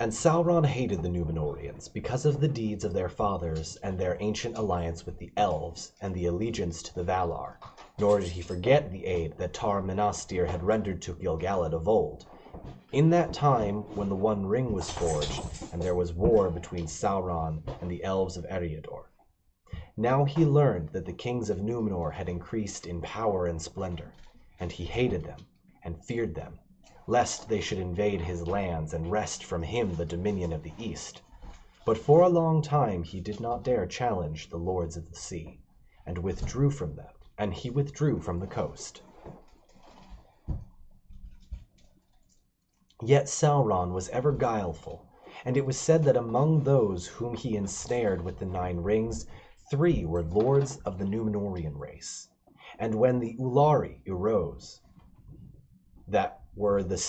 And 0.00 0.10
Sauron 0.10 0.64
hated 0.64 1.02
the 1.02 1.10
Numenoreans 1.10 1.92
because 1.92 2.24
of 2.24 2.40
the 2.40 2.48
deeds 2.48 2.84
of 2.84 2.94
their 2.94 3.10
fathers 3.10 3.76
and 3.82 3.98
their 3.98 4.16
ancient 4.20 4.56
alliance 4.56 5.04
with 5.04 5.18
the 5.18 5.30
elves 5.36 5.92
and 6.00 6.14
the 6.14 6.24
allegiance 6.24 6.82
to 6.84 6.94
the 6.94 7.04
Valar. 7.04 7.58
Nor 7.98 8.20
did 8.20 8.30
he 8.30 8.40
forget 8.40 8.90
the 8.90 9.04
aid 9.04 9.36
that 9.36 9.52
Tar 9.52 9.82
Minastir 9.82 10.46
had 10.48 10.62
rendered 10.62 11.02
to 11.02 11.12
Gilgalad 11.12 11.74
of 11.74 11.86
old, 11.86 12.24
in 12.90 13.10
that 13.10 13.34
time 13.34 13.82
when 13.94 14.08
the 14.08 14.16
One 14.16 14.46
Ring 14.46 14.72
was 14.72 14.90
forged, 14.90 15.46
and 15.70 15.84
there 15.84 15.94
was 15.94 16.14
war 16.14 16.50
between 16.50 16.86
Sauron 16.86 17.62
and 17.78 17.90
the 17.90 18.02
elves 18.02 18.38
of 18.38 18.46
Eriador. 18.46 19.10
Now 19.98 20.24
he 20.24 20.46
learned 20.46 20.88
that 20.94 21.04
the 21.04 21.12
kings 21.12 21.50
of 21.50 21.58
Numenor 21.58 22.14
had 22.14 22.30
increased 22.30 22.86
in 22.86 23.02
power 23.02 23.44
and 23.44 23.60
splendor, 23.60 24.14
and 24.62 24.70
he 24.70 24.84
hated 24.84 25.24
them 25.24 25.44
and 25.82 26.04
feared 26.04 26.36
them, 26.36 26.60
lest 27.08 27.48
they 27.48 27.60
should 27.60 27.80
invade 27.80 28.20
his 28.20 28.46
lands 28.46 28.94
and 28.94 29.10
wrest 29.10 29.42
from 29.42 29.60
him 29.60 29.96
the 29.96 30.04
dominion 30.04 30.52
of 30.52 30.62
the 30.62 30.72
East. 30.78 31.20
But 31.84 31.98
for 31.98 32.20
a 32.22 32.28
long 32.28 32.62
time 32.62 33.02
he 33.02 33.20
did 33.20 33.40
not 33.40 33.64
dare 33.64 33.86
challenge 33.86 34.50
the 34.50 34.58
lords 34.58 34.96
of 34.96 35.10
the 35.10 35.16
sea, 35.16 35.58
and 36.06 36.16
withdrew 36.16 36.70
from 36.70 36.94
them, 36.94 37.12
and 37.36 37.52
he 37.52 37.70
withdrew 37.70 38.20
from 38.20 38.38
the 38.38 38.46
coast. 38.46 39.02
Yet 43.02 43.24
Sauron 43.24 43.92
was 43.92 44.08
ever 44.10 44.30
guileful, 44.30 45.08
and 45.44 45.56
it 45.56 45.66
was 45.66 45.76
said 45.76 46.04
that 46.04 46.16
among 46.16 46.62
those 46.62 47.08
whom 47.08 47.34
he 47.34 47.56
ensnared 47.56 48.22
with 48.22 48.38
the 48.38 48.46
Nine 48.46 48.76
Rings, 48.76 49.26
three 49.72 50.04
were 50.04 50.22
lords 50.22 50.76
of 50.84 50.98
the 50.98 51.04
Numenorean 51.04 51.76
race. 51.76 52.28
And 52.82 52.96
when 52.96 53.20
the 53.20 53.36
Úlairi 53.38 54.00
arose, 54.08 54.80
that 56.08 56.40
were 56.56 56.82
the 56.82 57.00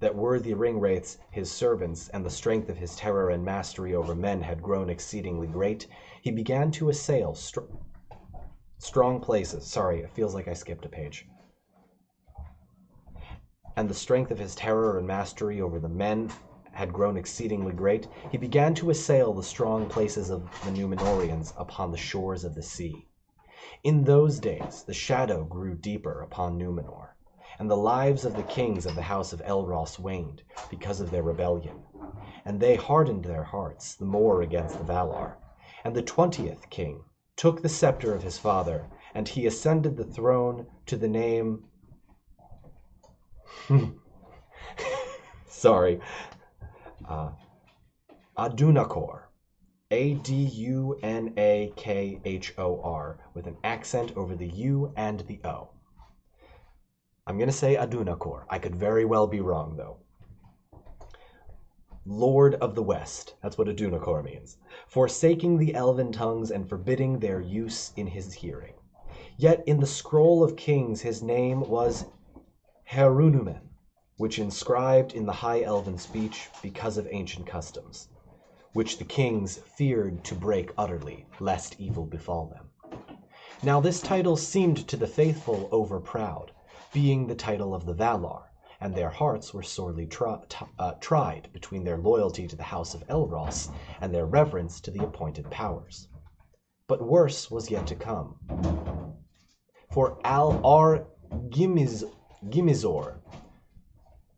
that 0.00 0.14
were 0.14 0.38
the 0.38 0.52
ring 0.52 0.78
wraiths 0.78 1.16
his 1.30 1.50
servants, 1.50 2.10
and 2.10 2.26
the 2.26 2.30
strength 2.30 2.68
of 2.68 2.76
his 2.76 2.94
terror 2.94 3.30
and 3.30 3.42
mastery 3.42 3.94
over 3.94 4.14
men 4.14 4.42
had 4.42 4.62
grown 4.62 4.90
exceedingly 4.90 5.46
great, 5.46 5.86
he 6.20 6.30
began 6.30 6.70
to 6.72 6.90
assail 6.90 7.34
str- 7.34 7.72
strong 8.76 9.18
places. 9.18 9.66
Sorry, 9.66 10.00
it 10.02 10.10
feels 10.10 10.34
like 10.34 10.46
I 10.46 10.52
skipped 10.52 10.84
a 10.84 10.90
page 10.90 11.26
and 13.78 13.88
the 13.88 13.94
strength 13.94 14.30
of 14.30 14.38
his 14.38 14.54
terror 14.54 14.98
and 14.98 15.06
mastery 15.06 15.62
over 15.62 15.78
the 15.78 15.88
men 15.88 16.30
had 16.72 16.92
grown 16.92 17.16
exceedingly 17.16 17.72
great, 17.72 18.08
he 18.30 18.36
began 18.36 18.74
to 18.74 18.90
assail 18.90 19.32
the 19.32 19.42
strong 19.42 19.88
places 19.88 20.28
of 20.28 20.42
the 20.66 20.70
Numenoreans 20.72 21.54
upon 21.56 21.92
the 21.92 21.96
shores 21.96 22.44
of 22.44 22.54
the 22.54 22.62
sea. 22.62 23.07
In 23.82 24.04
those 24.04 24.40
days 24.40 24.82
the 24.82 24.94
shadow 24.94 25.44
grew 25.44 25.74
deeper 25.74 26.22
upon 26.22 26.58
Numenor, 26.58 27.14
and 27.58 27.70
the 27.70 27.76
lives 27.76 28.24
of 28.24 28.34
the 28.34 28.42
kings 28.42 28.86
of 28.86 28.94
the 28.94 29.02
house 29.02 29.32
of 29.32 29.42
Elros 29.42 29.98
waned 29.98 30.42
because 30.70 31.00
of 31.00 31.10
their 31.10 31.22
rebellion, 31.22 31.82
and 32.44 32.60
they 32.60 32.76
hardened 32.76 33.24
their 33.24 33.44
hearts 33.44 33.94
the 33.94 34.04
more 34.04 34.42
against 34.42 34.78
the 34.78 34.84
Valar. 34.84 35.36
And 35.84 35.94
the 35.94 36.02
twentieth 36.02 36.70
king 36.70 37.04
took 37.36 37.62
the 37.62 37.68
scepter 37.68 38.14
of 38.14 38.22
his 38.22 38.38
father, 38.38 38.86
and 39.14 39.28
he 39.28 39.46
ascended 39.46 39.96
the 39.96 40.04
throne 40.04 40.66
to 40.86 40.96
the 40.96 41.08
name 41.08 41.64
Sorry. 45.46 46.00
Uh, 47.06 47.30
Adûnakhôr. 48.36 49.27
A 49.90 50.12
D 50.16 50.34
U 50.34 50.98
N 51.02 51.32
A 51.38 51.72
K 51.74 52.20
H 52.22 52.52
O 52.58 52.78
R 52.82 53.18
with 53.32 53.46
an 53.46 53.56
accent 53.64 54.12
over 54.16 54.34
the 54.34 54.48
U 54.48 54.92
and 54.96 55.20
the 55.20 55.40
O. 55.44 55.70
I'm 57.26 57.38
going 57.38 57.48
to 57.48 57.56
say 57.56 57.74
Adûnakhôr. 57.74 58.44
I 58.50 58.58
could 58.58 58.76
very 58.76 59.06
well 59.06 59.26
be 59.26 59.40
wrong, 59.40 59.76
though. 59.76 59.96
Lord 62.04 62.56
of 62.56 62.74
the 62.74 62.82
West. 62.82 63.36
That's 63.42 63.56
what 63.56 63.68
Adûnakhôr 63.68 64.22
means. 64.22 64.58
Forsaking 64.88 65.56
the 65.56 65.74
elven 65.74 66.12
tongues 66.12 66.50
and 66.50 66.68
forbidding 66.68 67.18
their 67.18 67.40
use 67.40 67.92
in 67.96 68.08
his 68.08 68.34
hearing. 68.34 68.74
Yet 69.38 69.62
in 69.66 69.80
the 69.80 69.86
scroll 69.86 70.44
of 70.44 70.54
kings 70.54 71.00
his 71.00 71.22
name 71.22 71.60
was 71.60 72.04
Herunumen, 72.90 73.62
which 74.18 74.38
inscribed 74.38 75.14
in 75.14 75.24
the 75.24 75.32
high 75.32 75.62
elven 75.62 75.96
speech 75.96 76.48
because 76.62 76.98
of 76.98 77.08
ancient 77.10 77.46
customs, 77.46 78.08
which 78.72 78.98
the 78.98 79.04
kings 79.04 79.58
feared 79.76 80.22
to 80.24 80.34
break 80.34 80.70
utterly, 80.76 81.26
lest 81.40 81.74
evil 81.80 82.04
befall 82.04 82.46
them. 82.46 82.68
Now 83.62 83.80
this 83.80 84.00
title 84.00 84.36
seemed 84.36 84.86
to 84.88 84.96
the 84.96 85.06
faithful 85.06 85.68
over 85.72 85.98
proud, 85.98 86.52
being 86.92 87.26
the 87.26 87.34
title 87.34 87.74
of 87.74 87.86
the 87.86 87.94
Valar, 87.94 88.42
and 88.80 88.94
their 88.94 89.10
hearts 89.10 89.52
were 89.52 89.62
sorely 89.62 90.06
tri- 90.06 90.38
uh, 90.78 90.92
tried 91.00 91.52
between 91.52 91.82
their 91.82 91.98
loyalty 91.98 92.46
to 92.46 92.56
the 92.56 92.62
house 92.62 92.94
of 92.94 93.06
Elros 93.08 93.72
and 94.00 94.14
their 94.14 94.26
reverence 94.26 94.80
to 94.82 94.90
the 94.90 95.02
appointed 95.02 95.50
powers. 95.50 96.08
But 96.86 97.02
worse 97.02 97.50
was 97.50 97.70
yet 97.70 97.86
to 97.88 97.96
come. 97.96 98.36
For 99.92 100.20
Al 100.24 100.64
Ar 100.64 101.06
Gimiz, 101.48 102.04
Gimizor, 102.48 103.18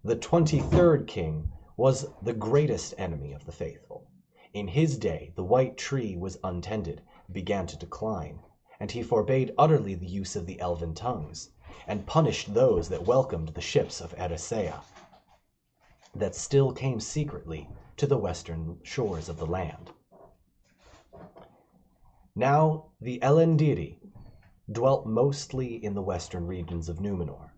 the 0.03 0.16
twenty-third 0.16 1.07
king, 1.07 1.51
was 1.76 2.07
the 2.22 2.33
greatest 2.33 2.95
enemy 2.97 3.33
of 3.33 3.45
the 3.45 3.53
faithful. 3.53 4.10
In 4.53 4.66
his 4.66 4.98
day 4.98 5.30
the 5.36 5.44
white 5.44 5.76
tree 5.78 6.16
was 6.16 6.36
untended, 6.42 7.03
began 7.30 7.68
to 7.68 7.76
decline, 7.76 8.40
and 8.80 8.90
he 8.90 9.01
forbade 9.01 9.55
utterly 9.57 9.94
the 9.94 10.09
use 10.09 10.34
of 10.34 10.46
the 10.46 10.59
elven 10.59 10.92
tongues, 10.92 11.51
and 11.86 12.05
punished 12.05 12.53
those 12.53 12.88
that 12.88 13.07
welcomed 13.07 13.51
the 13.51 13.61
ships 13.61 14.01
of 14.01 14.12
Eressëa, 14.16 14.82
that 16.16 16.34
still 16.34 16.72
came 16.72 16.98
secretly 16.98 17.68
to 17.96 18.09
the 18.09 18.16
western 18.18 18.80
shores 18.82 19.28
of 19.28 19.36
the 19.36 19.46
land. 19.46 19.92
Now 22.34 22.86
the 23.01 23.20
Elendili 23.22 24.01
dwelt 24.68 25.07
mostly 25.07 25.76
in 25.76 25.94
the 25.94 26.03
western 26.03 26.48
regions 26.48 26.88
of 26.88 26.98
Numenor, 26.98 27.53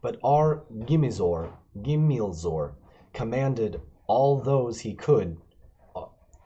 but 0.00 0.18
Ar 0.24 0.64
Gimizor, 0.72 1.52
Gimilzor 1.76 2.76
commanded 3.12 3.82
all 4.06 4.38
those 4.38 4.80
he 4.80 4.94
could 4.94 5.36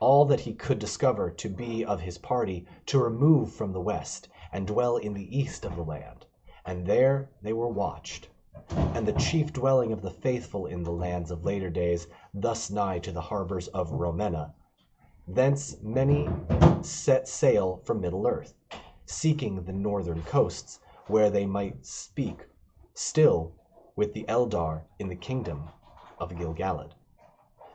all 0.04 0.26
that 0.26 0.40
he 0.40 0.52
could 0.52 0.78
discover 0.78 1.30
to 1.30 1.48
be 1.48 1.82
of 1.82 2.02
his 2.02 2.18
party 2.18 2.66
to 2.84 2.98
remove 2.98 3.50
from 3.50 3.72
the 3.72 3.80
west 3.80 4.28
and 4.52 4.66
dwell 4.66 4.98
in 4.98 5.14
the 5.14 5.38
east 5.38 5.64
of 5.64 5.76
the 5.76 5.82
land, 5.82 6.26
and 6.66 6.86
there 6.86 7.30
they 7.40 7.54
were 7.54 7.70
watched. 7.70 8.28
And 8.68 9.08
the 9.08 9.14
chief 9.14 9.50
dwelling 9.50 9.92
of 9.92 10.02
the 10.02 10.10
faithful 10.10 10.66
in 10.66 10.82
the 10.82 10.92
lands 10.92 11.30
of 11.30 11.46
later 11.46 11.70
days, 11.70 12.06
thus 12.34 12.70
nigh 12.70 12.98
to 12.98 13.12
the 13.12 13.22
harbors 13.22 13.68
of 13.68 13.92
Rómenna, 13.92 14.52
thence 15.26 15.78
many 15.82 16.28
set 16.82 17.26
sail 17.26 17.80
from 17.82 18.02
Middle 18.02 18.26
earth, 18.26 18.52
seeking 19.06 19.64
the 19.64 19.72
northern 19.72 20.20
coasts, 20.24 20.80
where 21.06 21.30
they 21.30 21.46
might 21.46 21.86
speak 21.86 22.46
still 22.92 23.54
with 23.96 24.12
the 24.12 24.26
Eldar 24.28 24.82
in 24.98 25.08
the 25.08 25.16
kingdom 25.16 25.70
of 26.18 26.36
Gilgalad. 26.36 26.92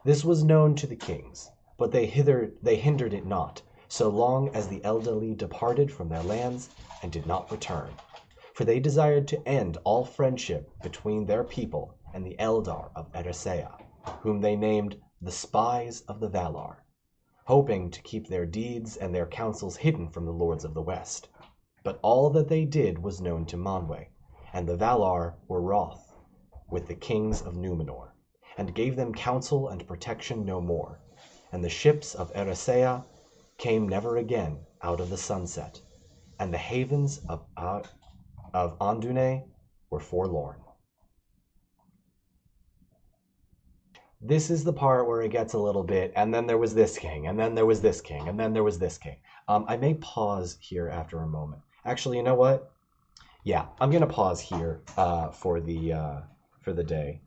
This 0.03 0.23
was 0.23 0.43
known 0.43 0.75
to 0.75 0.85
the 0.85 0.95
kings, 0.95 1.49
but 1.79 1.91
they 1.93 2.05
hindered 2.07 3.13
it 3.13 3.25
not, 3.25 3.61
so 3.87 4.09
long 4.09 4.49
as 4.49 4.67
the 4.67 4.83
elderly 4.83 5.33
departed 5.33 5.89
from 5.89 6.09
their 6.09 6.21
lands 6.21 6.69
and 7.01 7.09
did 7.09 7.25
not 7.25 7.49
return. 7.49 7.89
For 8.53 8.65
they 8.65 8.81
desired 8.81 9.29
to 9.29 9.47
end 9.47 9.77
all 9.85 10.03
friendship 10.03 10.69
between 10.83 11.25
their 11.25 11.45
people 11.45 11.93
and 12.13 12.25
the 12.25 12.35
Eldar 12.37 12.91
of 12.97 13.09
Eressëa, 13.13 13.81
whom 14.23 14.41
they 14.41 14.57
named 14.57 14.99
the 15.21 15.31
Spies 15.31 16.01
of 16.01 16.19
the 16.19 16.27
Valar, 16.27 16.79
hoping 17.45 17.89
to 17.91 18.01
keep 18.01 18.27
their 18.27 18.45
deeds 18.45 18.97
and 18.97 19.15
their 19.15 19.25
counsels 19.25 19.77
hidden 19.77 20.09
from 20.09 20.25
the 20.25 20.33
lords 20.33 20.65
of 20.65 20.73
the 20.73 20.81
West. 20.81 21.29
But 21.85 21.97
all 22.01 22.29
that 22.31 22.49
they 22.49 22.65
did 22.65 22.99
was 23.01 23.21
known 23.21 23.45
to 23.45 23.55
Manwë, 23.55 24.07
and 24.51 24.67
the 24.67 24.75
Valar 24.75 25.35
were 25.47 25.61
wroth 25.61 26.13
with 26.69 26.87
the 26.87 26.95
kings 26.95 27.41
of 27.41 27.55
Numenor, 27.55 28.09
and 28.57 28.75
gave 28.75 28.97
them 28.97 29.13
counsel 29.13 29.69
and 29.69 29.87
protection 29.87 30.43
no 30.43 30.59
more, 30.59 30.99
and 31.51 31.63
the 31.63 31.69
ships 31.69 32.15
of 32.15 32.33
Eressëa 32.33 33.03
came 33.57 33.87
never 33.87 34.17
again 34.17 34.59
out 34.81 34.99
of 34.99 35.09
the 35.09 35.17
sunset, 35.17 35.81
and 36.39 36.53
the 36.53 36.57
havens 36.57 37.19
of, 37.27 37.45
uh, 37.57 37.81
of 38.53 38.77
Andunie 38.81 39.43
were 39.89 39.99
forlorn. 39.99 40.61
This 44.21 44.49
is 44.49 44.65
the 44.65 44.73
part 44.73 45.07
where 45.07 45.21
it 45.21 45.31
gets 45.31 45.53
a 45.53 45.57
little 45.57 45.83
bit, 45.83 46.11
and 46.15 46.33
then 46.33 46.45
there 46.45 46.57
was 46.57 46.73
this 46.75 46.97
king, 46.97 47.27
and 47.27 47.39
then 47.39 47.55
there 47.55 47.65
was 47.65 47.81
this 47.81 48.01
king, 48.01 48.27
and 48.27 48.37
then 48.37 48.51
there 48.51 48.63
was 48.63 48.77
this 48.77 48.97
king. 48.97 49.17
Um, 49.47 49.65
I 49.67 49.77
may 49.77 49.93
pause 49.93 50.57
here 50.59 50.89
after 50.89 51.19
a 51.19 51.27
moment. 51.27 51.61
Actually, 51.85 52.17
you 52.17 52.23
know 52.23 52.35
what? 52.35 52.71
Yeah, 53.45 53.67
I'm 53.79 53.89
gonna 53.89 54.07
pause 54.07 54.41
here 54.41 54.81
uh, 54.97 55.31
for 55.31 55.61
the 55.61 55.93
uh, 55.93 56.21
for 56.61 56.73
the 56.73 56.83
day. 56.83 57.21